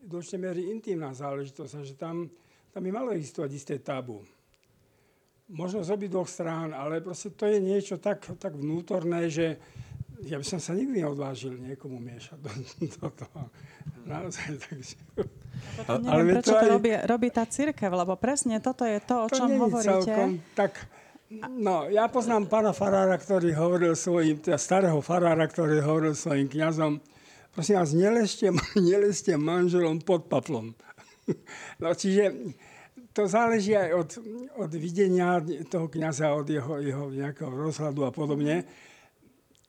do 0.05 0.21
miery 0.37 0.69
intimná 0.69 1.17
záležitosť 1.17 1.73
a 1.73 1.81
že 1.81 1.97
tam, 1.97 2.29
tam 2.69 2.83
by 2.85 2.91
malo 2.93 3.17
existovať 3.17 3.51
isté 3.57 3.81
tabu 3.81 4.21
možno 5.51 5.83
z 5.83 5.91
obidvoch 5.91 6.29
strán, 6.31 6.71
ale 6.77 7.03
proste 7.03 7.35
to 7.35 7.49
je 7.49 7.59
niečo 7.59 7.99
tak, 7.99 8.23
tak 8.39 8.55
vnútorné, 8.55 9.27
že 9.27 9.59
ja 10.23 10.39
by 10.39 10.47
som 10.47 10.63
sa 10.63 10.73
nikdy 10.73 11.03
neodvážil 11.03 11.59
niekomu 11.59 11.99
miešať 11.99 12.39
do, 12.39 12.51
do 12.99 13.09
toho. 13.11 13.43
Naozaj, 14.07 14.51
takže... 14.63 14.95
A 15.87 15.99
neviem, 15.99 16.11
ale 16.11 16.23
prečo 16.39 16.55
to, 16.55 16.59
aj... 16.59 16.63
to 16.63 16.69
robí, 16.79 16.91
robí 17.07 17.29
tá 17.31 17.45
církev, 17.47 17.91
lebo 17.91 18.15
presne 18.19 18.59
toto 18.63 18.87
je 18.87 18.99
to, 19.03 19.15
o 19.27 19.29
to 19.31 19.37
čom 19.39 19.51
hovoríte. 19.59 20.07
Celkom, 20.07 20.31
tak, 20.55 20.73
no, 21.51 21.91
ja 21.91 22.07
poznám 22.07 22.47
pána 22.47 22.73
farára, 22.75 23.15
ktorý 23.19 23.55
hovoril 23.55 23.95
svojim, 23.99 24.39
teda 24.39 24.59
starého 24.59 24.99
farára, 25.03 25.47
ktorý 25.47 25.83
hovoril 25.83 26.15
svojim 26.15 26.47
kňazom, 26.47 27.03
prosím 27.55 27.83
vás, 27.83 27.91
neleste, 27.95 28.49
neleste 28.79 29.35
manželom 29.35 29.99
pod 30.03 30.31
paplom. 30.31 30.75
No, 31.79 31.95
čiže 31.95 32.35
to 33.13 33.29
záleží 33.29 33.77
aj 33.77 33.91
od, 33.93 34.11
od 34.57 34.73
videnia 34.73 35.39
toho 35.69 35.87
kniaza, 35.89 36.33
od 36.33 36.49
jeho, 36.49 36.81
jeho 36.81 37.07
nejakého 37.13 37.53
rozhľadu 37.53 38.09
a 38.09 38.11
podobne. 38.11 38.65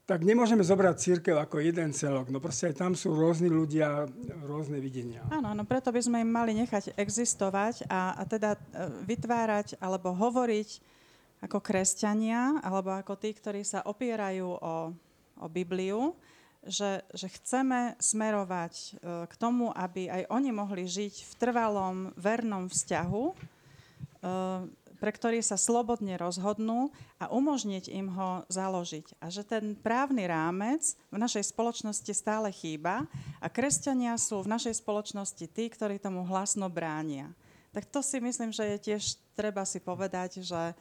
Tak 0.04 0.20
nemôžeme 0.28 0.68
zobrať 0.68 0.96
církev 1.00 1.36
ako 1.40 1.64
jeden 1.64 1.96
celok. 1.96 2.28
No 2.28 2.44
proste 2.44 2.72
aj 2.72 2.76
tam 2.76 2.92
sú 2.92 3.16
rôzni 3.16 3.48
ľudia, 3.48 4.04
rôzne 4.44 4.84
videnia. 4.84 5.24
Áno, 5.32 5.56
no 5.56 5.64
preto 5.64 5.96
by 5.96 6.02
sme 6.04 6.20
im 6.24 6.32
mali 6.32 6.52
nechať 6.60 6.96
existovať 7.00 7.88
a, 7.88 8.20
a 8.20 8.24
teda 8.28 8.56
e, 8.56 8.60
vytvárať 9.08 9.80
alebo 9.80 10.12
hovoriť 10.12 10.70
ako 11.44 11.60
kresťania, 11.60 12.64
alebo 12.64 12.96
ako 12.96 13.20
tí, 13.20 13.36
ktorí 13.36 13.64
sa 13.64 13.84
opierajú 13.84 14.48
o, 14.48 14.76
o 15.40 15.48
Bibliu, 15.52 16.16
že, 16.68 17.04
že 17.12 17.28
chceme 17.28 18.00
smerovať 18.00 18.74
e, 18.74 18.90
k 19.28 19.34
tomu, 19.36 19.72
aby 19.76 20.08
aj 20.08 20.24
oni 20.32 20.52
mohli 20.56 20.88
žiť 20.88 21.14
v 21.28 21.34
trvalom, 21.36 21.96
vernom 22.16 22.72
vzťahu, 22.72 23.26
e, 23.28 23.36
pre 25.04 25.12
ktorý 25.12 25.44
sa 25.44 25.60
slobodne 25.60 26.16
rozhodnú 26.16 26.88
a 27.20 27.28
umožniť 27.28 27.92
im 27.92 28.08
ho 28.16 28.48
založiť. 28.48 29.20
A 29.20 29.28
že 29.28 29.44
ten 29.44 29.76
právny 29.76 30.24
rámec 30.32 30.96
v 31.12 31.20
našej 31.20 31.52
spoločnosti 31.52 32.12
stále 32.16 32.48
chýba 32.56 33.04
a 33.44 33.52
kresťania 33.52 34.16
sú 34.16 34.40
v 34.40 34.56
našej 34.56 34.80
spoločnosti 34.80 35.44
tí, 35.52 35.68
ktorí 35.68 36.00
tomu 36.00 36.24
hlasno 36.24 36.72
bránia. 36.72 37.36
Tak 37.76 37.92
to 37.92 38.00
si 38.00 38.24
myslím, 38.24 38.56
že 38.56 38.64
je 38.64 38.78
tiež 38.80 39.20
treba 39.36 39.68
si 39.68 39.84
povedať, 39.84 40.40
že, 40.40 40.72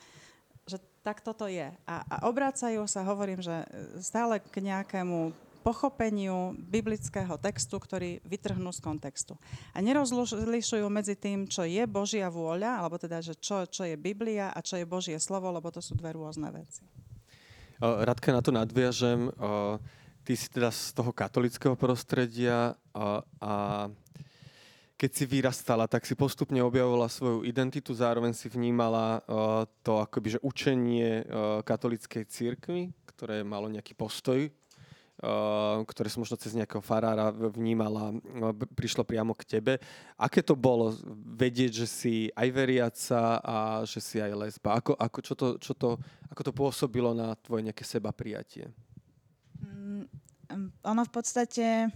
že 0.71 0.79
tak 1.03 1.19
toto 1.19 1.51
je. 1.51 1.67
A, 1.83 1.97
a 2.07 2.17
obracajú 2.31 2.87
sa, 2.87 3.03
hovorím, 3.03 3.43
že 3.43 3.67
stále 3.99 4.39
k 4.39 4.63
nejakému 4.63 5.35
pochopeniu 5.63 6.59
biblického 6.59 7.39
textu, 7.39 7.79
ktorý 7.79 8.19
vytrhnú 8.27 8.75
z 8.75 8.83
kontextu. 8.83 9.39
A 9.71 9.79
nerozlišujú 9.79 10.85
medzi 10.91 11.15
tým, 11.15 11.47
čo 11.47 11.63
je 11.63 11.87
Božia 11.87 12.27
vôľa, 12.27 12.83
alebo 12.83 12.99
teda, 12.99 13.23
že 13.23 13.39
čo, 13.39 13.63
čo 13.71 13.87
je 13.87 13.95
Biblia 13.95 14.51
a 14.51 14.59
čo 14.59 14.77
je 14.77 14.85
Božie 14.85 15.17
slovo, 15.23 15.55
lebo 15.55 15.71
to 15.71 15.79
sú 15.79 15.95
dve 15.95 16.19
rôzne 16.19 16.51
veci. 16.51 16.83
Radka, 17.79 18.35
na 18.35 18.43
to 18.43 18.51
nadviažem. 18.51 19.31
Ty 20.23 20.33
si 20.39 20.47
teda 20.51 20.71
z 20.71 20.95
toho 20.95 21.11
katolického 21.11 21.75
prostredia 21.75 22.79
a, 22.95 23.23
a 23.43 23.53
keď 24.95 25.11
si 25.11 25.25
vyrastala, 25.27 25.91
tak 25.91 26.07
si 26.07 26.15
postupne 26.15 26.63
objavovala 26.63 27.11
svoju 27.11 27.43
identitu, 27.43 27.91
zároveň 27.91 28.31
si 28.31 28.47
vnímala 28.47 29.19
to 29.83 29.99
akoby, 29.99 30.39
že 30.39 30.45
učenie 30.47 31.27
katolíckej 31.67 32.23
církvy, 32.31 32.95
ktoré 33.11 33.43
malo 33.43 33.67
nejaký 33.67 33.99
postoj 33.99 34.47
ktoré 35.87 36.11
som 36.11 36.27
možno 36.27 36.35
cez 36.35 36.51
nejakého 36.51 36.83
farára 36.83 37.31
vnímala, 37.31 38.11
eh, 38.11 38.55
prišlo 38.75 39.07
priamo 39.07 39.39
k 39.39 39.47
tebe. 39.47 39.79
Aké 40.19 40.43
to 40.43 40.59
bolo 40.59 40.91
vedieť, 41.39 41.71
že 41.71 41.87
si 41.87 42.15
aj 42.35 42.49
veriaca 42.51 43.39
a 43.39 43.57
že 43.87 44.03
si 44.03 44.19
aj 44.19 44.35
lesba? 44.35 44.83
Ako, 44.83 44.99
ako, 44.99 45.19
čo 45.23 45.35
to, 45.39 45.47
čo 45.63 45.73
to, 45.79 45.95
ako 46.27 46.43
to 46.43 46.53
pôsobilo 46.53 47.15
na 47.15 47.39
tvoje 47.39 47.71
nejaké 47.71 47.87
seba 47.87 48.11
prijatie? 48.11 48.67
Mm, 49.63 50.11
ono 50.83 51.03
v 51.07 51.13
podstate, 51.15 51.87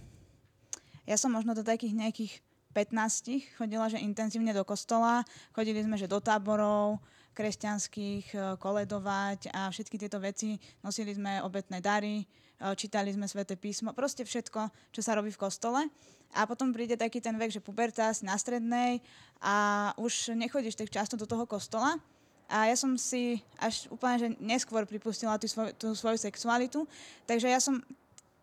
ja 1.03 1.17
som 1.19 1.35
možno 1.35 1.51
do 1.51 1.67
takých 1.67 1.99
nejakých 1.99 2.33
15 2.71 3.59
chodila, 3.59 3.91
že 3.91 3.99
intenzívne 3.99 4.55
do 4.55 4.63
kostola. 4.63 5.25
Chodili 5.51 5.83
sme, 5.83 5.99
že 5.99 6.07
do 6.07 6.23
táborov, 6.23 7.01
kresťanských, 7.37 8.25
e, 8.33 8.37
koledovať 8.57 9.53
a 9.53 9.69
všetky 9.69 10.01
tieto 10.01 10.17
veci. 10.17 10.57
Nosili 10.81 11.13
sme 11.13 11.45
obetné 11.45 11.77
dary, 11.77 12.25
e, 12.25 12.25
čítali 12.73 13.13
sme 13.13 13.29
sväté 13.29 13.53
písmo, 13.53 13.93
proste 13.93 14.25
všetko, 14.25 14.73
čo 14.89 15.01
sa 15.05 15.13
robí 15.13 15.29
v 15.29 15.37
kostole. 15.37 15.85
A 16.33 16.49
potom 16.49 16.73
príde 16.73 16.97
taký 16.97 17.21
ten 17.21 17.37
vek, 17.37 17.53
že 17.53 17.61
puberta 17.61 18.09
na 18.25 18.35
strednej 18.35 18.99
a 19.39 19.89
už 20.01 20.33
nechodíš 20.33 20.75
tak 20.75 20.89
často 20.89 21.15
do 21.15 21.29
toho 21.29 21.45
kostola. 21.45 22.01
A 22.49 22.67
ja 22.67 22.75
som 22.79 22.95
si 22.97 23.43
až 23.59 23.91
úplne 23.91 24.17
že 24.17 24.27
neskôr 24.39 24.87
pripustila 24.87 25.37
tú, 25.37 25.47
svoj, 25.51 25.75
tú 25.75 25.91
svoju 25.91 26.15
sexualitu, 26.15 26.87
takže 27.27 27.47
ja 27.51 27.59
som 27.59 27.83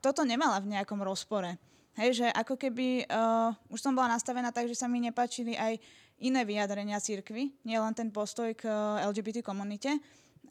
toto 0.04 0.20
nemala 0.28 0.60
v 0.60 0.76
nejakom 0.76 1.00
rozpore. 1.00 1.56
Hej, 1.96 2.20
že 2.20 2.26
ako 2.28 2.58
keby 2.58 3.06
uh, 3.06 3.54
už 3.70 3.78
som 3.78 3.94
bola 3.94 4.12
nastavená 4.12 4.50
tak, 4.50 4.66
že 4.66 4.76
sa 4.76 4.90
mi 4.90 4.98
nepačili 4.98 5.54
aj 5.54 5.78
iné 6.22 6.46
vyjadrenia 6.46 7.02
církvy, 7.02 7.54
nielen 7.66 7.94
ten 7.96 8.10
postoj 8.14 8.54
k 8.54 8.68
uh, 8.68 9.02
LGBT 9.10 9.42
komunite. 9.42 9.98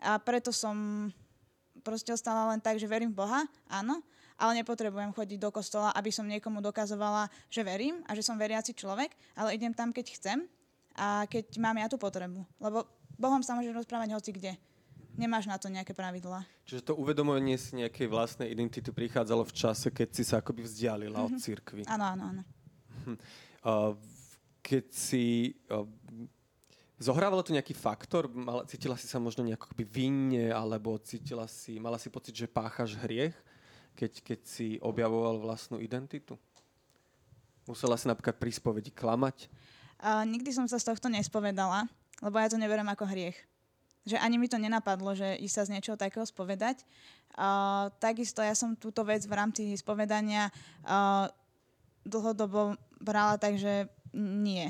A 0.04 0.20
preto 0.20 0.52
som 0.52 1.08
proste 1.84 2.12
ostala 2.12 2.52
len 2.52 2.60
tak, 2.60 2.80
že 2.80 2.90
verím 2.90 3.12
v 3.12 3.24
Boha, 3.24 3.42
áno, 3.72 4.04
ale 4.40 4.64
nepotrebujem 4.64 5.14
chodiť 5.14 5.40
do 5.40 5.50
kostola, 5.54 5.94
aby 5.96 6.10
som 6.10 6.28
niekomu 6.28 6.60
dokazovala, 6.64 7.30
že 7.48 7.62
verím 7.62 8.02
a 8.10 8.16
že 8.18 8.26
som 8.26 8.40
veriaci 8.40 8.74
človek, 8.74 9.14
ale 9.38 9.56
idem 9.56 9.72
tam, 9.72 9.94
keď 9.94 10.06
chcem 10.18 10.40
a 10.98 11.26
keď 11.30 11.58
mám 11.58 11.78
ja 11.78 11.88
tú 11.88 11.98
potrebu. 11.98 12.44
Lebo 12.60 12.86
Bohom 13.18 13.42
sa 13.46 13.54
môžem 13.54 13.74
rozprávať 13.74 14.14
hoci 14.18 14.32
kde. 14.34 14.54
Nemáš 15.14 15.46
na 15.46 15.62
to 15.62 15.70
nejaké 15.70 15.94
pravidlá. 15.94 16.42
Čiže 16.66 16.90
to 16.90 16.94
uvedomovanie 16.98 17.54
si 17.54 17.78
nejakej 17.78 18.10
vlastnej 18.10 18.50
identity 18.50 18.90
prichádzalo 18.90 19.46
v 19.46 19.54
čase, 19.54 19.94
keď 19.94 20.10
si 20.10 20.24
sa 20.26 20.42
akoby 20.42 20.66
vzdialila 20.66 21.22
mm-hmm. 21.22 21.30
od 21.30 21.38
mhm. 21.38 21.42
cirkvy. 21.42 21.82
Áno, 21.86 22.06
áno, 22.18 22.24
áno. 22.34 22.44
Keď 24.64 24.86
si... 24.96 25.54
zohrávalo 26.98 27.44
to 27.44 27.52
nejaký 27.52 27.76
faktor? 27.76 28.32
Cítila 28.72 28.96
si 28.96 29.12
sa 29.12 29.20
možno 29.20 29.44
nejako 29.44 29.70
akoby 29.70 29.84
vinne, 29.84 30.56
alebo 30.56 30.96
cítila 31.04 31.46
si, 31.52 31.78
mala 31.78 32.00
si 32.00 32.08
pocit, 32.08 32.34
že 32.34 32.48
páchaš 32.48 32.96
hriech, 33.04 33.36
keď, 33.94 34.12
keď 34.24 34.40
si 34.48 34.68
objavoval 34.80 35.44
vlastnú 35.44 35.84
identitu? 35.84 36.40
Musela 37.68 38.00
si 38.00 38.08
napríklad 38.08 38.40
pri 38.40 38.52
spovedi 38.56 38.90
klamať? 38.90 39.52
Uh, 40.00 40.24
nikdy 40.24 40.52
som 40.56 40.68
sa 40.68 40.80
z 40.80 40.88
tohto 40.88 41.12
nespovedala, 41.12 41.88
lebo 42.20 42.36
ja 42.40 42.48
to 42.48 42.60
neberiem 42.60 42.88
ako 42.88 43.08
hriech 43.08 43.36
že 44.04 44.20
ani 44.20 44.36
mi 44.36 44.52
to 44.52 44.60
nenapadlo, 44.60 45.16
že 45.16 45.40
ísť 45.40 45.56
sa 45.56 45.64
z 45.64 45.72
niečoho 45.80 45.96
takého 45.96 46.28
spovedať. 46.28 46.84
Uh, 47.34 47.88
takisto 48.04 48.44
ja 48.44 48.52
som 48.54 48.76
túto 48.76 49.02
vec 49.08 49.24
v 49.24 49.34
rámci 49.34 49.64
spovedania 49.80 50.52
uh, 50.84 51.32
dlhodobo 52.04 52.76
brala 53.00 53.40
tak, 53.40 53.56
že 53.56 53.88
nie. 54.16 54.70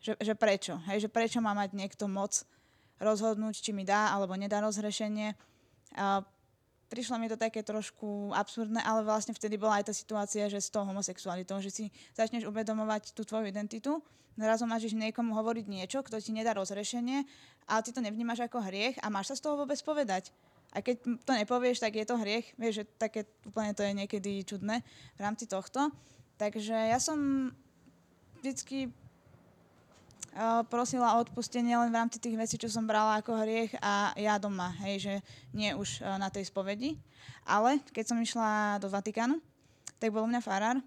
Že, 0.00 0.16
že 0.20 0.34
prečo? 0.34 0.74
Hej, 0.88 1.06
že 1.06 1.12
prečo 1.12 1.38
má 1.44 1.52
mať 1.52 1.76
niekto 1.76 2.08
moc 2.08 2.42
rozhodnúť, 3.00 3.60
či 3.60 3.70
mi 3.72 3.84
dá 3.84 4.12
alebo 4.12 4.36
nedá 4.36 4.60
rozhrešenie. 4.60 5.36
Uh, 5.96 6.20
prišlo 6.90 7.16
mi 7.22 7.30
to 7.30 7.38
také 7.38 7.62
trošku 7.62 8.34
absurdné, 8.34 8.82
ale 8.82 9.06
vlastne 9.06 9.32
vtedy 9.32 9.56
bola 9.56 9.80
aj 9.80 9.88
tá 9.88 9.94
situácia, 9.94 10.50
že 10.50 10.60
s 10.60 10.68
tou 10.68 10.82
homosexualitou, 10.82 11.62
že 11.62 11.70
si 11.70 11.84
začneš 12.12 12.50
uvedomovať 12.50 13.14
tú 13.14 13.22
tvoju 13.22 13.46
identitu, 13.46 14.02
zrazu 14.34 14.66
máš 14.66 14.90
niekomu 14.90 15.32
hovoriť 15.38 15.66
niečo, 15.70 15.98
kto 16.02 16.18
ti 16.18 16.34
nedá 16.34 16.56
rozrešenie, 16.56 17.24
ale 17.70 17.80
ty 17.86 17.94
to 17.94 18.02
nevnímaš 18.02 18.50
ako 18.50 18.58
hriech 18.66 18.98
a 19.00 19.06
máš 19.08 19.32
sa 19.32 19.38
z 19.38 19.42
toho 19.46 19.54
vôbec 19.60 19.78
povedať. 19.80 20.34
A 20.70 20.82
keď 20.86 21.02
to 21.26 21.32
nepovieš, 21.34 21.82
tak 21.82 21.98
je 21.98 22.06
to 22.06 22.14
hriech. 22.14 22.54
Vieš, 22.54 22.74
že 22.82 22.84
také 22.94 23.26
úplne 23.42 23.74
to 23.74 23.82
je 23.82 23.90
niekedy 23.90 24.46
čudné 24.46 24.86
v 25.18 25.20
rámci 25.20 25.50
tohto. 25.50 25.90
Takže 26.38 26.94
ja 26.94 27.02
som 27.02 27.50
vždycky 28.40 28.88
prosila 30.70 31.18
o 31.18 31.26
odpustenie 31.26 31.74
len 31.74 31.90
v 31.90 31.98
rámci 32.00 32.22
tých 32.22 32.38
vecí, 32.38 32.54
čo 32.54 32.70
som 32.70 32.86
brala 32.86 33.18
ako 33.18 33.34
hriech 33.44 33.74
a 33.82 34.14
ja 34.14 34.38
doma, 34.38 34.72
hej, 34.86 34.96
že 35.02 35.14
nie 35.50 35.74
už 35.74 36.06
na 36.22 36.30
tej 36.30 36.46
spovedi. 36.46 36.96
Ale 37.44 37.82
keď 37.90 38.04
som 38.14 38.18
išla 38.22 38.78
do 38.78 38.86
Vatikánu, 38.86 39.42
tak 39.98 40.14
bol 40.14 40.24
mňa 40.30 40.40
farár, 40.40 40.78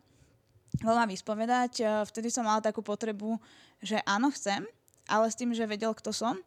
bol 0.79 0.95
ma 0.95 1.05
vyspovedať, 1.05 1.85
vtedy 2.09 2.33
som 2.33 2.47
mala 2.47 2.63
takú 2.63 2.79
potrebu, 2.81 3.37
že 3.83 3.99
áno, 4.07 4.31
chcem, 4.31 4.63
ale 5.05 5.27
s 5.27 5.37
tým, 5.37 5.51
že 5.51 5.67
vedel, 5.67 5.91
kto 5.91 6.15
som. 6.15 6.39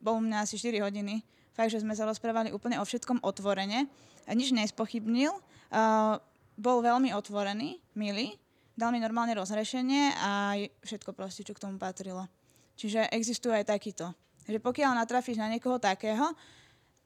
bol 0.00 0.22
mňa 0.22 0.46
asi 0.46 0.54
4 0.60 0.80
hodiny, 0.86 1.24
fakt, 1.56 1.72
že 1.72 1.82
sme 1.82 1.96
sa 1.96 2.06
rozprávali 2.06 2.52
úplne 2.52 2.78
o 2.78 2.84
všetkom 2.84 3.24
otvorene, 3.24 3.88
nič 4.30 4.54
nespochybnil, 4.54 5.34
bol 6.56 6.78
veľmi 6.80 7.12
otvorený, 7.12 7.82
milý, 7.98 8.38
dal 8.76 8.92
mi 8.92 9.00
normálne 9.00 9.32
rozhrešenie 9.34 10.14
a 10.20 10.54
všetko 10.84 11.16
proste, 11.16 11.42
čo 11.42 11.56
k 11.56 11.64
tomu 11.64 11.80
patrilo. 11.80 12.28
Čiže 12.76 13.08
existuje 13.08 13.56
aj 13.56 13.72
takýto. 13.72 14.12
Že 14.44 14.60
pokiaľ 14.60 14.94
natrafíš 14.94 15.40
na 15.40 15.48
niekoho 15.48 15.80
takého, 15.80 16.36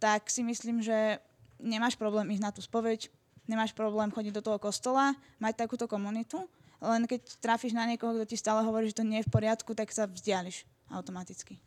tak 0.02 0.26
si 0.28 0.42
myslím, 0.42 0.82
že 0.82 1.22
nemáš 1.62 1.94
problém 1.94 2.26
ísť 2.34 2.42
na 2.42 2.50
tú 2.50 2.60
spoveď, 2.60 3.08
nemáš 3.46 3.72
problém 3.72 4.10
chodiť 4.10 4.32
do 4.34 4.44
toho 4.44 4.58
kostola, 4.58 5.14
mať 5.38 5.64
takúto 5.64 5.86
komunitu, 5.86 6.44
len 6.80 7.04
keď 7.04 7.38
trafíš 7.38 7.76
na 7.76 7.84
niekoho, 7.84 8.16
kto 8.16 8.24
ti 8.24 8.36
stále 8.40 8.64
hovorí, 8.64 8.88
že 8.88 8.98
to 8.98 9.06
nie 9.06 9.20
je 9.20 9.28
v 9.28 9.34
poriadku, 9.36 9.76
tak 9.76 9.92
sa 9.92 10.08
vzdiališ 10.08 10.64
automaticky. 10.90 11.60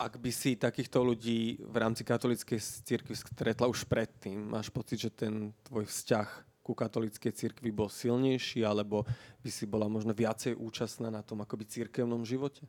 Ak 0.00 0.16
by 0.16 0.30
si 0.32 0.56
takýchto 0.56 1.04
ľudí 1.04 1.60
v 1.60 1.76
rámci 1.76 2.00
katolíckej 2.00 2.56
cirkvi 2.56 3.12
stretla 3.12 3.68
už 3.68 3.84
predtým, 3.84 4.40
máš 4.48 4.72
pocit, 4.72 4.96
že 4.96 5.12
ten 5.12 5.52
tvoj 5.68 5.84
vzťah 5.84 6.28
ku 6.70 6.78
katolíckej 6.78 7.34
cirkvi 7.34 7.74
bol 7.74 7.90
silnejší, 7.90 8.62
alebo 8.62 9.02
by 9.42 9.50
si 9.50 9.66
bola 9.66 9.90
možno 9.90 10.14
viacej 10.14 10.54
účastná 10.54 11.10
na 11.10 11.26
tom 11.26 11.42
akoby 11.42 11.66
cirkevnom 11.66 12.22
živote? 12.22 12.62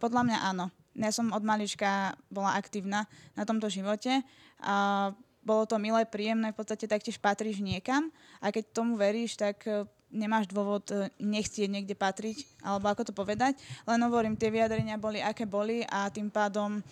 Podľa 0.00 0.22
mňa 0.24 0.38
áno. 0.56 0.72
Ja 0.96 1.12
som 1.12 1.28
od 1.36 1.44
malička 1.44 2.16
bola 2.32 2.56
aktívna 2.56 3.04
na 3.36 3.44
tomto 3.44 3.68
živote. 3.68 4.24
A 4.64 5.12
bolo 5.44 5.68
to 5.68 5.76
milé, 5.76 6.08
príjemné, 6.08 6.50
v 6.50 6.58
podstate 6.58 6.88
taktiež 6.88 7.20
patríš 7.20 7.62
niekam 7.62 8.10
a 8.42 8.50
keď 8.50 8.72
tomu 8.74 8.98
veríš, 8.98 9.38
tak 9.38 9.62
e, 9.62 9.86
nemáš 10.10 10.50
dôvod 10.50 10.90
e, 10.90 11.06
nechcieť 11.22 11.70
niekde 11.70 11.94
patriť, 11.94 12.42
alebo 12.66 12.90
ako 12.90 13.06
to 13.06 13.12
povedať. 13.14 13.54
Len 13.86 14.00
hovorím, 14.02 14.34
tie 14.34 14.50
vyjadrenia 14.50 14.98
boli, 14.98 15.22
aké 15.22 15.46
boli 15.46 15.86
a 15.86 16.10
tým 16.10 16.34
pádom 16.34 16.82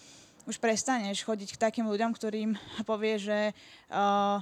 už 0.47 0.63
prestaneš 0.63 1.27
chodiť 1.27 1.59
k 1.59 1.63
takým 1.67 1.91
ľuďom, 1.91 2.15
ktorým 2.15 2.55
povie, 2.87 3.19
že 3.19 3.51
uh, 3.91 4.39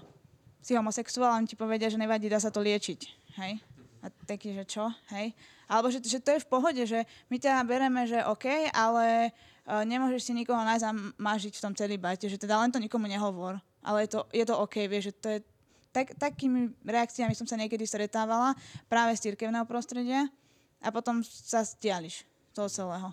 si 0.63 0.79
homosexuál, 0.79 1.35
oni 1.37 1.51
ti 1.51 1.59
povedia, 1.59 1.91
že 1.91 1.99
nevadí, 1.99 2.31
dá 2.31 2.39
sa 2.39 2.55
to 2.55 2.63
liečiť. 2.63 3.01
Hej? 3.43 3.59
A 4.03 4.07
taký, 4.25 4.55
že 4.55 4.65
čo? 4.65 4.87
Hej? 5.11 5.35
Alebo 5.67 5.91
že, 5.91 5.99
že 5.99 6.23
to 6.23 6.39
je 6.39 6.43
v 6.43 6.51
pohode, 6.51 6.83
že 6.87 7.03
my 7.27 7.37
ťa 7.37 7.67
bereme, 7.67 8.07
že 8.07 8.23
OK, 8.23 8.71
ale 8.71 9.35
uh, 9.67 9.83
nemôžeš 9.83 10.31
si 10.31 10.33
nikoho 10.33 10.63
nájsť 10.63 10.85
a 10.87 10.93
v 10.95 11.65
tom 11.65 11.75
celibáte, 11.75 12.31
že 12.31 12.39
teda 12.39 12.63
len 12.63 12.71
to 12.71 12.79
nikomu 12.79 13.11
nehovor. 13.11 13.59
Ale 13.83 14.07
je 14.07 14.15
to, 14.15 14.21
je 14.31 14.45
to 14.47 14.55
OK, 14.55 14.87
vieš, 14.87 15.11
že 15.11 15.15
to 15.19 15.29
je 15.29 15.39
tak, 15.93 16.15
takými 16.17 16.73
reakciami 16.87 17.35
som 17.35 17.45
sa 17.45 17.59
niekedy 17.59 17.85
stretávala 17.85 18.55
práve 18.87 19.13
z 19.19 19.29
cirkevného 19.29 19.67
prostredia 19.67 20.31
a 20.79 20.89
potom 20.89 21.21
sa 21.27 21.67
stiališ 21.67 22.25
toho 22.55 22.71
celého. 22.71 23.11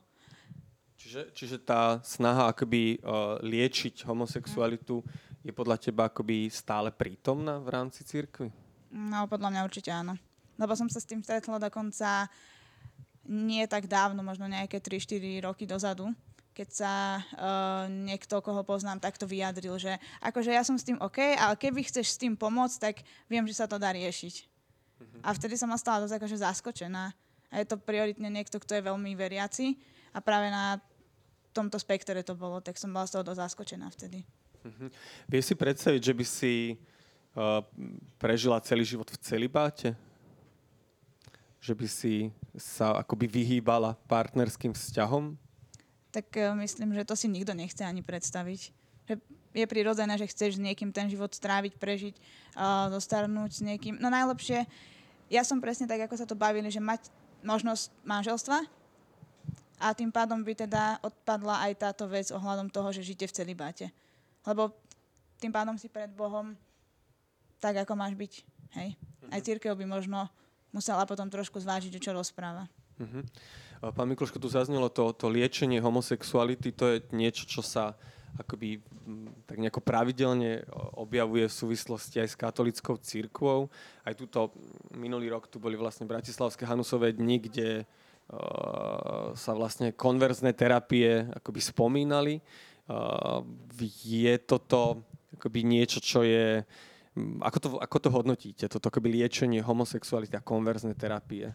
Čiže, 1.00 1.22
čiže 1.32 1.58
tá 1.64 2.04
snaha 2.04 2.52
akoby 2.52 3.00
uh, 3.02 3.40
liečiť 3.42 4.06
homosexualitu 4.06 5.02
mm 5.02 5.29
je 5.44 5.54
podľa 5.56 5.78
teba 5.80 6.12
akoby 6.12 6.52
stále 6.52 6.92
prítomná 6.92 7.60
v 7.60 7.70
rámci 7.72 8.04
cirkvi? 8.04 8.52
No, 8.92 9.30
podľa 9.30 9.50
mňa 9.54 9.62
určite 9.68 9.92
áno. 9.94 10.18
Lebo 10.60 10.76
som 10.76 10.92
sa 10.92 11.00
s 11.00 11.08
tým 11.08 11.24
stretla 11.24 11.56
dokonca 11.62 12.28
nie 13.30 13.64
tak 13.70 13.86
dávno, 13.86 14.26
možno 14.26 14.50
nejaké 14.50 14.82
3-4 14.82 15.46
roky 15.46 15.70
dozadu, 15.70 16.10
keď 16.58 16.70
sa 16.74 16.94
uh, 17.22 17.86
niekto, 17.88 18.42
koho 18.44 18.66
poznám, 18.68 19.00
takto 19.00 19.24
vyjadril, 19.24 19.80
že 19.80 19.96
akože 20.20 20.52
ja 20.52 20.66
som 20.66 20.76
s 20.76 20.84
tým 20.84 21.00
OK, 21.00 21.38
ale 21.38 21.56
keby 21.56 21.88
chceš 21.88 22.18
s 22.18 22.20
tým 22.20 22.36
pomôcť, 22.36 22.78
tak 22.82 22.96
viem, 23.32 23.48
že 23.48 23.56
sa 23.56 23.70
to 23.70 23.80
dá 23.80 23.96
riešiť. 23.96 24.36
Uh-huh. 24.44 25.22
A 25.24 25.32
vtedy 25.32 25.56
som 25.56 25.72
stala 25.80 26.04
dosť 26.04 26.20
akože 26.20 26.36
zaskočená. 26.44 27.16
A 27.50 27.54
je 27.64 27.66
to 27.70 27.80
prioritne 27.80 28.28
niekto, 28.28 28.60
kto 28.60 28.76
je 28.76 28.88
veľmi 28.92 29.16
veriaci 29.16 29.80
a 30.12 30.20
práve 30.20 30.52
na 30.52 30.84
tomto 31.56 31.80
spektre 31.80 32.20
to 32.28 32.36
bolo, 32.36 32.60
tak 32.60 32.76
som 32.76 32.92
bola 32.92 33.08
z 33.08 33.18
toho 33.18 33.24
dosť 33.24 33.40
zaskočená 33.40 33.88
vtedy. 33.96 34.22
Uh-huh. 34.60 34.90
Vieš 35.32 35.54
si 35.54 35.56
predstaviť, 35.56 36.02
že 36.04 36.14
by 36.14 36.26
si 36.28 36.54
uh, 37.36 37.64
prežila 38.20 38.60
celý 38.60 38.84
život 38.84 39.08
v 39.08 39.18
celibáte? 39.24 39.96
Že 41.64 41.74
by 41.76 41.88
si 41.88 42.14
sa 42.56 43.00
akoby 43.00 43.28
vyhýbala 43.28 43.96
partnerským 44.08 44.76
vzťahom? 44.76 45.40
Tak 46.12 46.28
uh, 46.36 46.56
myslím, 46.60 46.92
že 46.92 47.08
to 47.08 47.16
si 47.16 47.32
nikto 47.32 47.56
nechce 47.56 47.80
ani 47.80 48.04
predstaviť. 48.04 48.60
Že 49.08 49.14
je 49.56 49.66
prirodzené, 49.66 50.14
že 50.20 50.30
chceš 50.30 50.60
s 50.60 50.64
niekým 50.64 50.92
ten 50.92 51.08
život 51.08 51.32
stráviť, 51.32 51.80
prežiť, 51.80 52.16
uh, 52.60 52.92
zostarnúť 52.92 53.52
s 53.56 53.62
niekým. 53.64 53.96
No 53.98 54.12
najlepšie, 54.12 54.68
ja 55.32 55.42
som 55.48 55.64
presne 55.64 55.88
tak, 55.88 56.04
ako 56.10 56.16
sa 56.20 56.28
to 56.28 56.36
bavili, 56.36 56.68
že 56.68 56.84
mať 56.84 57.08
možnosť 57.40 57.96
manželstva 58.04 58.60
a 59.80 59.96
tým 59.96 60.12
pádom 60.12 60.44
by 60.44 60.54
teda 60.68 61.00
odpadla 61.00 61.64
aj 61.72 61.74
táto 61.80 62.04
vec 62.12 62.28
ohľadom 62.36 62.68
toho, 62.68 62.92
že 62.92 63.08
žite 63.08 63.24
v 63.32 63.36
celibáte. 63.36 63.88
Lebo 64.48 64.76
tým 65.40 65.52
pádom 65.52 65.76
si 65.80 65.88
pred 65.88 66.12
Bohom 66.12 66.56
tak, 67.60 67.80
ako 67.84 67.94
máš 67.96 68.16
byť. 68.16 68.34
Hej? 68.80 68.90
Aj 69.30 69.40
mhm. 69.40 69.46
církev 69.46 69.74
by 69.76 69.86
možno 69.88 70.28
musela 70.72 71.04
potom 71.04 71.28
trošku 71.28 71.58
zvážiť, 71.60 71.98
čo 71.98 72.14
rozpráva. 72.14 72.70
Uh-huh. 73.00 73.24
Pán 73.96 74.12
Mikloško, 74.12 74.44
tu 74.44 74.52
zaznelo 74.52 74.92
to, 74.92 75.16
to 75.16 75.32
liečenie 75.32 75.80
homosexuality, 75.80 76.76
to 76.76 76.86
je 76.94 76.98
niečo, 77.16 77.48
čo 77.48 77.64
sa 77.64 77.96
akoby 78.38 78.84
tak 79.50 79.58
nejako 79.58 79.82
pravidelne 79.82 80.62
objavuje 81.00 81.50
v 81.50 81.58
súvislosti 81.66 82.22
aj 82.22 82.30
s 82.30 82.38
katolickou 82.38 83.02
církvou. 83.02 83.74
Aj 84.06 84.14
túto 84.14 84.54
minulý 84.94 85.34
rok 85.34 85.50
tu 85.50 85.58
boli 85.58 85.74
vlastne 85.74 86.06
Bratislavské 86.06 86.68
Hanusové 86.70 87.18
dni, 87.18 87.42
kde 87.42 87.70
uh, 87.82 89.34
sa 89.34 89.52
vlastne 89.58 89.96
konverzné 89.98 90.54
terapie 90.54 91.26
akoby 91.34 91.58
spomínali. 91.64 92.38
Uh, 92.90 93.46
je 94.04 94.34
toto 94.42 95.06
akoby 95.38 95.62
niečo, 95.62 96.02
čo 96.02 96.26
je... 96.26 96.66
Ako 97.46 97.58
to, 97.62 97.68
ako 97.78 97.98
to 98.02 98.10
hodnotíte, 98.10 98.66
toto 98.66 98.90
akoby 98.90 99.22
liečenie 99.22 99.62
homosexuality 99.62 100.34
a 100.34 100.42
konverzné 100.42 100.98
terapie? 100.98 101.54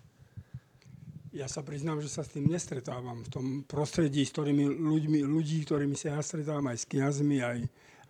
Ja 1.34 1.50
sa 1.50 1.66
priznám, 1.66 1.98
že 1.98 2.06
sa 2.06 2.22
s 2.22 2.30
tým 2.30 2.46
nestretávam 2.46 3.26
v 3.26 3.30
tom 3.32 3.46
prostredí, 3.66 4.22
s 4.22 4.30
ktorými 4.30 4.70
ľuďmi, 4.70 5.18
ľudí, 5.26 5.66
ktorými 5.66 5.98
sa 5.98 6.14
ja 6.14 6.22
stretávam 6.22 6.70
aj 6.70 6.78
s 6.78 6.86
kniazmi, 6.86 7.42
aj, 7.42 7.58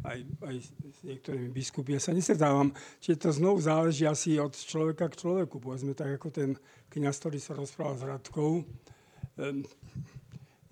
aj, 0.05 0.19
aj 0.45 0.55
s 0.69 0.99
niektorými 1.09 1.49
biskupy. 1.49 1.97
Ja 1.97 2.05
sa 2.05 2.13
nestretávam, 2.13 2.77
čiže 3.01 3.25
to 3.25 3.31
znovu 3.33 3.65
záleží 3.65 4.05
asi 4.05 4.37
od 4.37 4.53
človeka 4.53 5.09
k 5.09 5.25
človeku. 5.25 5.57
Povedzme 5.57 5.97
tak, 5.97 6.21
ako 6.21 6.29
ten 6.29 6.51
kniaz, 6.93 7.17
ktorý 7.25 7.41
sa 7.41 7.57
rozprával 7.57 7.97
s 7.97 8.05
Radkou. 8.05 8.61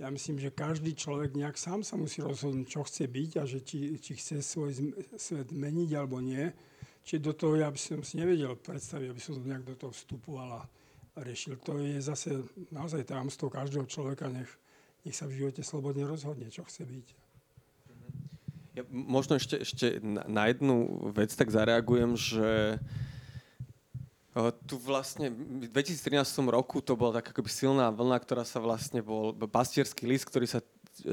Ja 0.03 0.11
myslím, 0.11 0.43
že 0.43 0.51
každý 0.51 0.99
človek 0.99 1.39
nejak 1.39 1.55
sám 1.55 1.87
sa 1.87 1.95
musí 1.95 2.27
rozhodnúť, 2.27 2.67
čo 2.67 2.83
chce 2.83 3.07
byť 3.07 3.31
a 3.39 3.47
že 3.47 3.63
či, 3.63 3.95
či 4.03 4.19
chce 4.19 4.43
svoj 4.43 4.75
svet 5.15 5.55
meniť 5.55 5.91
alebo 5.95 6.19
nie. 6.19 6.51
Čiže 7.07 7.23
do 7.23 7.33
toho 7.39 7.55
ja 7.63 7.71
by 7.71 7.79
som 7.79 8.03
si 8.03 8.19
nevedel 8.19 8.59
predstaviť, 8.59 9.07
aby 9.15 9.21
som 9.23 9.39
nejak 9.39 9.63
do 9.63 9.79
toho 9.79 9.95
vstupovala 9.95 10.67
riešil. 11.23 11.55
To 11.63 11.79
je 11.79 12.03
zase 12.03 12.35
naozaj 12.75 13.15
tajomstvo 13.15 13.47
každého 13.47 13.87
človeka, 13.87 14.27
nech, 14.27 14.51
nech 15.07 15.15
sa 15.15 15.31
v 15.31 15.39
živote 15.39 15.63
slobodne 15.63 16.03
rozhodne, 16.03 16.51
čo 16.51 16.67
chce 16.67 16.83
byť. 16.83 17.07
Ja 18.75 18.83
možno 18.91 19.39
ešte, 19.39 19.63
ešte 19.63 20.03
na 20.27 20.51
jednu 20.51 21.11
vec 21.15 21.31
tak 21.31 21.55
zareagujem, 21.55 22.19
že 22.19 22.83
tu 24.65 24.81
vlastne 24.81 25.29
v 25.29 25.69
2013 25.69 26.25
roku 26.49 26.81
to 26.81 26.97
bola 26.97 27.21
taká 27.21 27.37
akoby 27.37 27.53
silná 27.53 27.93
vlna, 27.93 28.17
ktorá 28.17 28.49
sa 28.49 28.65
vlastne 28.65 29.05
bol 29.05 29.37
pastierský 29.37 30.09
list, 30.09 30.25
ktorý 30.25 30.49
sa 30.49 30.65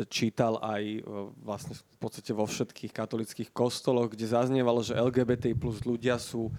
čítal 0.08 0.60
aj 0.64 1.04
vlastne 1.40 1.76
v 1.76 1.98
podstate 2.00 2.32
vo 2.32 2.48
všetkých 2.48 2.92
katolických 2.96 3.50
kostoloch, 3.52 4.12
kde 4.12 4.28
zaznievalo, 4.28 4.84
že 4.84 4.96
LGBT 4.96 5.52
plus 5.56 5.84
ľudia 5.84 6.16
sú 6.16 6.52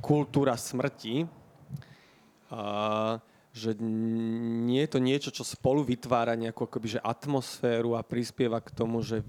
kultúra 0.00 0.56
smrti, 0.56 1.28
a 2.52 3.16
že 3.52 3.76
nie 3.80 4.84
je 4.84 4.92
to 4.92 5.00
niečo, 5.00 5.30
čo 5.32 5.44
spolu 5.44 5.84
vytvára 5.84 6.36
nejakú 6.36 6.68
akoby, 6.68 6.96
že 6.96 7.04
atmosféru 7.04 7.96
a 7.96 8.04
prispieva 8.04 8.60
k 8.60 8.72
tomu, 8.72 9.00
že 9.00 9.24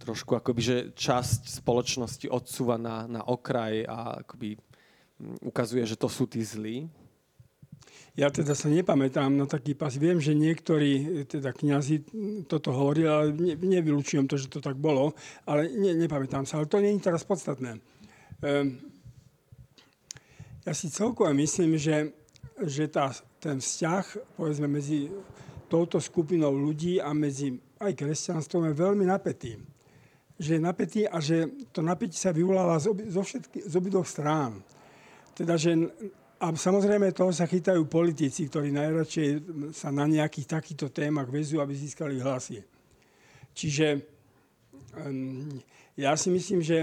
trošku 0.00 0.36
akoby, 0.36 0.60
že 0.60 0.76
časť 0.96 1.60
spoločnosti 1.60 2.28
odsúva 2.32 2.80
na, 2.80 3.04
na 3.08 3.20
okraj 3.24 3.84
a 3.84 4.24
akoby 4.24 4.56
ukazuje, 5.42 5.82
že 5.86 5.98
to 5.98 6.06
sú 6.06 6.26
tí 6.26 6.42
zlí? 6.42 6.86
Ja 8.18 8.34
teda 8.34 8.58
sa 8.58 8.66
nepamätám 8.66 9.30
na 9.30 9.46
taký 9.46 9.78
pas. 9.78 9.94
Viem, 9.94 10.18
že 10.18 10.34
niektorí 10.34 11.22
teda 11.30 11.54
kniazy 11.54 12.02
toto 12.50 12.74
hovorili, 12.74 13.06
ale 13.06 13.30
ne, 13.30 13.54
nevylučujem 13.54 14.26
to, 14.26 14.34
že 14.34 14.50
to 14.50 14.58
tak 14.58 14.74
bolo, 14.74 15.14
ale 15.46 15.70
ne, 15.70 15.94
nepamätám 15.94 16.42
sa. 16.42 16.58
Ale 16.58 16.66
to 16.66 16.82
nie 16.82 16.98
je 16.98 17.06
teraz 17.06 17.22
podstatné. 17.22 17.78
Um, 18.42 18.74
ja 20.66 20.74
si 20.74 20.90
celkovo 20.90 21.30
myslím, 21.30 21.78
že, 21.78 22.10
že 22.58 22.90
tá, 22.90 23.14
ten 23.38 23.62
vzťah 23.62 24.34
povedzme, 24.34 24.66
medzi 24.66 25.14
touto 25.70 26.02
skupinou 26.02 26.50
ľudí 26.50 26.98
a 26.98 27.14
medzi 27.14 27.54
aj 27.78 27.94
kresťanstvom 27.94 28.66
je 28.66 28.74
veľmi 28.74 29.04
napätý. 29.06 29.62
Že 30.42 30.58
je 30.58 30.60
napätý 30.60 31.00
a 31.06 31.22
že 31.22 31.46
to 31.70 31.86
napätie 31.86 32.18
sa 32.18 32.34
vyvoláva 32.34 32.82
z, 32.82 32.90
obi, 32.90 33.06
zo 33.06 33.78
obidvoch 33.78 34.10
strán. 34.10 34.58
Teda, 35.38 35.54
že, 35.54 35.70
a 36.42 36.50
samozrejme 36.50 37.14
toho 37.14 37.30
sa 37.30 37.46
chytajú 37.46 37.86
politici, 37.86 38.50
ktorí 38.50 38.74
najradšej 38.74 39.28
sa 39.70 39.94
na 39.94 40.10
nejakých 40.10 40.58
takýchto 40.58 40.90
témach 40.90 41.30
vezú, 41.30 41.62
aby 41.62 41.78
získali 41.78 42.18
hlasy. 42.18 42.58
Čiže 43.54 44.02
um, 44.98 45.62
ja 45.94 46.18
si 46.18 46.34
myslím, 46.34 46.58
že, 46.58 46.82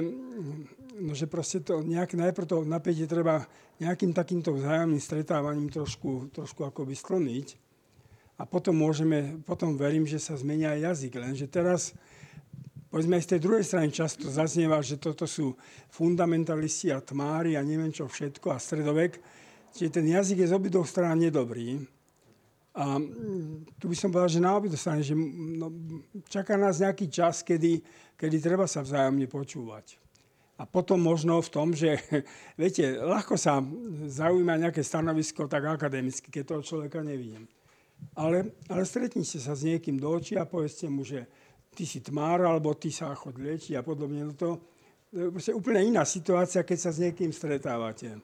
no, 1.00 1.12
že 1.12 1.28
proste 1.28 1.60
to 1.68 1.84
nejak 1.84 2.16
najprv 2.16 2.48
to 2.48 2.58
napätie 2.64 3.04
treba 3.12 3.44
nejakým 3.84 4.16
takýmto 4.16 4.56
vzájomným 4.56 5.04
stretávaním 5.04 5.68
trošku, 5.68 6.32
trošku 6.32 6.64
akoby 6.64 6.96
skloniť. 6.96 7.48
A 8.40 8.44
potom 8.44 8.76
môžeme, 8.76 9.40
potom 9.44 9.80
verím, 9.80 10.04
že 10.04 10.20
sa 10.20 10.36
zmenia 10.36 10.76
aj 10.76 10.96
jazyk. 10.96 11.12
Lenže 11.16 11.48
teraz, 11.48 11.96
povedzme 12.96 13.20
aj 13.20 13.28
z 13.28 13.32
tej 13.36 13.42
druhej 13.44 13.66
strany 13.68 13.92
často 13.92 14.32
zaznieva, 14.32 14.80
že 14.80 14.96
toto 14.96 15.28
sú 15.28 15.52
fundamentalisti 15.92 16.96
a 16.96 17.04
tmári 17.04 17.60
a 17.60 17.68
neviem 17.68 17.92
čo 17.92 18.08
všetko 18.08 18.56
a 18.56 18.58
stredovek. 18.58 19.20
Čiže 19.76 20.00
ten 20.00 20.08
jazyk 20.08 20.40
je 20.40 20.48
z 20.48 20.56
obidvoch 20.56 20.88
strán 20.88 21.20
nedobrý. 21.20 21.84
A 22.72 22.96
tu 23.76 23.92
by 23.92 23.96
som 24.00 24.16
povedal, 24.16 24.32
že 24.32 24.40
na 24.40 24.56
obidvoch 24.56 24.80
strany, 24.80 25.04
že 25.04 25.12
no, 25.12 25.76
čaká 26.32 26.56
nás 26.56 26.80
nejaký 26.80 27.12
čas, 27.12 27.44
kedy, 27.44 27.84
kedy 28.16 28.40
treba 28.40 28.64
sa 28.64 28.80
vzájomne 28.80 29.28
počúvať. 29.28 30.00
A 30.56 30.64
potom 30.64 30.96
možno 30.96 31.44
v 31.44 31.52
tom, 31.52 31.76
že, 31.76 32.00
viete, 32.56 32.96
ľahko 32.96 33.36
sa 33.36 33.60
zaujíma 34.08 34.56
nejaké 34.56 34.80
stanovisko 34.80 35.52
tak 35.52 35.68
akademicky, 35.68 36.32
keď 36.32 36.44
toho 36.48 36.64
človeka 36.64 37.04
nevidím. 37.04 37.44
Ale, 38.16 38.56
ale 38.72 38.88
stretnite 38.88 39.36
sa 39.36 39.52
s 39.52 39.68
niekým 39.68 40.00
do 40.00 40.16
očí 40.16 40.40
a 40.40 40.48
povedzte 40.48 40.88
mu, 40.88 41.04
že 41.04 41.28
ty 41.76 41.84
si 41.84 42.00
tmár, 42.00 42.48
alebo 42.48 42.72
ty 42.80 42.88
sa 42.90 43.12
chod 43.12 43.36
lieči 43.36 43.76
a 43.76 43.84
podobne. 43.84 44.24
No 44.24 44.34
to 44.34 44.64
je 45.12 45.52
úplne 45.52 45.92
iná 45.92 46.08
situácia, 46.08 46.64
keď 46.64 46.78
sa 46.80 46.92
s 46.96 47.04
niekým 47.04 47.36
stretávate. 47.36 48.16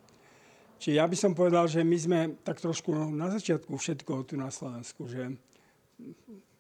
Čiže 0.80 0.98
ja 0.98 1.06
by 1.06 1.18
som 1.20 1.36
povedal, 1.36 1.68
že 1.68 1.84
my 1.84 1.98
sme 2.00 2.20
tak 2.42 2.64
trošku 2.64 2.96
na 3.12 3.30
začiatku 3.30 3.76
všetko 3.76 4.26
tu 4.26 4.40
na 4.40 4.50
Slovensku, 4.50 5.06
že 5.12 5.36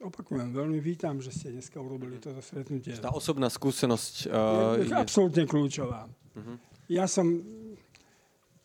Opakujem, 0.02 0.50
veľmi 0.50 0.82
vítam, 0.82 1.22
že 1.22 1.30
ste 1.30 1.54
dneska 1.54 1.78
urobili 1.78 2.18
toto 2.18 2.42
stretnutie. 2.42 2.98
Tá 2.98 3.14
osobná 3.14 3.54
skúsenosť 3.54 4.14
uh, 4.26 4.82
je, 4.82 4.89
je 4.89 4.98
absolútne 4.98 5.46
kľúčová. 5.46 6.10
Uh-huh. 6.10 6.58
Ja 6.89 7.06
som, 7.06 7.38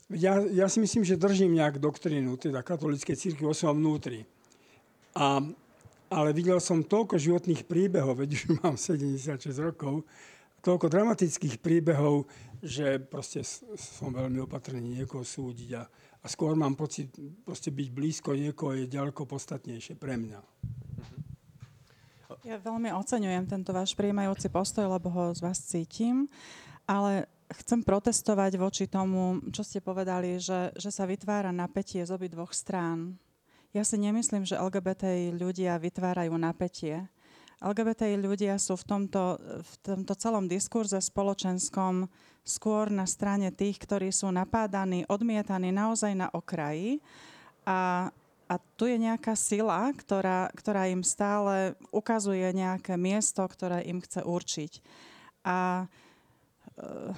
ja, 0.08 0.40
ja 0.48 0.64
si 0.72 0.80
myslím, 0.80 1.04
že 1.04 1.20
držím 1.20 1.60
nejak 1.60 1.76
doktrínu, 1.76 2.40
teda 2.40 2.64
katolíckej 2.64 3.20
círky 3.20 3.44
vo 3.44 3.52
svojom 3.52 3.84
vnútri. 3.84 4.24
A, 5.12 5.44
ale 6.10 6.30
videl 6.30 6.62
som 6.62 6.86
toľko 6.86 7.18
životných 7.18 7.66
príbehov, 7.66 8.22
veď 8.22 8.30
už 8.38 8.42
mám 8.62 8.78
76 8.78 9.50
rokov, 9.58 10.06
toľko 10.62 10.86
dramatických 10.90 11.62
príbehov, 11.62 12.26
že 12.58 12.98
proste 12.98 13.46
som 13.78 14.10
veľmi 14.10 14.42
opatrný 14.42 15.02
niekoho 15.02 15.22
súdiť 15.22 15.70
a, 15.78 15.86
a 16.22 16.26
skôr 16.26 16.58
mám 16.58 16.74
pocit, 16.74 17.14
proste 17.46 17.70
byť 17.70 17.88
blízko 17.94 18.34
niekoho 18.34 18.74
je 18.74 18.90
ďaleko 18.90 19.26
podstatnejšie 19.30 19.94
pre 19.94 20.18
mňa. 20.18 20.40
Ja 22.46 22.62
veľmi 22.62 22.94
oceňujem 22.94 23.50
tento 23.50 23.74
váš 23.74 23.98
prijímajúci 23.98 24.50
postoj, 24.50 24.86
lebo 24.86 25.10
ho 25.10 25.34
z 25.34 25.42
vás 25.42 25.58
cítim, 25.58 26.30
ale 26.86 27.26
chcem 27.50 27.82
protestovať 27.82 28.58
voči 28.58 28.84
tomu, 28.86 29.42
čo 29.50 29.66
ste 29.66 29.82
povedali, 29.82 30.38
že, 30.38 30.70
že 30.78 30.90
sa 30.90 31.06
vytvára 31.06 31.50
napätie 31.50 32.06
z 32.06 32.10
obi 32.14 32.30
dvoch 32.30 32.54
strán. 32.54 33.18
Ja 33.76 33.84
si 33.84 34.00
nemyslím, 34.00 34.48
že 34.48 34.56
LGBT 34.56 35.36
ľudia 35.36 35.76
vytvárajú 35.76 36.32
napätie. 36.40 37.04
LGBT 37.60 38.16
ľudia 38.16 38.56
sú 38.56 38.72
v 38.72 38.88
tomto, 38.88 39.36
v 39.60 39.74
tomto 39.84 40.16
celom 40.16 40.48
diskurze 40.48 40.96
spoločenskom 40.96 42.08
skôr 42.40 42.88
na 42.88 43.04
strane 43.04 43.52
tých, 43.52 43.76
ktorí 43.76 44.08
sú 44.16 44.32
napádaní, 44.32 45.04
odmietaní 45.12 45.76
naozaj 45.76 46.16
na 46.16 46.32
okraji 46.32 47.04
a 47.68 48.08
a 48.46 48.62
tu 48.78 48.86
je 48.86 48.94
nejaká 48.94 49.34
sila, 49.34 49.90
ktorá, 49.90 50.46
ktorá 50.54 50.86
im 50.86 51.02
stále 51.02 51.74
ukazuje 51.90 52.46
nejaké 52.54 52.94
miesto, 52.94 53.42
ktoré 53.42 53.82
im 53.90 53.98
chce 53.98 54.22
určiť. 54.22 54.72
A 55.42 55.90
uh, 56.78 57.10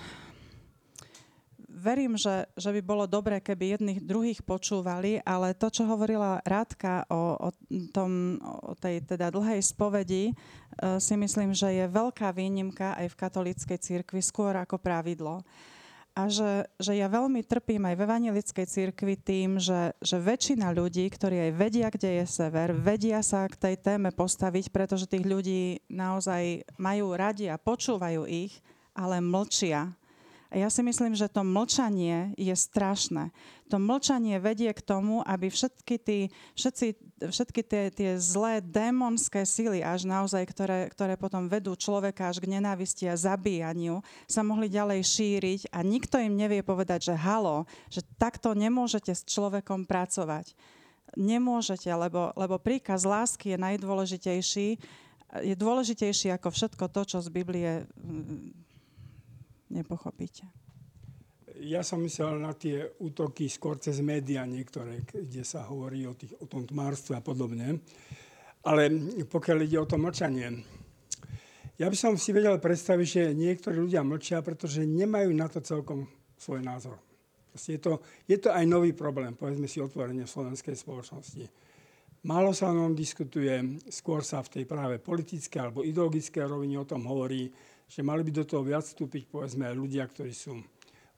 verím, 1.78 2.18
že, 2.18 2.50
že 2.58 2.74
by 2.74 2.80
bolo 2.82 3.04
dobré, 3.06 3.38
keby 3.38 3.78
jedných 3.78 4.00
druhých 4.02 4.42
počúvali, 4.42 5.22
ale 5.22 5.54
to, 5.54 5.70
čo 5.70 5.86
hovorila 5.86 6.42
Rádka 6.42 7.06
o, 7.06 7.38
o, 7.38 7.50
tom, 7.94 8.42
o 8.42 8.74
tej 8.74 9.06
teda 9.06 9.30
dlhej 9.30 9.62
spovedi, 9.62 10.34
uh, 10.34 10.98
si 10.98 11.14
myslím, 11.14 11.54
že 11.54 11.70
je 11.70 11.86
veľká 11.86 12.34
výnimka 12.34 12.98
aj 12.98 13.14
v 13.14 13.18
katolíckej 13.18 13.78
cirkvi, 13.78 14.18
skôr 14.18 14.52
ako 14.58 14.76
pravidlo. 14.82 15.46
A 16.18 16.26
že, 16.26 16.66
že 16.82 16.98
ja 16.98 17.06
veľmi 17.06 17.46
trpím 17.46 17.86
aj 17.86 17.94
v 17.94 18.02
evanilickej 18.02 18.66
cirkvi 18.66 19.14
tým, 19.14 19.62
že, 19.62 19.94
že 20.02 20.18
väčšina 20.18 20.74
ľudí, 20.74 21.06
ktorí 21.06 21.46
aj 21.46 21.52
vedia, 21.54 21.86
kde 21.94 22.10
je 22.18 22.24
sever, 22.26 22.74
vedia 22.74 23.22
sa 23.22 23.46
k 23.46 23.54
tej 23.54 23.74
téme 23.78 24.10
postaviť, 24.10 24.74
pretože 24.74 25.06
tých 25.06 25.22
ľudí 25.22 25.78
naozaj 25.86 26.66
majú 26.74 27.14
radi 27.14 27.46
a 27.46 27.54
počúvajú 27.54 28.26
ich, 28.26 28.58
ale 28.98 29.22
mlčia. 29.22 29.94
A 30.48 30.56
ja 30.56 30.72
si 30.72 30.80
myslím, 30.80 31.12
že 31.12 31.28
to 31.28 31.44
mlčanie 31.44 32.32
je 32.40 32.56
strašné. 32.56 33.28
To 33.68 33.76
mlčanie 33.76 34.40
vedie 34.40 34.72
k 34.72 34.80
tomu, 34.80 35.20
aby 35.28 35.52
všetky, 35.52 36.00
tí, 36.00 36.18
všetci, 36.56 36.86
všetky 37.28 37.60
tie, 37.68 37.82
tie 37.92 38.10
zlé 38.16 38.64
démonské 38.64 39.44
síly, 39.44 39.84
až 39.84 40.08
naozaj, 40.08 40.48
ktoré, 40.48 40.88
ktoré 40.88 41.20
potom 41.20 41.52
vedú 41.52 41.76
človeka 41.76 42.32
až 42.32 42.40
k 42.40 42.48
nenávisti 42.48 43.04
a 43.12 43.20
zabíjaniu, 43.20 44.00
sa 44.24 44.40
mohli 44.40 44.72
ďalej 44.72 45.04
šíriť 45.04 45.60
a 45.68 45.84
nikto 45.84 46.16
im 46.16 46.32
nevie 46.32 46.64
povedať, 46.64 47.12
že 47.12 47.14
halo, 47.20 47.68
že 47.92 48.00
takto 48.16 48.56
nemôžete 48.56 49.12
s 49.12 49.28
človekom 49.28 49.84
pracovať. 49.84 50.56
Nemôžete, 51.12 51.92
lebo, 51.92 52.32
lebo 52.32 52.56
príkaz 52.56 53.04
lásky 53.04 53.52
je 53.52 53.58
najdôležitejší, 53.60 54.68
je 55.44 55.54
dôležitejší 55.60 56.32
ako 56.32 56.48
všetko 56.56 56.84
to, 56.88 57.02
čo 57.04 57.18
z 57.20 57.28
Biblie 57.28 57.84
nepochopíte. 59.70 60.44
Ja 61.58 61.82
som 61.82 62.06
myslel 62.06 62.38
na 62.38 62.54
tie 62.54 62.86
útoky 63.02 63.50
skôr 63.50 63.82
cez 63.82 63.98
médiá 63.98 64.46
niektoré, 64.46 65.02
kde 65.02 65.42
sa 65.42 65.66
hovorí 65.66 66.06
o, 66.06 66.14
tých, 66.14 66.38
o 66.38 66.46
tom 66.46 66.62
tmárstve 66.62 67.18
a 67.18 67.22
podobne. 67.24 67.82
Ale 68.62 68.90
pokiaľ 69.26 69.58
ide 69.66 69.78
o 69.82 69.88
to 69.88 69.98
mlčanie, 69.98 70.62
ja 71.78 71.86
by 71.86 71.94
som 71.94 72.18
si 72.18 72.34
vedel 72.34 72.58
predstaviť, 72.58 73.06
že 73.06 73.22
niektorí 73.38 73.78
ľudia 73.78 74.02
mlčia, 74.02 74.42
pretože 74.42 74.82
nemajú 74.82 75.30
na 75.30 75.46
to 75.46 75.62
celkom 75.62 76.10
svoj 76.34 76.58
názor. 76.62 76.98
je 77.54 77.78
to, 77.78 78.02
je 78.26 78.38
to 78.38 78.50
aj 78.50 78.66
nový 78.66 78.94
problém, 78.94 79.34
povedzme 79.34 79.70
si 79.70 79.78
otvorenie 79.78 80.26
v 80.26 80.34
slovenskej 80.34 80.74
spoločnosti. 80.74 81.46
Málo 82.26 82.50
sa 82.50 82.70
o 82.70 82.74
ňom 82.74 82.98
diskutuje, 82.98 83.78
skôr 83.94 84.26
sa 84.26 84.42
v 84.42 84.58
tej 84.58 84.64
práve 84.66 84.98
politické 84.98 85.62
alebo 85.62 85.86
ideologické 85.86 86.42
rovine 86.42 86.82
o 86.82 86.86
tom 86.86 87.06
hovorí, 87.06 87.46
že 87.88 88.04
mali 88.04 88.20
by 88.20 88.32
do 88.36 88.44
toho 88.44 88.60
viac 88.60 88.84
vstúpiť, 88.84 89.32
povedzme, 89.32 89.64
aj 89.64 89.74
ľudia, 89.74 90.04
ktorí 90.04 90.30
sú 90.36 90.60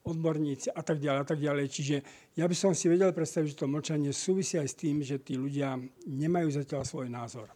odborníci 0.01 0.73
a 0.73 0.81
tak 0.81 0.97
ďalej 0.97 1.19
a 1.21 1.27
tak 1.27 1.39
ďalej. 1.39 1.65
Čiže 1.69 1.95
ja 2.33 2.49
by 2.49 2.55
som 2.57 2.73
si 2.73 2.89
vedel 2.89 3.13
predstaviť, 3.13 3.53
že 3.53 3.59
to 3.59 3.69
mlčanie 3.69 4.09
súvisí 4.09 4.57
aj 4.57 4.67
s 4.71 4.75
tým, 4.79 5.05
že 5.05 5.21
tí 5.21 5.37
ľudia 5.37 5.77
nemajú 6.09 6.49
zatiaľ 6.49 6.81
svoj 6.87 7.11
názor. 7.11 7.51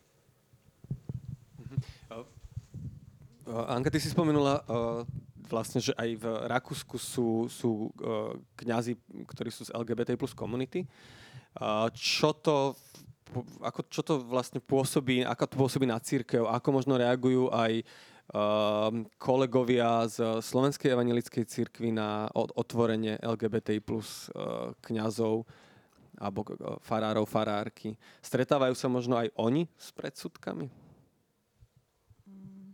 Anka, 3.46 3.94
ty 3.94 4.02
si 4.02 4.10
spomenula 4.10 4.62
uh, 4.66 5.06
vlastne, 5.46 5.78
že 5.78 5.94
aj 5.94 6.10
v 6.18 6.26
Rakúsku 6.50 6.98
sú, 6.98 7.46
sú 7.46 7.94
uh, 8.02 8.34
kňazi, 8.58 8.98
ktorí 9.30 9.50
sú 9.54 9.70
z 9.70 9.74
LGBT 9.74 10.18
plus 10.18 10.34
komunity. 10.34 10.86
Uh, 11.56 11.88
čo 11.94 12.34
to 12.34 12.74
ako, 13.62 13.82
čo 13.90 14.02
to 14.06 14.14
vlastne 14.22 14.64
pôsobí, 14.64 15.26
ako 15.26 15.44
to 15.50 15.56
pôsobí 15.60 15.86
na 15.90 16.00
církev, 16.00 16.48
ako 16.48 16.68
možno 16.72 16.96
reagujú 16.96 17.52
aj 17.52 17.84
kolegovia 19.22 20.10
z 20.10 20.42
Slovenskej 20.42 20.98
evangelickej 20.98 21.46
cirkvi 21.46 21.94
na 21.94 22.26
otvorenie 22.34 23.22
LGBT 23.22 23.78
plus 23.86 24.34
uh, 24.34 24.74
kňazov 24.82 25.46
alebo 26.18 26.42
uh, 26.42 26.82
farárov, 26.82 27.30
farárky. 27.30 27.94
Stretávajú 28.26 28.74
sa 28.74 28.90
možno 28.90 29.22
aj 29.22 29.30
oni 29.38 29.70
s 29.78 29.94
predsudkami? 29.94 30.74
Mm, 32.26 32.74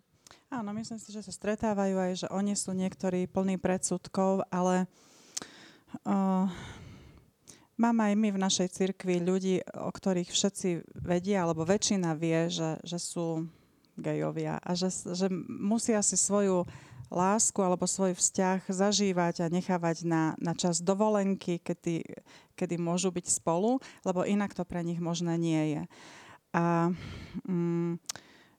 áno, 0.55 0.69
myslím 0.71 0.99
si, 1.03 1.11
že 1.11 1.19
sa 1.19 1.33
stretávajú 1.35 1.95
aj, 1.99 2.11
že 2.25 2.27
oni 2.31 2.55
sú 2.55 2.71
niektorí 2.71 3.27
plní 3.27 3.59
predsudkov, 3.59 4.47
ale 4.47 4.87
uh, 6.07 6.47
mám 7.75 7.97
aj 8.07 8.13
my 8.15 8.29
v 8.31 8.39
našej 8.39 8.71
cirkvi 8.71 9.19
ľudí, 9.19 9.59
o 9.75 9.91
ktorých 9.91 10.31
všetci 10.31 10.95
vedia, 10.95 11.43
alebo 11.43 11.67
väčšina 11.67 12.15
vie, 12.15 12.47
že, 12.47 12.79
že 12.87 12.97
sú 13.03 13.51
gejovia 13.99 14.59
a 14.61 14.71
že, 14.75 14.91
že 14.91 15.27
musia 15.47 15.99
si 16.03 16.15
svoju 16.15 16.67
lásku 17.11 17.59
alebo 17.59 17.83
svoj 17.83 18.15
vzťah 18.15 18.71
zažívať 18.71 19.43
a 19.43 19.51
nechávať 19.51 20.07
na, 20.07 20.33
na 20.39 20.55
čas 20.55 20.79
dovolenky, 20.79 21.59
kedy, 21.59 22.07
kedy 22.55 22.75
môžu 22.79 23.11
byť 23.11 23.27
spolu, 23.27 23.83
lebo 24.07 24.23
inak 24.23 24.55
to 24.55 24.63
pre 24.63 24.79
nich 24.79 25.03
možné 25.03 25.35
nie 25.35 25.63
je. 25.75 25.83
A 26.55 26.91
mm, 27.47 27.99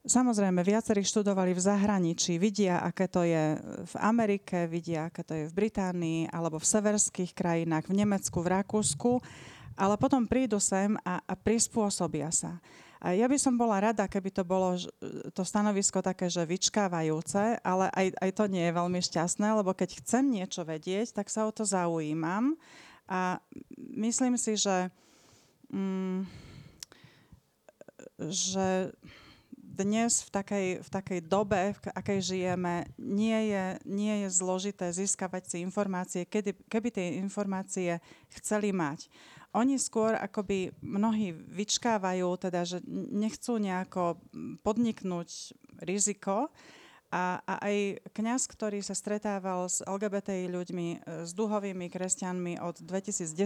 samozrejme, 0.04 0.60
viacerí 0.60 1.00
študovali 1.00 1.56
v 1.56 1.64
zahraničí, 1.64 2.36
vidia, 2.36 2.84
aké 2.84 3.08
to 3.08 3.24
je 3.24 3.56
v 3.88 3.94
Amerike, 3.96 4.68
vidia, 4.68 5.08
aké 5.08 5.24
to 5.24 5.32
je 5.32 5.44
v 5.48 5.56
Británii 5.56 6.28
alebo 6.28 6.60
v 6.60 6.68
severských 6.68 7.32
krajinách, 7.32 7.88
v 7.88 8.04
Nemecku, 8.04 8.36
v 8.44 8.52
Rakúsku, 8.52 9.20
ale 9.80 9.96
potom 9.96 10.28
prídu 10.28 10.60
sem 10.60 10.92
a, 11.00 11.24
a 11.24 11.34
prispôsobia 11.36 12.28
sa. 12.28 12.60
A 13.02 13.18
ja 13.18 13.26
by 13.26 13.34
som 13.34 13.58
bola 13.58 13.82
rada, 13.82 14.06
keby 14.06 14.30
to 14.30 14.46
bolo 14.46 14.78
to 15.34 15.42
stanovisko 15.42 15.98
také, 15.98 16.30
že 16.30 16.46
vyčkávajúce, 16.46 17.58
ale 17.66 17.90
aj, 17.90 18.14
aj 18.14 18.30
to 18.30 18.44
nie 18.46 18.62
je 18.62 18.78
veľmi 18.78 19.00
šťastné, 19.02 19.58
lebo 19.58 19.74
keď 19.74 19.98
chcem 19.98 20.22
niečo 20.30 20.62
vedieť, 20.62 21.18
tak 21.18 21.26
sa 21.26 21.50
o 21.50 21.50
to 21.50 21.66
zaujímam. 21.66 22.54
A 23.10 23.42
myslím 23.98 24.38
si, 24.38 24.54
že, 24.54 24.86
mm, 25.74 26.30
že 28.30 28.94
dnes 29.58 30.22
v 30.22 30.30
takej, 30.30 30.68
v 30.84 30.88
takej 30.92 31.20
dobe, 31.26 31.74
v 31.74 31.78
akej 31.98 32.20
žijeme, 32.22 32.86
nie 33.02 33.50
je, 33.50 33.64
nie 33.82 34.14
je 34.22 34.28
zložité 34.30 34.94
získavať 34.94 35.42
si 35.50 35.56
informácie, 35.64 36.22
kedy, 36.22 36.54
keby 36.70 36.88
tie 36.94 37.18
informácie 37.18 37.98
chceli 38.30 38.70
mať 38.70 39.10
oni 39.52 39.76
skôr 39.76 40.16
akoby 40.16 40.72
mnohí 40.80 41.32
vyčkávajú, 41.32 42.28
teda, 42.40 42.64
že 42.64 42.80
nechcú 42.88 43.60
nejako 43.60 44.16
podniknúť 44.64 45.52
riziko, 45.84 46.48
a, 47.12 47.44
a 47.44 47.54
aj 47.68 48.08
kňaz, 48.16 48.48
ktorý 48.48 48.80
sa 48.80 48.96
stretával 48.96 49.68
s 49.68 49.84
LGBTI 49.84 50.48
ľuďmi, 50.48 50.88
e, 50.88 50.98
s 51.28 51.36
duhovými 51.36 51.92
kresťanmi 51.92 52.56
od 52.64 52.80
2010 52.80 53.36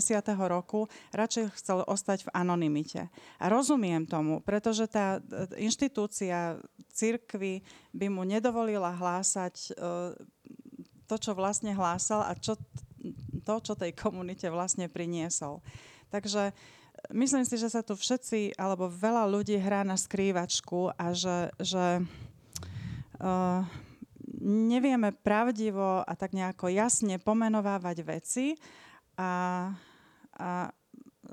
roku, 0.47 0.87
radšej 1.11 1.51
chcel 1.59 1.83
ostať 1.83 2.31
v 2.31 2.33
anonimite. 2.33 3.11
A 3.43 3.51
rozumiem 3.51 4.07
tomu, 4.07 4.39
pretože 4.39 4.87
tá 4.87 5.19
e, 5.19 5.67
inštitúcia 5.67 6.63
církvy 6.95 7.67
by 7.91 8.07
mu 8.07 8.23
nedovolila 8.23 8.95
hlásať 8.95 9.55
e, 9.59 9.71
to, 11.11 11.17
čo 11.19 11.35
vlastne 11.35 11.75
hlásal 11.75 12.23
a 12.23 12.39
čo, 12.39 12.55
to, 13.43 13.55
čo 13.67 13.75
tej 13.75 13.99
komunite 13.99 14.47
vlastne 14.47 14.87
priniesol. 14.87 15.59
Takže 16.11 16.55
myslím 17.13 17.45
si, 17.45 17.57
že 17.59 17.71
sa 17.71 17.83
tu 17.83 17.99
všetci, 17.99 18.57
alebo 18.57 18.91
veľa 18.91 19.27
ľudí 19.29 19.59
hrá 19.59 19.83
na 19.83 19.99
skrývačku 19.99 20.95
a 20.95 21.13
že, 21.13 21.51
že 21.61 22.03
uh, 23.21 23.61
nevieme 24.43 25.13
pravdivo 25.13 26.03
a 26.03 26.13
tak 26.15 26.37
nejako 26.37 26.69
jasne 26.69 27.19
pomenovávať 27.19 27.97
veci 28.05 28.47
a, 29.17 29.73
a 30.37 30.51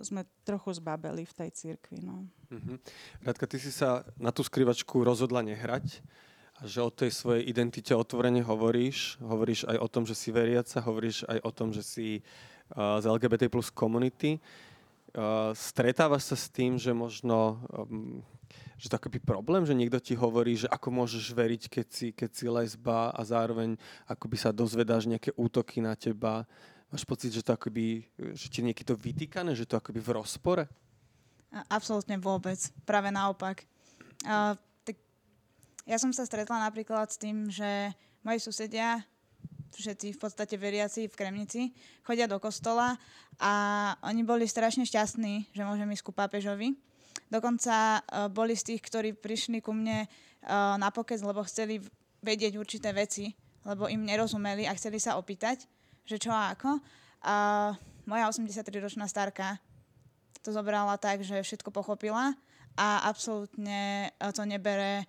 sme 0.02 0.26
trochu 0.42 0.74
zbabeli 0.74 1.22
v 1.28 1.34
tej 1.38 1.50
cirkvi. 1.54 2.02
No. 2.02 2.26
Uh-huh. 2.50 2.82
Radka, 3.22 3.46
ty 3.46 3.62
si 3.62 3.70
sa 3.70 4.02
na 4.18 4.34
tú 4.34 4.42
skrývačku 4.42 5.06
rozhodla 5.06 5.46
nehrať 5.46 6.02
a 6.58 6.66
že 6.66 6.82
o 6.82 6.90
tej 6.90 7.14
svojej 7.14 7.46
identite 7.46 7.94
otvorene 7.94 8.42
hovoríš. 8.42 9.22
Hovoríš 9.22 9.70
aj 9.70 9.78
o 9.78 9.88
tom, 9.90 10.04
že 10.10 10.18
si 10.18 10.30
veriaca, 10.34 10.82
hovoríš 10.82 11.26
aj 11.30 11.40
o 11.46 11.52
tom, 11.54 11.70
že 11.74 11.84
si 11.86 12.08
z 12.74 13.06
LGBT 13.06 13.54
plus 13.54 13.70
komunity. 13.70 14.42
Stretávaš 15.54 16.34
sa 16.34 16.38
s 16.38 16.50
tým, 16.50 16.82
že 16.82 16.90
možno 16.90 17.62
um, 17.70 18.26
že 18.78 18.92
to 18.92 19.00
akoby 19.00 19.24
problém, 19.24 19.64
že 19.64 19.78
niekto 19.78 19.96
ti 20.02 20.12
hovorí, 20.12 20.60
že 20.60 20.68
ako 20.68 20.92
môžeš 20.92 21.32
veriť, 21.32 21.64
keď 21.72 21.88
si, 21.88 22.08
keď 22.12 22.30
si 22.36 22.46
lesba 22.52 23.16
a 23.16 23.22
zároveň 23.24 23.80
akoby 24.10 24.36
sa 24.36 24.52
dozvedáš 24.52 25.08
nejaké 25.08 25.32
útoky 25.40 25.80
na 25.80 25.96
teba. 25.96 26.44
Máš 26.92 27.08
pocit, 27.08 27.32
že 27.32 27.46
to 27.46 27.56
akoby, 27.56 28.04
že 28.36 28.52
ti 28.52 28.60
je 28.60 28.86
to 28.86 29.00
vytýkané, 29.00 29.56
že 29.56 29.64
to 29.64 29.80
akoby 29.80 30.04
v 30.04 30.14
rozpore? 30.20 30.64
Absolútne 31.70 32.18
vôbec. 32.18 32.58
Práve 32.84 33.14
naopak. 33.14 33.64
Uh, 34.26 34.58
tak 34.84 34.98
ja 35.86 35.98
som 36.02 36.12
sa 36.12 36.26
stretla 36.26 36.66
napríklad 36.68 37.08
s 37.08 37.22
tým, 37.22 37.48
že 37.48 37.94
moji 38.26 38.42
susedia 38.42 39.06
všetci 39.74 40.14
v 40.16 40.20
podstate 40.22 40.56
veriaci 40.56 41.10
v 41.10 41.18
Kremnici, 41.18 41.62
chodia 42.06 42.30
do 42.30 42.38
kostola 42.38 42.96
a 43.42 43.54
oni 44.06 44.22
boli 44.22 44.46
strašne 44.46 44.86
šťastní, 44.86 45.54
že 45.54 45.66
môžem 45.66 45.90
ísť 45.92 46.06
ku 46.06 46.14
pápežovi. 46.14 46.78
Dokonca 47.30 48.00
uh, 48.00 48.30
boli 48.30 48.54
z 48.54 48.74
tých, 48.74 48.82
ktorí 48.86 49.18
prišli 49.18 49.60
ku 49.60 49.74
mne 49.74 50.06
uh, 50.06 50.78
na 50.78 50.94
pokec, 50.94 51.18
lebo 51.22 51.42
chceli 51.46 51.82
vedieť 52.22 52.56
určité 52.56 52.94
veci, 52.94 53.34
lebo 53.66 53.90
im 53.90 54.06
nerozumeli 54.06 54.70
a 54.70 54.78
chceli 54.78 55.02
sa 55.02 55.18
opýtať, 55.18 55.66
že 56.06 56.22
čo 56.22 56.30
a 56.30 56.54
ako. 56.54 56.80
A 57.24 57.36
moja 58.06 58.28
83-ročná 58.28 59.08
starka 59.08 59.58
to 60.44 60.52
zobrala 60.52 61.00
tak, 61.00 61.24
že 61.24 61.40
všetko 61.40 61.72
pochopila 61.72 62.36
a 62.76 63.08
absolútne 63.08 64.12
to 64.36 64.44
nebere 64.44 65.08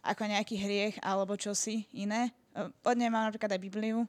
ako 0.00 0.30
nejaký 0.30 0.56
hriech 0.56 0.96
alebo 1.02 1.36
čosi 1.36 1.84
iné, 1.92 2.32
od 2.58 2.96
nej 2.98 3.10
mám 3.12 3.30
napríklad 3.30 3.54
aj 3.54 3.62
Bibliu 3.62 4.08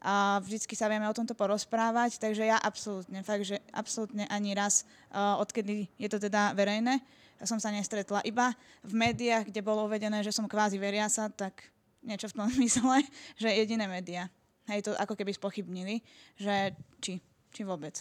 a 0.00 0.40
vždycky 0.40 0.72
sa 0.72 0.88
vieme 0.88 1.04
o 1.04 1.16
tomto 1.16 1.36
porozprávať, 1.36 2.16
takže 2.16 2.48
ja 2.48 2.56
absolútne, 2.56 3.20
fakt, 3.20 3.44
že 3.44 3.60
absolútne 3.68 4.24
ani 4.32 4.56
raz, 4.56 4.88
uh, 5.12 5.36
odkedy 5.36 5.92
je 6.00 6.08
to 6.08 6.16
teda 6.16 6.56
verejné, 6.56 7.04
som 7.44 7.60
sa 7.60 7.68
nestretla. 7.68 8.24
Iba 8.24 8.56
v 8.80 8.96
médiách, 8.96 9.52
kde 9.52 9.60
bolo 9.60 9.84
uvedené, 9.84 10.24
že 10.24 10.32
som 10.32 10.48
kvázi 10.48 10.80
veriaca, 10.80 11.28
tak 11.28 11.68
niečo 12.00 12.32
v 12.32 12.36
tom 12.36 12.48
zmysle, 12.56 13.04
že 13.36 13.48
jediné 13.52 13.84
médiá. 13.84 14.32
hej, 14.72 14.88
to 14.88 14.96
ako 14.96 15.18
keby 15.18 15.36
spochybnili, 15.36 16.00
že 16.40 16.72
či, 17.04 17.20
či 17.52 17.60
vôbec. 17.66 18.00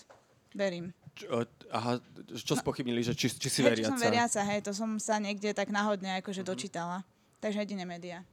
Verím. 0.56 0.96
Čo, 1.20 1.46
aha, 1.70 2.00
čo 2.32 2.56
spochybnili, 2.56 3.04
že 3.04 3.14
či, 3.14 3.28
či 3.28 3.50
si 3.52 3.60
hej, 3.60 3.76
veriaca? 3.76 3.92
som 3.92 4.00
veriaca, 4.00 4.42
hej, 4.48 4.60
to 4.64 4.72
som 4.72 4.96
sa 5.04 5.20
niekde 5.20 5.52
tak 5.52 5.68
náhodne 5.68 6.24
akože 6.24 6.42
uh-huh. 6.42 6.56
dočítala. 6.56 7.04
Takže 7.44 7.68
jedine 7.68 7.84
média. 7.84 8.24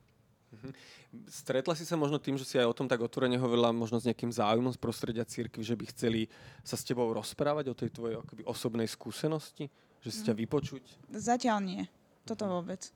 Uh-huh. 0.55 0.71
Stretla 1.31 1.73
si 1.73 1.87
sa 1.87 1.97
možno 1.97 2.21
tým, 2.21 2.37
že 2.37 2.45
si 2.45 2.59
aj 2.61 2.69
o 2.69 2.77
tom 2.77 2.91
tak 2.91 3.01
otvorene 3.01 3.41
hovorila 3.41 3.73
možno 3.73 3.97
s 3.97 4.07
nejakým 4.07 4.29
záujmom 4.29 4.75
z 4.75 4.81
prostredia 4.81 5.25
církvy, 5.25 5.63
že 5.63 5.79
by 5.79 5.85
chceli 5.91 6.29
sa 6.67 6.77
s 6.77 6.85
tebou 6.85 7.09
rozprávať 7.15 7.73
o 7.73 7.79
tej 7.79 7.91
tvojej 7.95 8.17
akoby, 8.21 8.43
osobnej 8.45 8.89
skúsenosti? 8.91 9.71
Že 10.05 10.11
si 10.13 10.21
ťa 10.27 10.35
mhm. 10.37 10.41
vypočuť? 10.45 10.85
Zatiaľ 11.15 11.59
nie. 11.65 11.83
Toto 12.27 12.47
vôbec. 12.51 12.91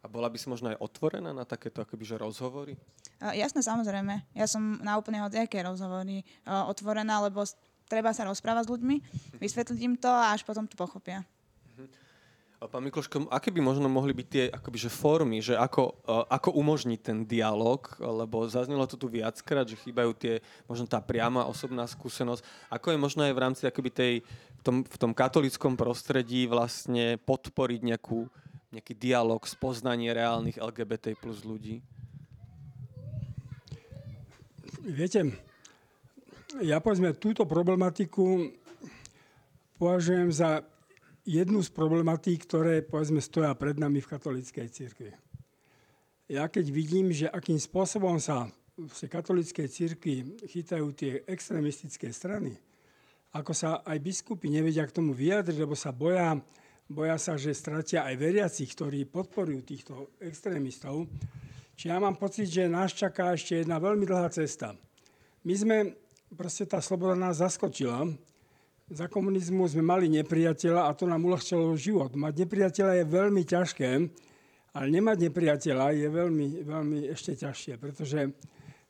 A 0.00 0.08
bola 0.08 0.32
by 0.32 0.36
si 0.40 0.48
možno 0.48 0.72
aj 0.72 0.80
otvorená 0.80 1.36
na 1.36 1.44
takéto 1.44 1.84
akoby, 1.84 2.04
že 2.08 2.16
rozhovory? 2.16 2.72
Uh, 3.20 3.36
jasné, 3.36 3.60
samozrejme. 3.60 4.24
Ja 4.32 4.48
som 4.48 4.80
na 4.80 4.96
úplne 4.96 5.20
hociaké 5.20 5.60
rozhovory 5.60 6.24
uh, 6.48 6.64
otvorená, 6.72 7.20
lebo 7.20 7.44
treba 7.84 8.16
sa 8.16 8.24
rozprávať 8.24 8.64
s 8.64 8.72
ľuďmi, 8.72 8.96
vysvetliť 9.42 9.78
im 9.84 9.94
to 9.98 10.08
a 10.08 10.32
až 10.32 10.46
potom 10.46 10.64
to 10.64 10.78
pochopia. 10.78 11.26
Pán 12.60 12.84
Mikloško, 12.84 13.32
aké 13.32 13.48
by 13.48 13.64
možno 13.64 13.88
mohli 13.88 14.12
byť 14.12 14.28
tie 14.28 14.44
akoby, 14.52 14.76
že 14.76 14.92
formy, 14.92 15.40
že 15.40 15.56
ako, 15.56 15.96
uh, 16.04 16.28
ako 16.28 16.60
umožniť 16.60 17.00
ten 17.00 17.18
dialog, 17.24 17.80
lebo 17.96 18.44
zaznelo 18.52 18.84
to 18.84 19.00
tu 19.00 19.08
viackrát, 19.08 19.64
že 19.64 19.80
chýbajú 19.80 20.12
tie, 20.12 20.44
možno 20.68 20.84
tá 20.84 21.00
priama 21.00 21.48
osobná 21.48 21.88
skúsenosť. 21.88 22.44
Ako 22.68 22.92
je 22.92 23.00
možno 23.00 23.24
aj 23.24 23.32
v 23.32 23.42
rámci 23.48 23.62
akoby 23.64 23.88
tej, 23.88 24.14
v 24.60 24.60
tom, 24.60 24.76
v 24.84 24.96
tom 25.00 25.16
katolickom 25.16 25.72
prostredí 25.72 26.44
vlastne 26.44 27.16
podporiť 27.24 27.80
nejakú, 27.80 28.28
nejaký 28.76 28.92
dialog, 28.92 29.40
spoznanie 29.48 30.12
reálnych 30.12 30.60
LGBT 30.60 31.16
plus 31.16 31.40
ľudí? 31.40 31.80
Viete, 34.84 35.32
ja 36.60 36.76
povedzme, 36.76 37.16
túto 37.16 37.48
problematiku 37.48 38.52
považujem 39.80 40.28
za 40.28 40.60
jednu 41.24 41.60
z 41.60 41.70
problematík, 41.72 42.48
ktoré 42.48 42.80
povedzme 42.84 43.20
stoja 43.20 43.52
pred 43.56 43.76
nami 43.76 44.00
v 44.00 44.10
katolíckej 44.10 44.68
cirkvi. 44.72 45.12
Ja 46.30 46.46
keď 46.46 46.70
vidím, 46.70 47.10
že 47.10 47.26
akým 47.26 47.58
spôsobom 47.58 48.22
sa 48.22 48.46
v 48.78 48.90
katolíckej 49.10 49.66
cirkvi 49.66 50.38
chytajú 50.46 50.86
tie 50.94 51.12
extrémistické 51.26 52.14
strany, 52.14 52.56
ako 53.34 53.52
sa 53.54 53.82
aj 53.86 53.98
biskupy 53.98 54.50
nevedia 54.50 54.86
k 54.86 54.94
tomu 54.94 55.14
vyjadriť, 55.14 55.58
lebo 55.58 55.74
sa 55.78 55.94
boja, 55.94 56.38
boja 56.90 57.18
sa, 57.18 57.38
že 57.38 57.54
stratia 57.54 58.06
aj 58.06 58.14
veriacich, 58.18 58.70
ktorí 58.74 59.06
podporujú 59.06 59.60
týchto 59.62 59.94
extrémistov. 60.18 61.06
Čiže 61.78 61.90
ja 61.90 61.98
mám 62.02 62.18
pocit, 62.18 62.50
že 62.50 62.66
nás 62.66 62.90
čaká 62.90 63.34
ešte 63.34 63.62
jedna 63.62 63.78
veľmi 63.78 64.02
dlhá 64.06 64.28
cesta. 64.34 64.74
My 65.46 65.54
sme 65.54 65.76
proste 66.34 66.66
tá 66.66 66.82
sloboda 66.82 67.14
nás 67.16 67.38
zaskočila. 67.38 68.06
Za 68.90 69.06
komunizmu 69.06 69.70
sme 69.70 69.86
mali 69.86 70.10
nepriateľa 70.10 70.90
a 70.90 70.96
to 70.98 71.06
nám 71.06 71.22
uľahčilo 71.22 71.78
život. 71.78 72.10
Mať 72.18 72.42
nepriateľa 72.42 72.92
je 72.98 73.04
veľmi 73.06 73.42
ťažké, 73.46 73.90
ale 74.74 74.86
nemať 74.90 75.30
nepriateľa 75.30 75.94
je 75.94 76.08
veľmi, 76.10 76.46
veľmi 76.66 76.98
ešte 77.14 77.38
ťažšie, 77.38 77.78
pretože 77.78 78.34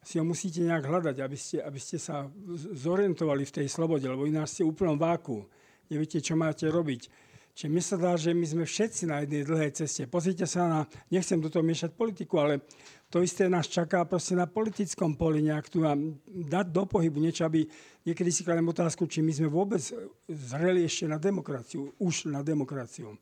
si 0.00 0.16
ho 0.16 0.24
musíte 0.24 0.64
nejak 0.64 0.88
hľadať, 0.88 1.16
aby 1.20 1.36
ste, 1.36 1.60
aby 1.60 1.76
ste 1.76 2.00
sa 2.00 2.24
zorientovali 2.72 3.44
v 3.44 3.54
tej 3.60 3.68
slobode, 3.68 4.08
lebo 4.08 4.24
ináč 4.24 4.56
ste 4.56 4.62
úplnom 4.64 4.96
váku. 4.96 5.44
Neviete, 5.92 6.24
čo 6.24 6.32
máte 6.32 6.64
robiť. 6.64 7.12
Čiže 7.60 7.76
mi 7.76 7.84
sa 7.84 8.00
dá, 8.00 8.16
že 8.16 8.32
my 8.32 8.46
sme 8.48 8.64
všetci 8.64 9.04
na 9.04 9.20
jednej 9.20 9.44
dlhej 9.44 9.84
ceste. 9.84 10.08
Pozrite 10.08 10.48
sa 10.48 10.64
na, 10.64 10.80
nechcem 11.12 11.36
do 11.36 11.52
toho 11.52 11.60
miešať 11.60 11.92
politiku, 11.92 12.40
ale 12.40 12.64
to 13.12 13.20
isté 13.20 13.52
nás 13.52 13.68
čaká 13.68 14.08
proste 14.08 14.32
na 14.32 14.48
politickom 14.48 15.12
poli 15.12 15.44
nejak 15.44 15.68
tu 15.68 15.84
dať 16.24 16.66
do 16.72 16.88
pohybu 16.88 17.20
niečo, 17.20 17.44
aby 17.44 17.68
niekedy 18.08 18.32
si 18.32 18.48
kladem 18.48 18.64
otázku, 18.64 19.04
či 19.04 19.20
my 19.20 19.28
sme 19.36 19.52
vôbec 19.52 19.76
zreli 20.24 20.88
ešte 20.88 21.04
na 21.04 21.20
demokraciu, 21.20 21.92
už 22.00 22.32
na 22.32 22.40
demokraciu. 22.40 23.12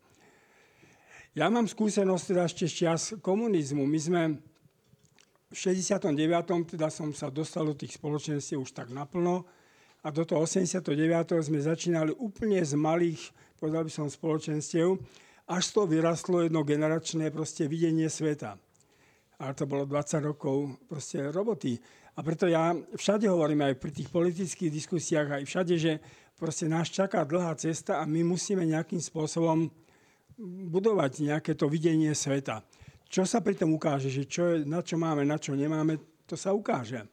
Ja 1.34 1.50
mám 1.50 1.66
skúsenosť 1.66 2.24
teda 2.30 2.46
ešte 2.46 2.70
z 2.70 2.74
čas 2.86 3.18
komunizmu. 3.18 3.82
My 3.90 3.98
sme 3.98 4.22
v 5.50 5.56
69. 5.58 6.14
teda 6.78 6.94
som 6.94 7.10
sa 7.10 7.26
dostal 7.26 7.66
do 7.66 7.74
tých 7.74 7.98
spoločenstiev 7.98 8.62
už 8.62 8.70
tak 8.70 8.94
naplno 8.94 9.50
a 10.06 10.14
do 10.14 10.22
toho 10.22 10.46
89. 10.46 10.94
sme 11.42 11.58
začínali 11.58 12.14
úplne 12.14 12.62
z 12.62 12.78
malých, 12.78 13.34
povedal 13.58 13.84
by 13.84 13.92
som, 13.92 14.06
spoločenstiev, 14.06 14.96
až 15.50 15.64
to 15.74 15.84
vyrastlo 15.84 16.46
jedno 16.46 16.62
generačné 16.62 17.34
proste 17.34 17.66
videnie 17.66 18.06
sveta 18.06 18.56
ale 19.38 19.54
to 19.54 19.70
bolo 19.70 19.86
20 19.86 20.18
rokov 20.34 20.82
proste 20.90 21.30
roboty. 21.30 21.78
A 22.18 22.26
preto 22.26 22.50
ja 22.50 22.74
všade 22.74 23.30
hovorím 23.30 23.70
aj 23.70 23.78
pri 23.78 23.90
tých 23.94 24.10
politických 24.10 24.70
diskusiách, 24.74 25.38
aj 25.38 25.44
všade, 25.46 25.74
že 25.78 25.92
proste 26.34 26.66
nás 26.66 26.90
čaká 26.90 27.22
dlhá 27.22 27.54
cesta 27.54 28.02
a 28.02 28.04
my 28.10 28.26
musíme 28.26 28.66
nejakým 28.66 28.98
spôsobom 28.98 29.70
budovať 30.70 31.22
nejaké 31.22 31.54
to 31.54 31.70
videnie 31.70 32.10
sveta. 32.10 32.66
Čo 33.06 33.22
sa 33.22 33.38
pri 33.38 33.54
tom 33.54 33.78
ukáže, 33.78 34.10
že 34.10 34.26
čo 34.26 34.42
je, 34.50 34.66
na 34.66 34.82
čo 34.82 34.98
máme, 34.98 35.22
na 35.22 35.38
čo 35.38 35.54
nemáme, 35.54 36.26
to 36.26 36.34
sa 36.34 36.50
ukáže. 36.50 37.06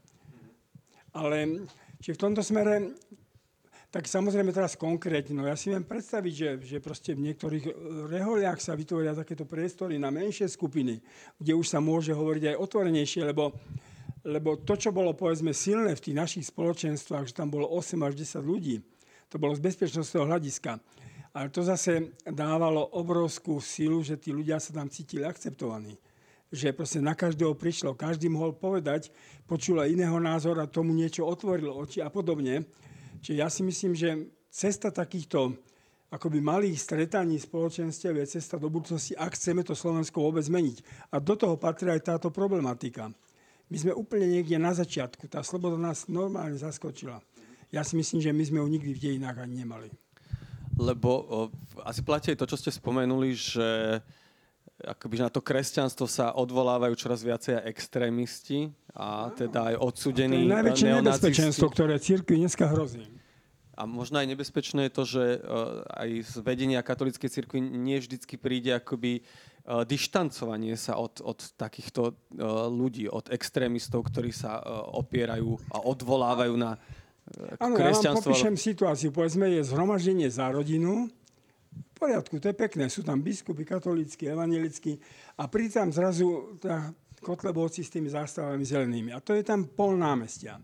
Ale 1.14 1.70
či 2.02 2.12
v 2.12 2.22
tomto 2.22 2.42
smere 2.42 2.98
tak 3.96 4.12
samozrejme 4.12 4.52
teraz 4.52 4.76
konkrétne, 4.76 5.40
no 5.40 5.48
ja 5.48 5.56
si 5.56 5.72
viem 5.72 5.80
predstaviť, 5.80 6.34
že, 6.36 6.50
že 6.68 6.78
proste 6.84 7.16
v 7.16 7.32
niektorých 7.32 7.64
e, 7.64 7.72
reholiach 8.12 8.60
sa 8.60 8.76
vytvoria 8.76 9.16
takéto 9.16 9.48
priestory 9.48 9.96
na 9.96 10.12
menšie 10.12 10.52
skupiny, 10.52 11.00
kde 11.40 11.56
už 11.56 11.64
sa 11.64 11.80
môže 11.80 12.12
hovoriť 12.12 12.52
aj 12.52 12.60
otvorenejšie, 12.60 13.24
lebo, 13.24 13.56
lebo 14.28 14.60
to, 14.60 14.76
čo 14.76 14.92
bolo 14.92 15.16
povedzme 15.16 15.56
silné 15.56 15.96
v 15.96 16.04
tých 16.12 16.20
našich 16.20 16.46
spoločenstvách, 16.52 17.32
že 17.32 17.40
tam 17.40 17.48
bolo 17.48 17.72
8 17.72 17.96
až 18.04 18.20
10 18.20 18.44
ľudí, 18.44 18.84
to 19.32 19.40
bolo 19.40 19.56
z 19.56 19.64
bezpečnostného 19.64 20.28
hľadiska. 20.28 20.76
Ale 21.32 21.48
to 21.48 21.64
zase 21.64 22.12
dávalo 22.28 22.84
obrovskú 23.00 23.64
silu, 23.64 24.04
že 24.04 24.20
tí 24.20 24.36
ľudia 24.36 24.60
sa 24.60 24.76
tam 24.76 24.92
cítili 24.92 25.24
akceptovaní. 25.24 25.96
Že 26.52 26.76
proste 26.76 27.00
na 27.00 27.16
každého 27.16 27.56
prišlo, 27.56 27.96
každý 27.96 28.28
mohol 28.28 28.60
povedať, 28.60 29.08
počul 29.48 29.80
aj 29.80 29.88
iného 29.88 30.20
názora, 30.20 30.68
tomu 30.68 30.92
niečo 30.92 31.24
otvorilo 31.24 31.80
oči 31.80 32.04
a 32.04 32.12
podobne. 32.12 32.68
Čiže 33.26 33.42
ja 33.42 33.50
si 33.50 33.66
myslím, 33.66 33.98
že 33.98 34.30
cesta 34.54 34.94
takýchto 34.94 35.58
akoby 36.14 36.38
malých 36.46 36.78
stretaní 36.78 37.42
spoločenstiev 37.42 38.22
je 38.22 38.38
cesta 38.38 38.62
do 38.62 38.70
budúcnosti, 38.70 39.18
ak 39.18 39.34
chceme 39.34 39.66
to 39.66 39.74
Slovensko 39.74 40.22
vôbec 40.22 40.46
zmeniť. 40.46 41.10
A 41.10 41.18
do 41.18 41.34
toho 41.34 41.58
patrí 41.58 41.90
aj 41.90 42.06
táto 42.06 42.30
problematika. 42.30 43.10
My 43.66 43.78
sme 43.82 43.98
úplne 43.98 44.30
niekde 44.30 44.62
na 44.62 44.78
začiatku. 44.78 45.26
Tá 45.26 45.42
sloboda 45.42 45.74
nás 45.74 46.06
normálne 46.06 46.54
zaskočila. 46.54 47.18
Ja 47.74 47.82
si 47.82 47.98
myslím, 47.98 48.22
že 48.22 48.30
my 48.30 48.44
sme 48.46 48.62
ju 48.62 48.68
nikdy 48.70 48.92
v 48.94 49.04
dejinách 49.10 49.42
ani 49.42 49.66
nemali. 49.66 49.90
Lebo 50.78 51.10
o, 51.10 51.38
asi 51.82 52.06
platí 52.06 52.30
aj 52.30 52.46
to, 52.46 52.52
čo 52.54 52.62
ste 52.62 52.70
spomenuli, 52.70 53.34
že 53.34 54.00
akoby 54.84 55.24
na 55.24 55.30
to 55.32 55.40
kresťanstvo 55.40 56.04
sa 56.04 56.36
odvolávajú 56.36 56.94
čoraz 57.00 57.24
viacej 57.24 57.64
extrémisti 57.64 58.76
a 58.92 59.32
teda 59.32 59.72
aj 59.72 59.76
odsudení 59.80 60.44
To 60.44 60.52
je 60.52 60.56
najväčšie 60.60 60.88
nebezpečenstvo, 61.00 61.66
ktoré 61.72 61.96
církvi 61.96 62.44
dneska 62.44 62.68
hrozí. 62.68 63.08
A 63.76 63.84
možno 63.84 64.24
aj 64.24 64.28
nebezpečné 64.32 64.88
je 64.88 64.96
to, 64.96 65.04
že 65.04 65.24
uh, 65.40 65.84
aj 66.00 66.10
z 66.24 66.34
vedenia 66.44 66.80
katolíckej 66.80 67.28
cirkvi 67.28 67.60
nie 67.60 68.00
vždycky 68.00 68.40
príde 68.40 68.72
akoby 68.72 69.20
uh, 69.20 69.84
dištancovanie 69.84 70.80
sa 70.80 70.96
od, 70.96 71.20
od 71.20 71.40
takýchto 71.60 72.16
uh, 72.16 72.72
ľudí, 72.72 73.12
od 73.12 73.28
extrémistov, 73.32 74.08
ktorí 74.08 74.32
sa 74.32 74.64
opierajú 74.96 75.60
a 75.76 75.84
odvolávajú 75.84 76.56
na 76.56 76.80
Áno, 77.58 77.74
ja 77.82 77.90
vám 78.14 78.22
popíšem 78.22 78.54
situáciu. 78.54 79.10
Povedzme, 79.10 79.50
je 79.50 79.66
zhromaždenie 79.66 80.30
za 80.30 80.46
rodinu, 80.54 81.10
v 81.96 82.04
poriadku, 82.04 82.44
to 82.44 82.52
je 82.52 82.58
pekné. 82.60 82.92
Sú 82.92 83.08
tam 83.08 83.24
biskupy 83.24 83.64
katolícky, 83.64 84.28
evangelickí 84.28 85.00
a 85.40 85.48
pri 85.48 85.72
tam 85.72 85.96
zrazu 85.96 86.60
tá 86.60 86.92
Kotlebovci 87.24 87.82
s 87.82 87.90
tými 87.90 88.12
zástavami 88.12 88.62
zelenými. 88.62 89.16
A 89.16 89.24
to 89.24 89.32
je 89.32 89.42
tam 89.42 89.64
pol 89.66 89.96
námestia. 89.96 90.60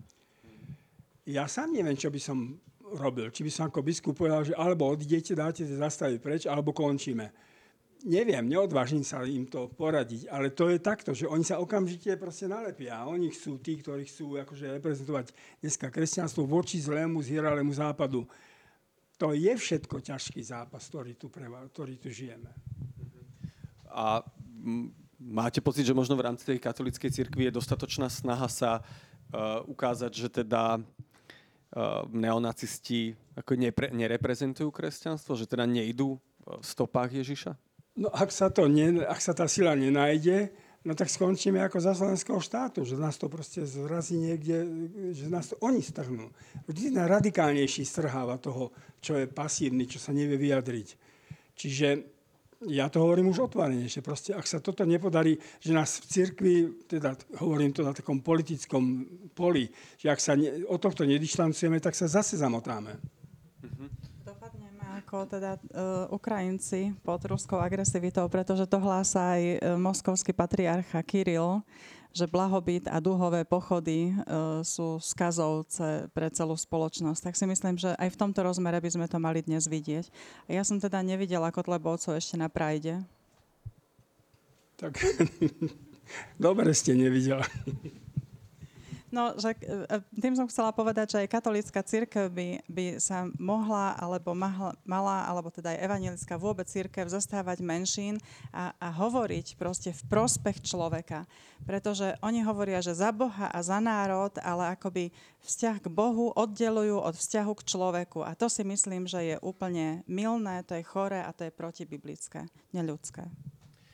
Ja 1.23 1.47
sám 1.47 1.71
neviem, 1.71 1.95
čo 1.95 2.11
by 2.11 2.19
som 2.19 2.59
robil. 2.99 3.31
Či 3.31 3.47
by 3.47 3.51
som 3.51 3.63
ako 3.71 3.79
biskup 3.79 4.13
povedal, 4.19 4.43
že 4.43 4.53
alebo 4.53 4.91
odidete, 4.91 5.31
dáte 5.31 5.63
tie 5.63 5.77
zastavy 5.79 6.19
preč, 6.19 6.43
alebo 6.43 6.75
končíme. 6.75 7.31
Neviem, 8.01 8.49
neodvážim 8.49 9.05
sa 9.05 9.21
im 9.21 9.45
to 9.45 9.69
poradiť, 9.77 10.25
ale 10.33 10.49
to 10.49 10.73
je 10.73 10.81
takto, 10.81 11.13
že 11.13 11.29
oni 11.29 11.45
sa 11.45 11.61
okamžite 11.61 12.17
proste 12.17 12.49
nalepia. 12.49 13.05
Oni 13.05 13.29
sú 13.29 13.61
tí, 13.61 13.77
ktorí 13.77 14.09
chcú 14.09 14.41
akože 14.41 14.73
reprezentovať 14.81 15.29
dneska 15.61 15.93
kresťanstvo 15.93 16.49
voči 16.49 16.81
zlému, 16.81 17.21
zhieralému 17.21 17.69
západu. 17.69 18.25
To 19.21 19.37
je 19.37 19.53
všetko 19.53 20.01
ťažký 20.01 20.41
zápas, 20.41 20.81
ktorý 20.89 21.13
tu, 21.13 21.29
preva, 21.29 21.61
ktorý 21.61 22.01
tu 22.01 22.09
žijeme. 22.09 22.49
A 23.93 24.25
máte 25.21 25.61
pocit, 25.61 25.85
že 25.85 25.93
možno 25.93 26.17
v 26.17 26.25
rámci 26.25 26.49
tej 26.49 26.57
katolíckej 26.57 27.13
cirkvi 27.13 27.45
je 27.45 27.53
dostatočná 27.53 28.09
snaha 28.09 28.49
sa 28.49 28.81
uh, 28.81 29.61
ukázať, 29.69 30.09
že 30.09 30.27
teda 30.41 30.81
uh, 30.81 30.83
neonacisti 32.09 33.13
ako 33.37 33.61
nepre, 33.61 33.93
nereprezentujú 33.93 34.73
kresťanstvo, 34.73 35.37
že 35.37 35.45
teda 35.45 35.69
nejdú 35.69 36.17
v 36.41 36.65
stopách 36.65 37.21
Ježiša? 37.21 37.53
No 38.01 38.09
ak 38.09 38.33
sa, 38.33 38.49
to 38.49 38.65
ne, 38.65 39.05
ak 39.05 39.21
sa 39.21 39.37
tá 39.37 39.45
sila 39.45 39.77
nenájde 39.77 40.49
no 40.85 40.97
tak 40.97 41.09
skončíme 41.09 41.61
ako 41.61 41.77
za 41.77 41.93
slovenského 41.93 42.41
štátu, 42.41 42.81
že 42.81 42.97
nás 42.97 43.17
to 43.17 43.29
proste 43.29 43.65
zrazí 43.65 44.17
niekde, 44.17 44.65
že 45.13 45.29
nás 45.29 45.53
to 45.53 45.55
oni 45.61 45.81
strhnú. 45.81 46.33
Vždy 46.65 46.97
radikálnejší 46.97 47.85
strháva 47.85 48.41
toho, 48.41 48.73
čo 49.01 49.17
je 49.17 49.29
pasívny, 49.29 49.85
čo 49.85 50.01
sa 50.01 50.13
nevie 50.13 50.37
vyjadriť. 50.37 50.87
Čiže 51.53 51.87
ja 52.69 52.93
to 52.93 53.01
hovorím 53.01 53.33
už 53.33 53.49
otvorenejšie. 53.49 54.05
Proste, 54.05 54.37
ak 54.37 54.45
sa 54.45 54.61
toto 54.61 54.85
nepodarí, 54.85 55.33
že 55.57 55.73
nás 55.73 55.97
v 55.97 56.05
cirkvi, 56.05 56.55
teda 56.85 57.17
hovorím 57.41 57.73
to 57.73 57.81
na 57.81 57.93
takom 57.93 58.21
politickom 58.21 59.05
poli, 59.33 59.65
že 59.97 60.13
ak 60.13 60.19
sa 60.21 60.37
ne, 60.37 60.61
od 60.69 60.77
tohto 60.77 61.01
nedištancujeme, 61.01 61.81
tak 61.81 61.97
sa 61.97 62.05
zase 62.05 62.37
zamotáme. 62.37 63.01
Ako 65.01 65.25
teda 65.25 65.57
uh, 65.57 66.05
Ukrajinci 66.13 66.93
pod 67.01 67.25
ruskou 67.25 67.57
agresivitou, 67.57 68.29
pretože 68.29 68.69
to 68.69 68.77
hlása 68.77 69.33
aj 69.35 69.41
uh, 69.41 69.57
moskovský 69.81 70.29
patriarcha 70.29 71.01
Kiril, 71.01 71.65
že 72.13 72.29
blahobyt 72.29 72.85
a 72.85 73.01
duhové 73.01 73.41
pochody 73.41 74.13
uh, 74.13 74.61
sú 74.61 75.01
skazovce 75.01 76.05
pre 76.13 76.29
celú 76.29 76.53
spoločnosť. 76.53 77.33
Tak 77.33 77.35
si 77.35 77.45
myslím, 77.49 77.75
že 77.81 77.97
aj 77.97 78.13
v 78.13 78.19
tomto 78.21 78.45
rozmere 78.45 78.77
by 78.77 78.89
sme 78.93 79.09
to 79.09 79.17
mali 79.17 79.41
dnes 79.41 79.65
vidieť. 79.65 80.13
Ja 80.45 80.61
som 80.61 80.77
teda 80.77 81.01
nevidela 81.01 81.49
Kotlebovcov 81.49 82.13
ešte 82.13 82.37
na 82.37 82.45
Prajde. 82.45 83.01
Tak 84.77 85.01
dobre 86.45 86.77
ste 86.77 86.93
nevidela. 86.93 87.47
No, 89.11 89.35
že 89.35 89.59
e, 89.59 89.99
tým 90.23 90.39
som 90.39 90.47
chcela 90.47 90.71
povedať, 90.71 91.13
že 91.13 91.17
aj 91.27 91.35
katolická 91.35 91.83
církev 91.83 92.31
by, 92.31 92.63
by 92.63 92.85
sa 92.95 93.27
mohla, 93.35 93.91
alebo 93.99 94.31
mahla, 94.31 94.71
mala, 94.87 95.27
alebo 95.27 95.51
teda 95.51 95.75
aj 95.75 95.83
evangelická 95.83 96.39
vôbec 96.39 96.63
církev 96.71 97.11
zastávať 97.11 97.59
menšín 97.59 98.15
a, 98.55 98.71
a 98.79 98.87
hovoriť 98.87 99.59
proste 99.59 99.91
v 99.91 100.01
prospech 100.07 100.63
človeka. 100.63 101.27
Pretože 101.67 102.15
oni 102.23 102.39
hovoria, 102.47 102.79
že 102.79 102.95
za 102.95 103.11
Boha 103.11 103.51
a 103.51 103.59
za 103.59 103.83
národ, 103.83 104.31
ale 104.39 104.79
akoby 104.79 105.11
vzťah 105.43 105.83
k 105.83 105.87
Bohu 105.91 106.31
oddelujú 106.31 107.03
od 107.03 107.11
vzťahu 107.11 107.51
k 107.51 107.67
človeku. 107.67 108.23
A 108.23 108.31
to 108.39 108.47
si 108.47 108.63
myslím, 108.63 109.11
že 109.11 109.35
je 109.35 109.37
úplne 109.43 110.07
milné, 110.07 110.63
to 110.63 110.79
je 110.79 110.87
chore 110.87 111.19
a 111.19 111.35
to 111.35 111.45
je 111.45 111.51
protibiblické, 111.51 112.47
neľudské. 112.71 113.27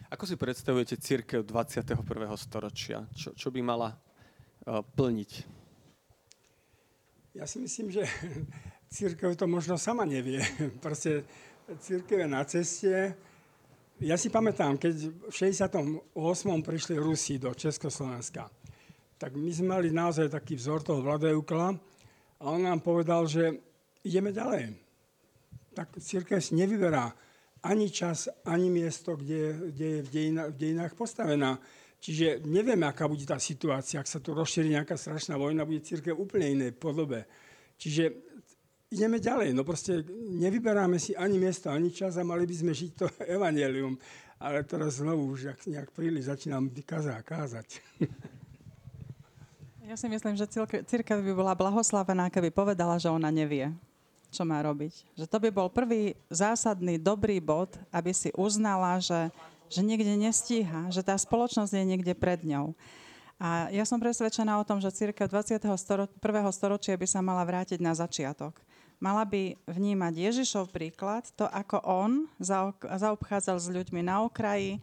Ako 0.07 0.23
si 0.23 0.39
predstavujete 0.39 0.95
církev 1.01 1.43
21. 1.43 1.99
storočia? 2.39 3.03
Čo, 3.11 3.35
čo 3.35 3.51
by 3.51 3.59
mala 3.59 3.91
plniť? 4.67 5.31
Ja 7.37 7.47
si 7.47 7.63
myslím, 7.63 7.93
že 7.93 8.03
církev 8.91 9.37
to 9.39 9.47
možno 9.47 9.79
sama 9.79 10.03
nevie. 10.03 10.43
Proste 10.83 11.23
církev 11.79 12.23
je 12.23 12.27
na 12.27 12.43
ceste. 12.43 12.93
Ja 13.97 14.13
si 14.13 14.29
pamätám, 14.29 14.77
keď 14.77 15.09
v 15.09 15.33
68. 15.33 16.05
prišli 16.61 16.95
Rusi 17.01 17.41
do 17.41 17.49
Československa, 17.55 18.45
tak 19.17 19.33
my 19.33 19.49
sme 19.49 19.81
mali 19.81 19.89
naozaj 19.89 20.29
taký 20.29 20.53
vzor 20.53 20.85
toho 20.85 21.01
Vladajukla 21.01 21.73
a 22.37 22.43
on 22.45 22.61
nám 22.61 22.85
povedal, 22.85 23.25
že 23.25 23.57
ideme 24.05 24.29
ďalej. 24.29 24.77
Tak 25.73 25.97
církev 25.97 26.37
si 26.37 26.53
nevyberá 26.53 27.09
ani 27.65 27.89
čas, 27.89 28.29
ani 28.45 28.69
miesto, 28.69 29.17
kde, 29.17 29.73
kde 29.73 29.85
je 29.85 29.99
v, 30.05 30.09
dejina, 30.13 30.43
v 30.53 30.55
dejinách 30.57 30.93
postavená. 30.93 31.57
Čiže 31.97 32.45
nevieme, 32.45 32.85
aká 32.85 33.09
bude 33.09 33.25
tá 33.25 33.41
situácia. 33.41 33.97
Ak 33.97 34.09
sa 34.09 34.21
tu 34.21 34.37
rozšíri 34.37 34.69
nejaká 34.69 34.93
strašná 34.93 35.33
vojna, 35.33 35.65
bude 35.65 35.81
církev 35.81 36.13
úplne 36.13 36.53
inej 36.53 36.77
podobe. 36.77 37.25
Čiže 37.81 38.13
ideme 38.93 39.17
ďalej. 39.17 39.51
No 39.57 39.65
proste 39.65 40.05
nevyberáme 40.13 41.01
si 41.01 41.17
ani 41.17 41.41
miesto, 41.41 41.73
ani 41.73 41.89
čas 41.91 42.15
a 42.15 42.23
mali 42.23 42.45
by 42.45 42.55
sme 42.55 42.71
žiť 42.73 42.91
to 42.93 43.05
evanelium. 43.35 43.97
Ale 44.37 44.61
teraz 44.61 45.01
znovu 45.01 45.33
už 45.33 45.49
jak, 45.49 45.59
nejak 45.65 45.89
príliš 45.97 46.29
začínam 46.29 46.69
kazá, 46.85 47.17
kázať. 47.25 47.81
Ja 49.87 49.95
si 49.95 50.11
myslím, 50.11 50.35
že 50.35 50.51
církev 50.83 51.23
by 51.23 51.33
bola 51.33 51.55
blahoslavená, 51.55 52.27
keby 52.27 52.51
povedala, 52.51 52.99
že 52.99 53.07
ona 53.07 53.31
nevie, 53.31 53.71
čo 54.29 54.43
má 54.43 54.59
robiť. 54.59 55.15
Že 55.15 55.25
to 55.25 55.37
by 55.41 55.49
bol 55.49 55.71
prvý 55.71 56.13
zásadný, 56.27 56.99
dobrý 56.99 57.39
bod, 57.39 57.79
aby 57.89 58.11
si 58.11 58.29
uznala, 58.35 58.99
že 58.99 59.31
že 59.67 59.85
niekde 59.85 60.15
nestíha, 60.17 60.91
že 60.91 61.03
tá 61.03 61.15
spoločnosť 61.15 61.71
je 61.75 61.85
niekde 61.85 62.13
pred 62.17 62.41
ňou. 62.43 62.75
A 63.37 63.69
ja 63.69 63.85
som 63.85 64.01
presvedčená 64.01 64.57
o 64.57 64.65
tom, 64.65 64.81
že 64.81 64.89
církev 64.89 65.29
21. 65.29 65.69
storočia 66.49 66.97
by 66.97 67.05
sa 67.05 67.21
mala 67.21 67.45
vrátiť 67.45 67.77
na 67.77 67.93
začiatok. 67.93 68.57
Mala 68.97 69.21
by 69.29 69.53
vnímať 69.69 70.13
Ježišov 70.17 70.73
príklad, 70.73 71.29
to 71.37 71.45
ako 71.45 71.77
on 71.85 72.25
zaobchádzal 72.81 73.61
s 73.61 73.69
ľuďmi 73.69 74.01
na 74.01 74.25
okraji, 74.25 74.81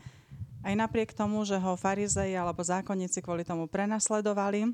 aj 0.63 0.75
napriek 0.79 1.11
tomu, 1.11 1.43
že 1.43 1.59
ho 1.59 1.75
farizeji 1.75 2.39
alebo 2.39 2.63
zákonníci 2.63 3.19
kvôli 3.21 3.43
tomu 3.43 3.67
prenasledovali, 3.67 4.71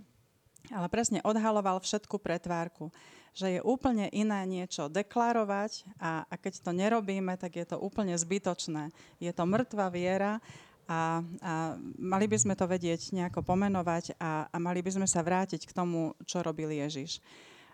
ale 0.69 0.87
presne 0.93 1.25
odhaloval 1.25 1.81
všetku 1.81 2.21
pretvárku 2.21 2.93
že 3.31 3.59
je 3.59 3.61
úplne 3.63 4.11
iné 4.11 4.43
niečo 4.47 4.91
deklarovať 4.91 5.87
a, 6.03 6.27
a 6.27 6.35
keď 6.35 6.67
to 6.67 6.71
nerobíme, 6.75 7.39
tak 7.39 7.63
je 7.63 7.67
to 7.67 7.79
úplne 7.79 8.19
zbytočné. 8.19 8.91
Je 9.23 9.31
to 9.31 9.47
mŕtva 9.47 9.87
viera 9.87 10.43
a, 10.91 11.23
a 11.39 11.53
mali 11.95 12.27
by 12.27 12.39
sme 12.39 12.55
to 12.59 12.67
vedieť 12.67 13.15
nejako 13.15 13.47
pomenovať 13.47 14.19
a, 14.19 14.51
a 14.51 14.57
mali 14.59 14.83
by 14.83 14.91
sme 14.99 15.07
sa 15.07 15.23
vrátiť 15.23 15.63
k 15.63 15.75
tomu, 15.75 16.19
čo 16.27 16.43
robil 16.43 16.75
Ježiš. 16.75 17.23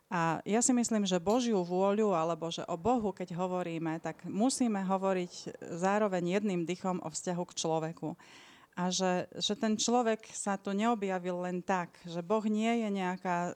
A 0.07 0.39
ja 0.47 0.63
si 0.63 0.71
myslím, 0.71 1.03
že 1.03 1.19
Božiu 1.19 1.67
vôľu, 1.67 2.15
alebo 2.15 2.47
že 2.47 2.63
o 2.71 2.79
Bohu, 2.79 3.11
keď 3.11 3.35
hovoríme, 3.35 3.99
tak 3.99 4.23
musíme 4.23 4.79
hovoriť 4.87 5.67
zároveň 5.75 6.39
jedným 6.39 6.63
dychom 6.63 7.03
o 7.03 7.11
vzťahu 7.11 7.43
k 7.43 7.57
človeku 7.59 8.15
a 8.77 8.93
že, 8.93 9.25
že 9.41 9.57
ten 9.57 9.73
človek 9.73 10.29
sa 10.37 10.61
tu 10.61 10.77
neobjavil 10.77 11.49
len 11.49 11.65
tak, 11.65 11.97
že 12.05 12.21
Boh 12.21 12.45
nie 12.45 12.85
je 12.85 12.89
nejaká 12.93 13.37
e, 13.49 13.53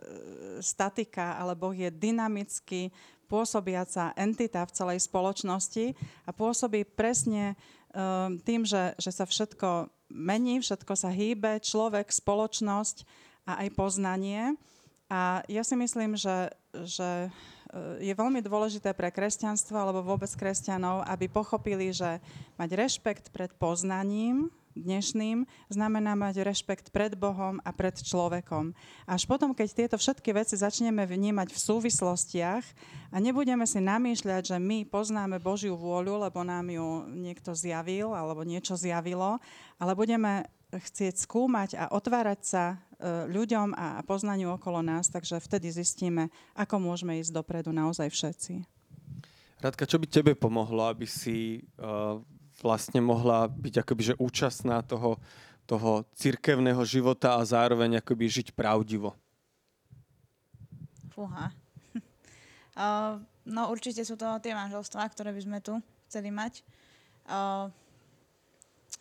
statika, 0.64 1.36
ale 1.36 1.52
Boh 1.52 1.76
je 1.76 1.92
dynamicky 1.92 2.88
pôsobiaca 3.28 4.16
entita 4.16 4.64
v 4.64 4.74
celej 4.74 4.98
spoločnosti 5.04 5.92
a 6.26 6.30
pôsobí 6.34 6.82
presne 6.82 7.54
um, 7.94 8.34
tým, 8.42 8.66
že, 8.66 8.98
že 8.98 9.14
sa 9.14 9.22
všetko 9.22 9.86
mení, 10.10 10.58
všetko 10.58 10.92
sa 10.98 11.14
hýbe, 11.14 11.62
človek, 11.62 12.10
spoločnosť 12.10 13.06
a 13.46 13.62
aj 13.62 13.68
poznanie. 13.78 14.58
A 15.06 15.46
ja 15.46 15.62
si 15.62 15.78
myslím, 15.78 16.18
že, 16.18 16.50
že 16.74 17.30
e, 17.70 18.02
je 18.02 18.14
veľmi 18.18 18.42
dôležité 18.42 18.90
pre 18.98 19.14
kresťanstvo 19.14 19.78
alebo 19.78 20.02
vôbec 20.02 20.30
kresťanov, 20.34 21.06
aby 21.06 21.30
pochopili, 21.30 21.94
že 21.94 22.18
mať 22.58 22.70
rešpekt 22.74 23.30
pred 23.30 23.54
poznaním, 23.54 24.50
dnešným, 24.74 25.44
znamená 25.68 26.14
mať 26.14 26.46
rešpekt 26.46 26.94
pred 26.94 27.14
Bohom 27.18 27.58
a 27.66 27.70
pred 27.74 27.94
človekom. 27.98 28.72
Až 29.06 29.26
potom, 29.26 29.50
keď 29.50 29.68
tieto 29.74 29.96
všetky 29.98 30.30
veci 30.34 30.54
začneme 30.54 31.02
vnímať 31.04 31.50
v 31.50 31.58
súvislostiach 31.58 32.64
a 33.10 33.16
nebudeme 33.18 33.66
si 33.66 33.82
namýšľať, 33.82 34.54
že 34.54 34.56
my 34.62 34.86
poznáme 34.86 35.42
Božiu 35.42 35.74
vôľu, 35.74 36.22
lebo 36.22 36.46
nám 36.46 36.70
ju 36.70 37.06
niekto 37.10 37.54
zjavil 37.54 38.14
alebo 38.14 38.46
niečo 38.46 38.78
zjavilo, 38.78 39.42
ale 39.78 39.92
budeme 39.98 40.46
chcieť 40.70 41.26
skúmať 41.26 41.70
a 41.74 41.84
otvárať 41.90 42.40
sa 42.46 42.64
e, 42.70 42.76
ľuďom 43.26 43.74
a 43.74 44.06
poznaniu 44.06 44.54
okolo 44.54 44.86
nás, 44.86 45.10
takže 45.10 45.42
vtedy 45.42 45.66
zistíme, 45.74 46.30
ako 46.54 46.78
môžeme 46.78 47.18
ísť 47.18 47.34
dopredu 47.34 47.74
naozaj 47.74 48.06
všetci. 48.06 48.62
Radka, 49.60 49.84
čo 49.84 50.00
by 50.00 50.06
tebe 50.08 50.32
pomohlo, 50.32 50.88
aby 50.88 51.04
si 51.04 51.68
uh, 51.76 52.16
vlastne 52.62 53.00
mohla 53.00 53.48
byť 53.48 53.84
akoby 53.84 54.02
že 54.12 54.14
účastná 54.20 54.84
toho, 54.84 55.16
toho 55.64 56.04
cirkevného 56.16 56.80
života 56.84 57.36
a 57.36 57.44
zároveň 57.44 58.00
akoby 58.00 58.28
žiť 58.28 58.48
pravdivo? 58.52 59.16
Fúha. 61.12 61.52
uh, 62.76 63.18
no 63.56 63.72
určite 63.72 64.04
sú 64.04 64.16
to 64.16 64.26
tie 64.44 64.56
manželstvá, 64.56 65.08
ktoré 65.10 65.32
by 65.32 65.40
sme 65.40 65.58
tu 65.64 65.76
chceli 66.08 66.28
mať. 66.32 66.64
Uh, 67.30 67.70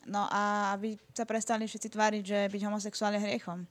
no 0.05 0.28
a 0.30 0.74
aby 0.78 0.95
sa 1.12 1.26
prestali 1.26 1.66
všetci 1.66 1.89
tváriť, 1.91 2.24
že 2.24 2.39
byť 2.51 2.62
homosexuál 2.66 3.18
je 3.18 3.24
hriechom. 3.24 3.66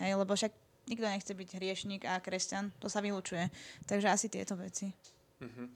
Hej, 0.00 0.16
lebo 0.16 0.32
však 0.32 0.52
nikto 0.88 1.06
nechce 1.06 1.32
byť 1.32 1.48
hriešnik 1.60 2.02
a 2.08 2.18
kresťan, 2.18 2.74
to 2.82 2.90
sa 2.90 2.98
vylúčuje. 2.98 3.46
Takže 3.86 4.08
asi 4.10 4.26
tieto 4.26 4.58
veci. 4.58 4.90
Uh-huh. 5.40 5.68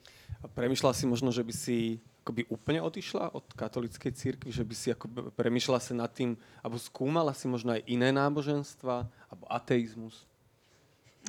A 0.43 0.45
premyšľal 0.51 0.91
si 0.91 1.05
možno, 1.07 1.31
že 1.31 1.45
by 1.45 1.53
si 1.55 2.03
akoby 2.25 2.49
úplne 2.49 2.81
odišla 2.81 3.37
od 3.37 3.45
katolíckej 3.53 4.09
církvy, 4.09 4.49
že 4.49 4.65
by 4.65 4.73
si 4.73 4.89
ako 4.89 5.29
premyšľala 5.37 5.77
sa 5.77 5.93
nad 5.93 6.09
tým, 6.09 6.33
alebo 6.65 6.81
skúmala 6.81 7.37
si 7.37 7.45
možno 7.45 7.77
aj 7.77 7.85
iné 7.85 8.09
náboženstva, 8.09 9.05
alebo 9.29 9.45
ateizmus? 9.45 10.25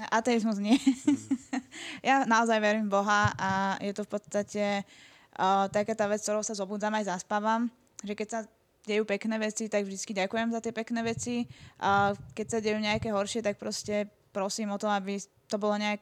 Ateizmus 0.09 0.57
nie. 0.57 0.80
Mm. 0.80 1.20
ja 2.09 2.24
naozaj 2.24 2.57
verím 2.64 2.88
v 2.88 2.97
Boha 2.97 3.28
a 3.36 3.76
je 3.84 3.92
to 3.92 4.09
v 4.09 4.11
podstate 4.16 4.64
uh, 5.36 5.68
taká 5.68 5.92
tá 5.92 6.09
vec, 6.09 6.24
ktorou 6.24 6.40
sa 6.40 6.57
zobudzam 6.57 6.97
aj 6.97 7.12
zaspávam, 7.12 7.68
že 8.01 8.16
keď 8.16 8.28
sa 8.32 8.40
dejú 8.88 9.05
pekné 9.05 9.36
veci, 9.36 9.68
tak 9.68 9.84
vždy 9.84 10.16
ďakujem 10.16 10.49
za 10.49 10.64
tie 10.64 10.72
pekné 10.72 11.05
veci 11.05 11.44
a 11.76 12.16
keď 12.32 12.47
sa 12.49 12.59
dejú 12.64 12.80
nejaké 12.80 13.12
horšie, 13.12 13.44
tak 13.44 13.61
proste 13.61 14.09
prosím 14.32 14.72
o 14.72 14.80
to, 14.80 14.88
aby 14.88 15.20
to 15.44 15.61
bolo 15.61 15.76
nejak 15.76 16.01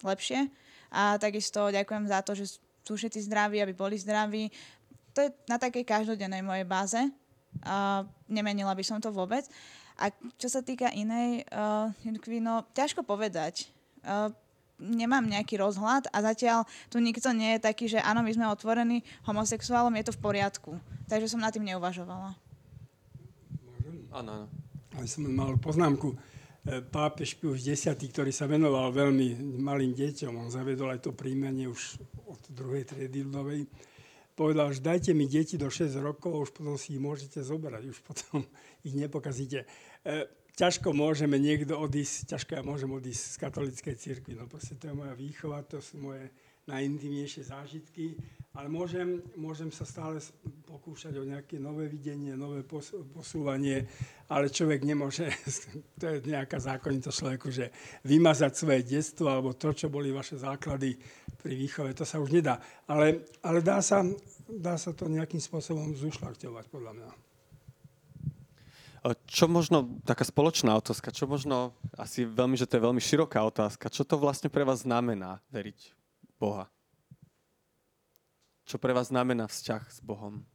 lepšie 0.00 0.48
a 0.88 1.20
takisto 1.20 1.68
ďakujem 1.68 2.08
za 2.08 2.24
to, 2.24 2.32
že 2.32 2.56
sú 2.84 2.96
všetci 2.96 3.26
zdraví, 3.28 3.60
aby 3.60 3.72
boli 3.76 3.96
zdraví. 3.96 4.48
To 5.14 5.26
je 5.26 5.30
na 5.50 5.58
takej 5.58 5.84
každodennej 5.84 6.42
mojej 6.44 6.66
báze. 6.66 7.00
a 7.66 8.06
nemenila 8.30 8.72
by 8.72 8.84
som 8.86 9.02
to 9.02 9.10
vôbec. 9.10 9.44
A 10.00 10.08
čo 10.40 10.48
sa 10.48 10.64
týka 10.64 10.88
inej 10.94 11.44
uh, 11.52 11.92
no 12.40 12.64
ťažko 12.72 13.04
povedať. 13.04 13.68
Uh, 14.00 14.32
nemám 14.80 15.28
nejaký 15.28 15.60
rozhľad 15.60 16.08
a 16.08 16.24
zatiaľ 16.24 16.64
tu 16.88 16.96
nikto 17.04 17.28
nie 17.36 17.60
je 17.60 17.64
taký, 17.68 17.84
že 17.84 18.00
áno, 18.00 18.24
my 18.24 18.32
sme 18.32 18.48
otvorení 18.48 19.04
homosexuálom, 19.28 19.92
je 20.00 20.08
to 20.08 20.16
v 20.16 20.24
poriadku. 20.24 20.72
Takže 21.04 21.28
som 21.28 21.44
nad 21.44 21.52
tým 21.52 21.68
neuvažovala. 21.68 22.32
Áno, 24.16 24.32
áno. 24.40 24.48
Ale 24.96 25.04
som 25.04 25.28
mal 25.28 25.54
poznámku. 25.60 26.16
E, 26.60 26.84
pápež 26.84 27.40
Pius 27.40 27.64
X, 27.64 27.88
ktorý 27.88 28.28
sa 28.36 28.44
venoval 28.44 28.92
veľmi 28.92 29.56
malým 29.64 29.96
deťom, 29.96 30.36
on 30.36 30.52
zavedol 30.52 30.92
aj 30.92 31.08
to 31.08 31.16
príjmanie 31.16 31.64
už 31.64 31.96
od 32.28 32.40
druhej 32.52 32.84
triedy 32.84 33.24
ľudovej, 33.24 33.64
povedal, 34.36 34.68
že 34.68 34.84
dajte 34.84 35.16
mi 35.16 35.24
deti 35.24 35.56
do 35.56 35.72
6 35.72 35.88
rokov, 36.04 36.36
už 36.36 36.50
potom 36.52 36.76
si 36.76 36.96
ich 36.96 37.00
môžete 37.00 37.40
zobrať, 37.40 37.82
už 37.88 37.98
potom 38.04 38.44
ich 38.86 38.92
nepokazíte. 38.92 39.64
E, 40.04 40.28
ťažko 40.52 40.92
môžeme 40.92 41.40
niekto 41.40 41.80
odísť, 41.80 42.36
ťažko 42.36 42.50
ja 42.52 42.62
môžem 42.62 42.92
odísť 42.92 43.24
z 43.24 43.36
katolíckej 43.40 43.94
cirkvi, 43.96 44.36
no 44.36 44.44
proste 44.44 44.76
to 44.76 44.92
je 44.92 44.94
moja 45.00 45.16
výchova, 45.16 45.64
to 45.64 45.80
sú 45.80 45.96
moje 45.96 46.28
najintimnejšie 46.68 47.48
zážitky, 47.48 48.20
ale 48.50 48.66
môžem, 48.66 49.22
môžem 49.38 49.70
sa 49.70 49.86
stále 49.86 50.18
pokúšať 50.66 51.14
o 51.22 51.22
nejaké 51.22 51.62
nové 51.62 51.86
videnie, 51.86 52.34
nové 52.34 52.66
posúvanie, 53.14 53.86
ale 54.26 54.50
človek 54.50 54.82
nemôže, 54.82 55.30
to 56.00 56.04
je 56.10 56.16
nejaká 56.26 56.58
zákonitosť 56.58 57.14
človeku, 57.14 57.48
že 57.54 57.70
vymazať 58.02 58.52
svoje 58.58 58.82
detstvo 58.82 59.30
alebo 59.30 59.54
to, 59.54 59.70
čo 59.70 59.86
boli 59.86 60.10
vaše 60.10 60.34
základy 60.34 60.98
pri 61.38 61.54
výchove, 61.54 61.94
to 61.94 62.02
sa 62.02 62.18
už 62.18 62.34
nedá. 62.34 62.58
Ale, 62.90 63.22
ale 63.46 63.62
dá, 63.62 63.78
sa, 63.78 64.02
dá 64.50 64.74
sa 64.74 64.90
to 64.90 65.06
nejakým 65.06 65.38
spôsobom 65.38 65.94
zušľachtovať, 65.94 66.66
podľa 66.74 66.92
mňa. 66.98 67.10
Čo 69.30 69.48
možno, 69.48 69.96
taká 70.04 70.28
spoločná 70.28 70.76
otázka, 70.76 71.14
čo 71.14 71.24
možno, 71.24 71.72
asi 71.96 72.28
veľmi, 72.28 72.58
že 72.58 72.68
to 72.68 72.76
je 72.76 72.84
veľmi 72.84 73.00
široká 73.00 73.40
otázka, 73.46 73.88
čo 73.88 74.04
to 74.04 74.20
vlastne 74.20 74.52
pre 74.52 74.66
vás 74.66 74.84
znamená 74.84 75.40
veriť 75.48 75.96
Boha? 76.36 76.68
Čo 78.70 78.78
pre 78.78 78.94
vás 78.94 79.10
znamená 79.10 79.50
vzťah 79.50 79.82
s 79.90 79.98
Bohom? 79.98 80.46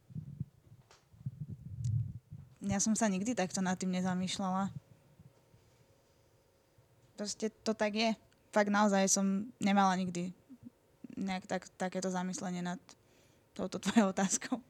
Ja 2.64 2.80
som 2.80 2.96
sa 2.96 3.12
nikdy 3.12 3.36
takto 3.36 3.60
nad 3.60 3.76
tým 3.76 3.92
nezamýšľala. 3.92 4.72
Proste 7.20 7.52
to 7.60 7.76
tak 7.76 7.92
je. 7.92 8.16
Fakt 8.56 8.72
naozaj 8.72 9.12
som 9.12 9.52
nemala 9.60 9.92
nikdy 10.00 10.32
nejak 11.12 11.44
tak, 11.44 11.68
takéto 11.76 12.08
zamyslenie 12.08 12.64
nad 12.64 12.80
touto 13.52 13.76
tvojou 13.84 14.08
otázkou. 14.16 14.64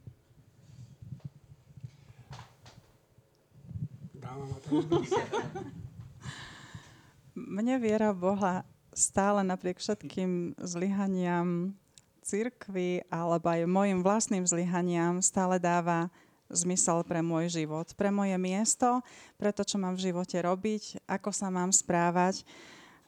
Mne 7.39 7.79
viera 7.79 8.11
Boha 8.11 8.67
stále 8.91 9.47
napriek 9.47 9.79
všetkým 9.79 10.59
zlyhaniam 10.59 11.79
cirkvy 12.27 13.07
alebo 13.07 13.47
aj 13.47 13.70
mojim 13.70 14.03
vlastným 14.03 14.43
zlyhaniam 14.43 15.22
stále 15.22 15.62
dáva 15.62 16.11
zmysel 16.51 17.03
pre 17.07 17.22
môj 17.22 17.51
život, 17.51 17.87
pre 17.95 18.11
moje 18.11 18.35
miesto, 18.39 19.03
pre 19.39 19.51
to, 19.51 19.62
čo 19.66 19.79
mám 19.79 19.95
v 19.99 20.11
živote 20.11 20.39
robiť, 20.39 21.07
ako 21.07 21.31
sa 21.31 21.51
mám 21.51 21.74
správať. 21.74 22.47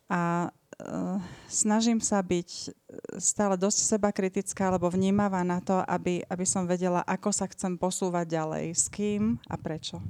A 0.08 0.48
uh, 0.48 1.18
snažím 1.46 2.00
sa 2.00 2.18
byť 2.24 2.50
eh, 2.50 2.72
stále 3.20 3.60
dosť 3.60 3.78
seba 3.84 4.08
kritická 4.08 4.72
alebo 4.72 4.88
vnímavá 4.88 5.44
na 5.44 5.60
to, 5.60 5.84
aby, 5.84 6.24
aby 6.26 6.44
som 6.48 6.64
vedela, 6.64 7.04
ako 7.04 7.30
sa 7.30 7.44
chcem 7.50 7.76
posúvať 7.76 8.26
ďalej, 8.40 8.66
s 8.72 8.88
kým 8.88 9.36
a 9.46 9.54
prečo. 9.60 10.00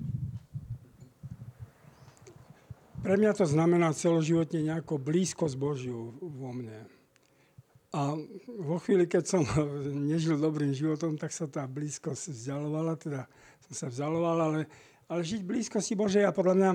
Pre 2.99 3.15
mňa 3.15 3.33
to 3.35 3.47
znamená 3.47 3.95
celoživotne 3.95 4.71
nejako 4.71 4.99
blízko 4.99 5.47
s 5.47 5.55
Božiu 5.55 6.15
vo 6.19 6.51
mne. 6.51 6.98
A 7.89 8.13
vo 8.45 8.77
chvíli, 8.85 9.09
keď 9.09 9.25
som 9.25 9.43
nežil 10.13 10.37
dobrým 10.37 10.77
životom, 10.77 11.17
tak 11.17 11.33
sa 11.33 11.49
tá 11.49 11.65
blízkosť 11.65 12.37
vzdialovala, 12.37 13.01
teda 13.01 13.25
som 13.69 13.73
sa 13.73 13.87
vzdialoval, 13.89 14.37
ale, 14.45 14.61
ale 15.09 15.21
žiť 15.25 15.41
blízko 15.45 15.81
si 15.81 15.97
Božej 15.97 16.29
a 16.29 16.37
podľa 16.37 16.55
mňa 16.57 16.71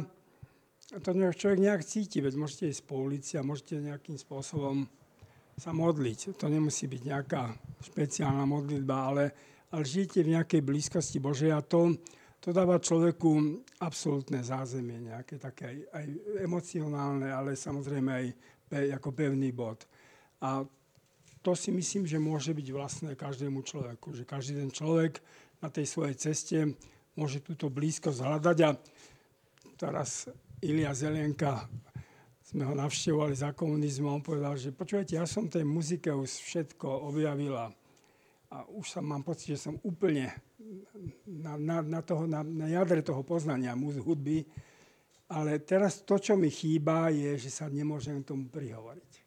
to 1.02 1.10
človek 1.14 1.60
nejak 1.62 1.82
cíti, 1.86 2.22
veď 2.22 2.34
môžete 2.38 2.70
ísť 2.70 2.84
po 2.86 3.02
ulici 3.02 3.34
a 3.38 3.46
môžete 3.46 3.82
nejakým 3.82 4.18
spôsobom 4.18 4.86
sa 5.58 5.74
modliť. 5.74 6.38
To 6.38 6.50
nemusí 6.50 6.86
byť 6.90 7.02
nejaká 7.02 7.50
špeciálna 7.82 8.46
modlitba, 8.46 8.96
ale, 9.14 9.26
ale 9.74 9.84
žijete 9.86 10.26
v 10.26 10.38
nejakej 10.38 10.62
blízkosti 10.62 11.18
Božej 11.18 11.54
a 11.54 11.66
to, 11.66 11.98
to 12.42 12.54
dáva 12.54 12.82
človeku 12.82 13.62
absolútne 13.82 14.42
zázemie, 14.42 15.14
nejaké 15.14 15.38
také 15.38 15.66
aj, 15.66 15.78
aj 15.94 16.06
emocionálne, 16.42 17.30
ale 17.30 17.58
samozrejme 17.58 18.10
aj 18.12 18.26
pe, 18.70 18.78
ako 18.94 19.10
pevný 19.14 19.50
bod. 19.54 19.86
A 20.44 20.62
to 21.44 21.52
si 21.60 21.76
myslím, 21.76 22.08
že 22.08 22.24
môže 22.24 22.56
byť 22.56 22.68
vlastné 22.72 23.12
každému 23.20 23.68
človeku, 23.68 24.16
že 24.16 24.24
každý 24.24 24.64
ten 24.64 24.72
človek 24.72 25.20
na 25.60 25.68
tej 25.68 25.86
svojej 25.92 26.16
ceste 26.16 26.58
môže 27.20 27.44
túto 27.44 27.68
blízkosť 27.68 28.24
hľadať 28.24 28.58
a 28.64 28.70
teraz 29.76 30.32
Ilia 30.64 30.96
Zelienka, 30.96 31.68
sme 32.44 32.64
ho 32.70 32.74
navštevovali 32.78 33.36
za 33.36 33.52
komunizmu, 33.52 34.08
on 34.08 34.24
povedal, 34.24 34.56
že 34.56 34.72
počujete, 34.72 35.20
ja 35.20 35.28
som 35.28 35.52
tej 35.52 35.68
muzike 35.68 36.14
už 36.14 36.30
všetko 36.30 37.12
objavila 37.12 37.74
a 38.54 38.58
už 38.70 38.86
sa 38.86 39.02
mám 39.02 39.26
pocit, 39.26 39.58
že 39.58 39.68
som 39.68 39.76
úplne 39.82 40.30
na, 41.26 41.58
na, 41.58 41.82
na, 41.82 42.00
toho, 42.06 42.30
na, 42.30 42.46
na 42.46 42.70
jadre 42.70 43.02
toho 43.02 43.26
poznania 43.26 43.74
muz, 43.74 43.98
hudby, 43.98 44.46
ale 45.34 45.60
teraz 45.66 46.06
to, 46.06 46.22
čo 46.22 46.38
mi 46.38 46.54
chýba, 46.54 47.10
je, 47.10 47.36
že 47.42 47.50
sa 47.50 47.66
nemôžem 47.66 48.22
tomu 48.22 48.46
prihovoriť. 48.54 49.23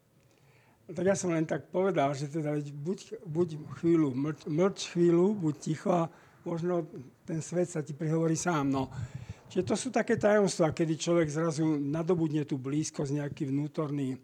Tak 0.87 1.03
ja 1.03 1.19
som 1.19 1.35
len 1.35 1.43
tak 1.43 1.67
povedal, 1.67 2.15
že 2.15 2.31
teda 2.31 2.55
buď, 2.63 3.19
buď 3.27 3.47
chvíľu, 3.83 4.15
mlč, 4.15 4.39
mlč 4.47 4.77
chvíľu, 4.95 5.35
buď 5.35 5.55
ticho 5.59 5.91
a 5.91 6.07
možno 6.47 6.87
ten 7.27 7.43
svet 7.43 7.67
sa 7.67 7.83
ti 7.83 7.91
prihovorí 7.91 8.39
sám. 8.39 8.71
No, 8.71 8.87
Čiže 9.47 9.63
to 9.63 9.75
sú 9.79 9.87
také 9.95 10.19
tajomstvá, 10.19 10.75
kedy 10.75 10.99
človek 10.99 11.31
zrazu 11.31 11.79
nadobudne 11.79 12.43
tú 12.43 12.59
blízkosť, 12.59 13.15
nejaký 13.15 13.47
vnútorný, 13.47 14.19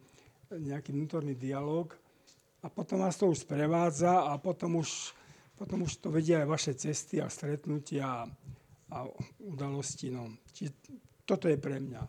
nejaký 0.52 0.92
vnútorný 0.92 1.32
dialog 1.40 1.96
a 2.60 2.68
potom 2.68 3.00
vás 3.00 3.16
to 3.16 3.32
už 3.32 3.48
sprevádza 3.48 4.28
a 4.28 4.36
potom 4.36 4.84
už, 4.84 5.16
potom 5.56 5.88
už 5.88 6.04
to 6.04 6.12
vedia 6.12 6.44
aj 6.44 6.48
vaše 6.48 6.74
cesty 6.76 7.24
a 7.24 7.32
stretnutia 7.32 8.28
a, 8.28 8.98
udalosti. 9.40 10.12
No. 10.12 10.28
Čiže 10.52 10.72
toto 11.24 11.48
je 11.48 11.56
pre 11.56 11.80
mňa. 11.80 12.04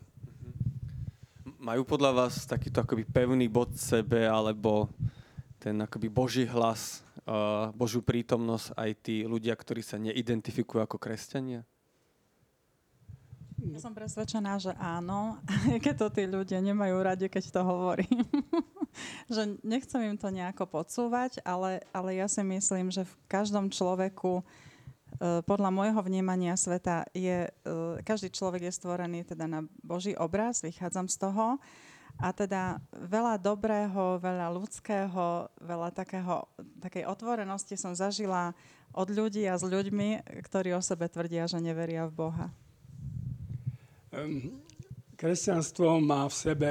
Majú 1.65 1.81
podľa 1.81 2.13
vás 2.13 2.45
takýto 2.45 2.85
akoby 2.85 3.01
pevný 3.09 3.49
bod 3.49 3.73
sebe 3.73 4.21
alebo 4.29 4.85
ten 5.57 5.73
akoby 5.81 6.13
Boží 6.13 6.45
hlas, 6.45 7.01
uh, 7.25 7.73
Božiu 7.73 8.05
prítomnosť 8.05 8.77
aj 8.77 8.89
tí 9.01 9.25
ľudia, 9.25 9.57
ktorí 9.57 9.81
sa 9.81 9.97
neidentifikujú 9.97 10.85
ako 10.85 11.01
kresťania? 11.01 11.65
Ja 13.65 13.81
som 13.81 13.97
presvedčená, 13.97 14.61
že 14.61 14.77
áno, 14.77 15.41
keď 15.83 16.05
to 16.05 16.07
tí 16.13 16.29
ľudia 16.29 16.61
nemajú 16.61 17.01
radi, 17.01 17.33
keď 17.33 17.49
to 17.49 17.61
hovorím. 17.65 18.21
že 19.33 19.57
nechcem 19.65 20.05
im 20.05 20.21
to 20.21 20.29
nejako 20.29 20.69
podsúvať, 20.69 21.41
ale, 21.41 21.81
ale 21.89 22.13
ja 22.13 22.29
si 22.29 22.45
myslím, 22.45 22.93
že 22.93 23.09
v 23.09 23.13
každom 23.25 23.73
človeku 23.73 24.37
e, 24.37 24.43
podľa 25.19 25.71
môjho 25.71 26.01
vnímania 26.03 26.59
sveta 26.59 27.07
je, 27.15 27.47
e, 27.47 27.51
každý 28.03 28.31
človek 28.33 28.67
je 28.67 28.73
stvorený 28.75 29.23
teda 29.23 29.47
na 29.47 29.59
Boží 29.79 30.11
obraz, 30.15 30.59
vychádzam 30.59 31.07
z 31.07 31.17
toho. 31.19 31.57
A 32.15 32.31
teda 32.31 32.79
veľa 32.95 33.35
dobrého, 33.39 34.19
veľa 34.23 34.47
ľudského, 34.47 35.51
veľa 35.59 35.91
takého, 35.91 36.47
takej 36.79 37.03
otvorenosti 37.11 37.75
som 37.75 37.91
zažila 37.91 38.55
od 38.95 39.11
ľudí 39.11 39.43
a 39.51 39.59
s 39.59 39.67
ľuďmi, 39.67 40.23
ktorí 40.47 40.71
o 40.71 40.79
sebe 40.79 41.11
tvrdia, 41.11 41.43
že 41.43 41.59
neveria 41.59 42.07
v 42.07 42.15
Boha 42.15 42.47
kresťanstvo 45.15 45.99
má 46.03 46.27
v 46.27 46.35
sebe 46.35 46.69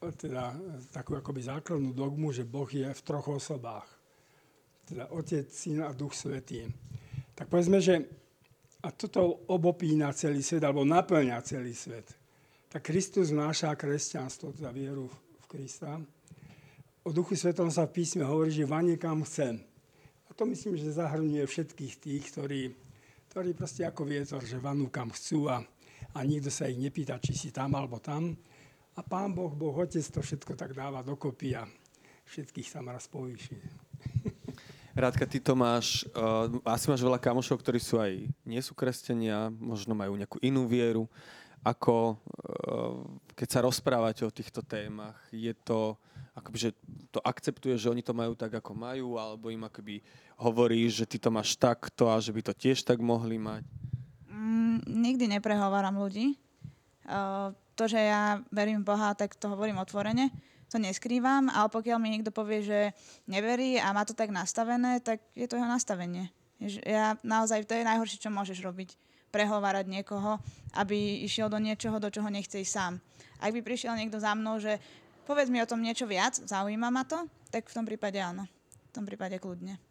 teda 0.00 0.56
takú 0.92 1.16
akoby 1.16 1.44
základnú 1.44 1.92
dogmu, 1.92 2.32
že 2.32 2.48
Boh 2.48 2.68
je 2.68 2.88
v 2.88 3.04
troch 3.04 3.28
osobách. 3.28 3.84
Teda 4.88 5.12
Otec, 5.12 5.44
Syn 5.52 5.84
a 5.84 5.92
Duch 5.92 6.16
Svetý. 6.16 6.64
Tak 7.40 7.48
povedzme, 7.48 7.80
že 7.80 8.04
a 8.84 8.92
toto 8.92 9.48
obopína 9.48 10.12
celý 10.12 10.44
svet, 10.44 10.60
alebo 10.60 10.84
naplňa 10.84 11.40
celý 11.40 11.72
svet. 11.72 12.12
Tak 12.68 12.84
Kristus 12.84 13.32
vnáša 13.32 13.72
kresťanstvo, 13.76 14.52
teda 14.52 14.68
vieru 14.72 15.08
v 15.40 15.44
Krista. 15.48 15.96
O 17.00 17.10
Duchu 17.10 17.36
Svetom 17.36 17.72
sa 17.72 17.88
v 17.88 17.96
písme 17.96 18.28
hovorí, 18.28 18.52
že 18.52 18.68
vanie 18.68 19.00
kam 19.00 19.24
chce. 19.24 19.56
A 20.28 20.30
to 20.36 20.44
myslím, 20.44 20.76
že 20.76 20.92
zahrňuje 20.92 21.44
všetkých 21.48 21.94
tých, 21.96 22.24
ktorí, 22.30 22.60
ktorí 23.32 23.56
proste 23.56 23.88
ako 23.88 24.04
vietor, 24.04 24.44
že 24.44 24.60
vanú 24.60 24.92
kam 24.92 25.08
chcú 25.08 25.48
a 25.48 25.64
a 26.14 26.18
nikto 26.26 26.50
sa 26.50 26.66
ich 26.66 26.80
nepýta, 26.80 27.22
či 27.22 27.36
si 27.36 27.48
tam 27.54 27.76
alebo 27.76 28.02
tam. 28.02 28.34
A 28.98 29.00
pán 29.06 29.30
Boh, 29.30 29.52
Boh 29.54 29.74
Otec 29.76 30.02
to 30.02 30.20
všetko 30.20 30.58
tak 30.58 30.74
dáva 30.74 31.06
dokopy 31.06 31.54
a 31.54 31.62
všetkých 32.26 32.68
tam 32.74 32.90
raz 32.90 33.06
povýši. 33.06 33.89
Rádka, 35.00 35.24
ty 35.24 35.40
to 35.40 35.56
máš, 35.56 36.04
uh, 36.12 36.60
asi 36.68 36.92
máš 36.92 37.00
veľa 37.00 37.16
kamošov, 37.16 37.64
ktorí 37.64 37.80
sú 37.80 37.96
aj, 37.96 38.28
nie 38.44 38.60
sú 38.60 38.76
kresťania, 38.76 39.48
možno 39.48 39.96
majú 39.96 40.12
nejakú 40.12 40.36
inú 40.44 40.68
vieru. 40.68 41.08
Ako, 41.64 42.20
uh, 42.20 43.00
keď 43.32 43.48
sa 43.48 43.64
rozprávate 43.64 44.28
o 44.28 44.34
týchto 44.34 44.60
témach, 44.60 45.16
je 45.32 45.56
to, 45.64 45.96
akoby, 46.36 46.68
že 46.68 46.70
to 47.08 47.16
akceptuje, 47.24 47.80
že 47.80 47.88
oni 47.88 48.04
to 48.04 48.12
majú 48.12 48.36
tak, 48.36 48.52
ako 48.60 48.76
majú, 48.76 49.16
alebo 49.16 49.48
im 49.48 49.64
akoby 49.64 50.04
hovorí, 50.36 50.84
že 50.92 51.08
ty 51.08 51.16
to 51.16 51.32
máš 51.32 51.56
takto 51.56 52.12
a 52.12 52.20
že 52.20 52.36
by 52.36 52.44
to 52.44 52.52
tiež 52.52 52.84
tak 52.84 53.00
mohli 53.00 53.40
mať? 53.40 53.64
Mm, 54.28 54.84
nikdy 54.84 55.32
neprehováram 55.32 55.96
ľudí. 55.96 56.36
Uh, 57.08 57.56
to, 57.72 57.88
že 57.88 57.96
ja 57.96 58.44
verím 58.52 58.84
Boha, 58.84 59.16
tak 59.16 59.32
to 59.32 59.48
hovorím 59.48 59.80
otvorene, 59.80 60.28
to 60.70 60.78
neskrývam, 60.78 61.50
ale 61.50 61.66
pokiaľ 61.66 61.98
mi 61.98 62.14
niekto 62.14 62.30
povie, 62.30 62.62
že 62.62 62.80
neverí 63.26 63.76
a 63.82 63.90
má 63.90 64.06
to 64.06 64.14
tak 64.14 64.30
nastavené, 64.30 65.02
tak 65.02 65.18
je 65.34 65.50
to 65.50 65.58
jeho 65.58 65.66
nastavenie. 65.66 66.30
Ja 66.86 67.18
naozaj, 67.26 67.66
to 67.66 67.74
je 67.74 67.88
najhoršie, 67.88 68.22
čo 68.22 68.30
môžeš 68.30 68.62
robiť. 68.62 68.94
Prehovárať 69.34 69.86
niekoho, 69.90 70.38
aby 70.74 71.26
išiel 71.26 71.50
do 71.50 71.58
niečoho, 71.58 71.98
do 71.98 72.10
čoho 72.10 72.30
nechce 72.30 72.62
ísť 72.62 72.70
sám. 72.74 72.92
Ak 73.42 73.54
by 73.54 73.62
prišiel 73.62 73.94
niekto 73.98 74.22
za 74.22 74.34
mnou, 74.34 74.58
že 74.62 74.78
povedz 75.26 75.50
mi 75.50 75.62
o 75.62 75.66
tom 75.70 75.82
niečo 75.82 76.06
viac, 76.06 76.38
zaujíma 76.38 76.90
ma 76.90 77.02
to, 77.06 77.26
tak 77.50 77.66
v 77.66 77.74
tom 77.74 77.86
prípade 77.86 78.18
áno. 78.18 78.46
V 78.90 78.92
tom 78.94 79.06
prípade 79.06 79.38
kľudne. 79.38 79.89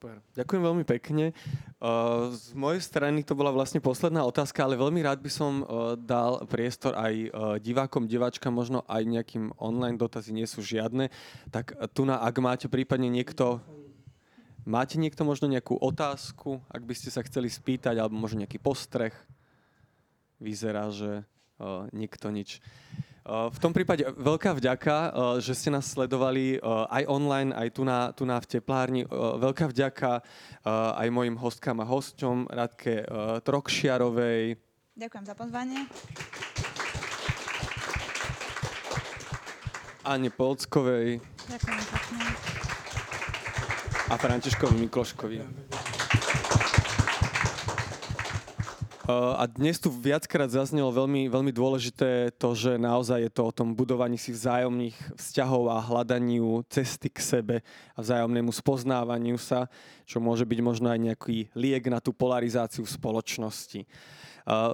Super. 0.00 0.16
Ďakujem 0.32 0.62
veľmi 0.64 0.84
pekne. 0.88 1.36
Uh, 1.76 2.32
z 2.32 2.56
mojej 2.56 2.80
strany 2.80 3.20
to 3.20 3.36
bola 3.36 3.52
vlastne 3.52 3.84
posledná 3.84 4.24
otázka, 4.24 4.64
ale 4.64 4.80
veľmi 4.80 5.04
rád 5.04 5.20
by 5.20 5.28
som 5.28 5.60
uh, 5.60 5.92
dal 5.92 6.40
priestor 6.48 6.96
aj 6.96 7.14
uh, 7.28 7.28
divákom, 7.60 8.08
diváčkam, 8.08 8.48
možno 8.48 8.80
aj 8.88 9.04
nejakým 9.04 9.52
online 9.60 10.00
dotazy 10.00 10.32
nie 10.32 10.48
sú 10.48 10.64
žiadne. 10.64 11.12
Tak 11.52 11.76
tu 11.92 12.08
na, 12.08 12.16
ak 12.16 12.32
máte 12.40 12.64
prípadne 12.72 13.12
niekto, 13.12 13.60
máte 14.64 14.96
niekto 14.96 15.20
možno 15.20 15.52
nejakú 15.52 15.76
otázku, 15.76 16.64
ak 16.72 16.80
by 16.80 16.96
ste 16.96 17.12
sa 17.12 17.20
chceli 17.20 17.52
spýtať, 17.52 18.00
alebo 18.00 18.16
možno 18.16 18.40
nejaký 18.40 18.56
postreh. 18.56 19.12
Vyzerá, 20.40 20.88
že 20.88 21.28
nikto 21.92 22.32
nič. 22.32 22.64
V 23.26 23.58
tom 23.60 23.76
prípade 23.76 24.08
veľká 24.16 24.56
vďaka, 24.56 24.96
že 25.44 25.52
ste 25.52 25.68
nás 25.68 25.92
sledovali 25.92 26.56
aj 26.64 27.04
online, 27.04 27.52
aj 27.52 27.68
tu 27.76 27.82
na, 27.84 28.10
tu 28.16 28.24
na 28.24 28.40
v 28.40 28.48
teplárni. 28.48 29.04
Veľká 29.12 29.68
vďaka 29.68 30.24
aj 30.96 31.08
mojim 31.12 31.36
hostkám 31.36 31.84
a 31.84 31.86
hosťom, 31.86 32.48
Radke 32.48 33.04
Trokšiarovej. 33.44 34.56
Ďakujem 34.96 35.24
za 35.28 35.34
pozvanie. 35.36 35.84
Ane 40.00 40.32
Polckovej. 40.32 41.20
Ďakujem 41.44 41.84
pekne. 41.92 42.24
A 44.10 44.14
Františkovi 44.16 44.74
Mikloškovi. 44.88 45.36
A 49.10 49.44
dnes 49.50 49.74
tu 49.82 49.90
viackrát 49.90 50.46
zaznelo 50.46 50.94
veľmi, 50.94 51.26
veľmi 51.26 51.50
dôležité 51.50 52.30
to, 52.38 52.54
že 52.54 52.78
naozaj 52.78 53.26
je 53.26 53.30
to 53.34 53.42
o 53.42 53.52
tom 53.52 53.74
budovaní 53.74 54.14
si 54.14 54.30
vzájomných 54.30 55.18
vzťahov 55.18 55.66
a 55.66 55.82
hľadaniu 55.82 56.62
cesty 56.70 57.10
k 57.10 57.18
sebe 57.18 57.56
a 57.94 57.98
vzájomnému 57.98 58.54
spoznávaniu 58.54 59.34
sa, 59.34 59.66
čo 60.06 60.22
môže 60.22 60.46
byť 60.46 60.60
možno 60.62 60.94
aj 60.94 60.98
nejaký 61.02 61.50
liek 61.58 61.90
na 61.90 61.98
tú 61.98 62.14
polarizáciu 62.14 62.86
v 62.86 62.94
spoločnosti. 62.94 63.82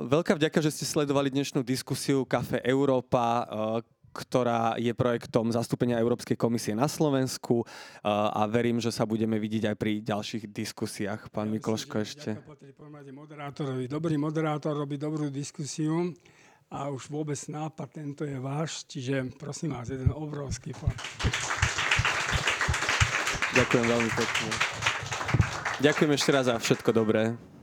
Veľká 0.06 0.36
vďaka, 0.36 0.60
že 0.60 0.72
ste 0.72 0.84
sledovali 0.84 1.32
dnešnú 1.32 1.64
diskusiu 1.64 2.28
Kafe 2.28 2.60
Európa, 2.60 3.48
ktorá 4.16 4.80
je 4.80 4.96
projektom 4.96 5.52
zastúpenia 5.52 6.00
Európskej 6.00 6.40
komisie 6.40 6.72
na 6.72 6.88
Slovensku 6.88 7.68
a 8.00 8.48
verím, 8.48 8.80
že 8.80 8.88
sa 8.88 9.04
budeme 9.04 9.36
vidieť 9.36 9.68
aj 9.68 9.76
pri 9.76 9.92
ďalších 10.00 10.48
diskusiách. 10.48 11.28
Pán 11.28 11.52
ja 11.52 11.60
Mikloško 11.60 11.96
ešte. 12.00 12.40
moderátorovi. 13.12 13.84
Dobrý 13.84 14.16
moderátor 14.16 14.72
robí 14.72 14.96
dobrú 14.96 15.28
diskusiu 15.28 16.16
a 16.72 16.88
už 16.90 17.12
vôbec 17.12 17.38
nápad 17.46 17.88
tento 17.92 18.22
je 18.24 18.38
váš, 18.40 18.88
čiže 18.88 19.36
prosím 19.36 19.76
vás, 19.76 19.92
jeden 19.92 20.10
obrovský 20.10 20.72
fakt. 20.72 20.98
Ďakujem 23.54 23.86
veľmi 23.86 24.10
pekne. 24.16 24.48
Ďakujem 25.76 26.10
ešte 26.16 26.30
raz 26.32 26.44
za 26.48 26.56
všetko 26.56 26.90
dobré. 26.92 27.55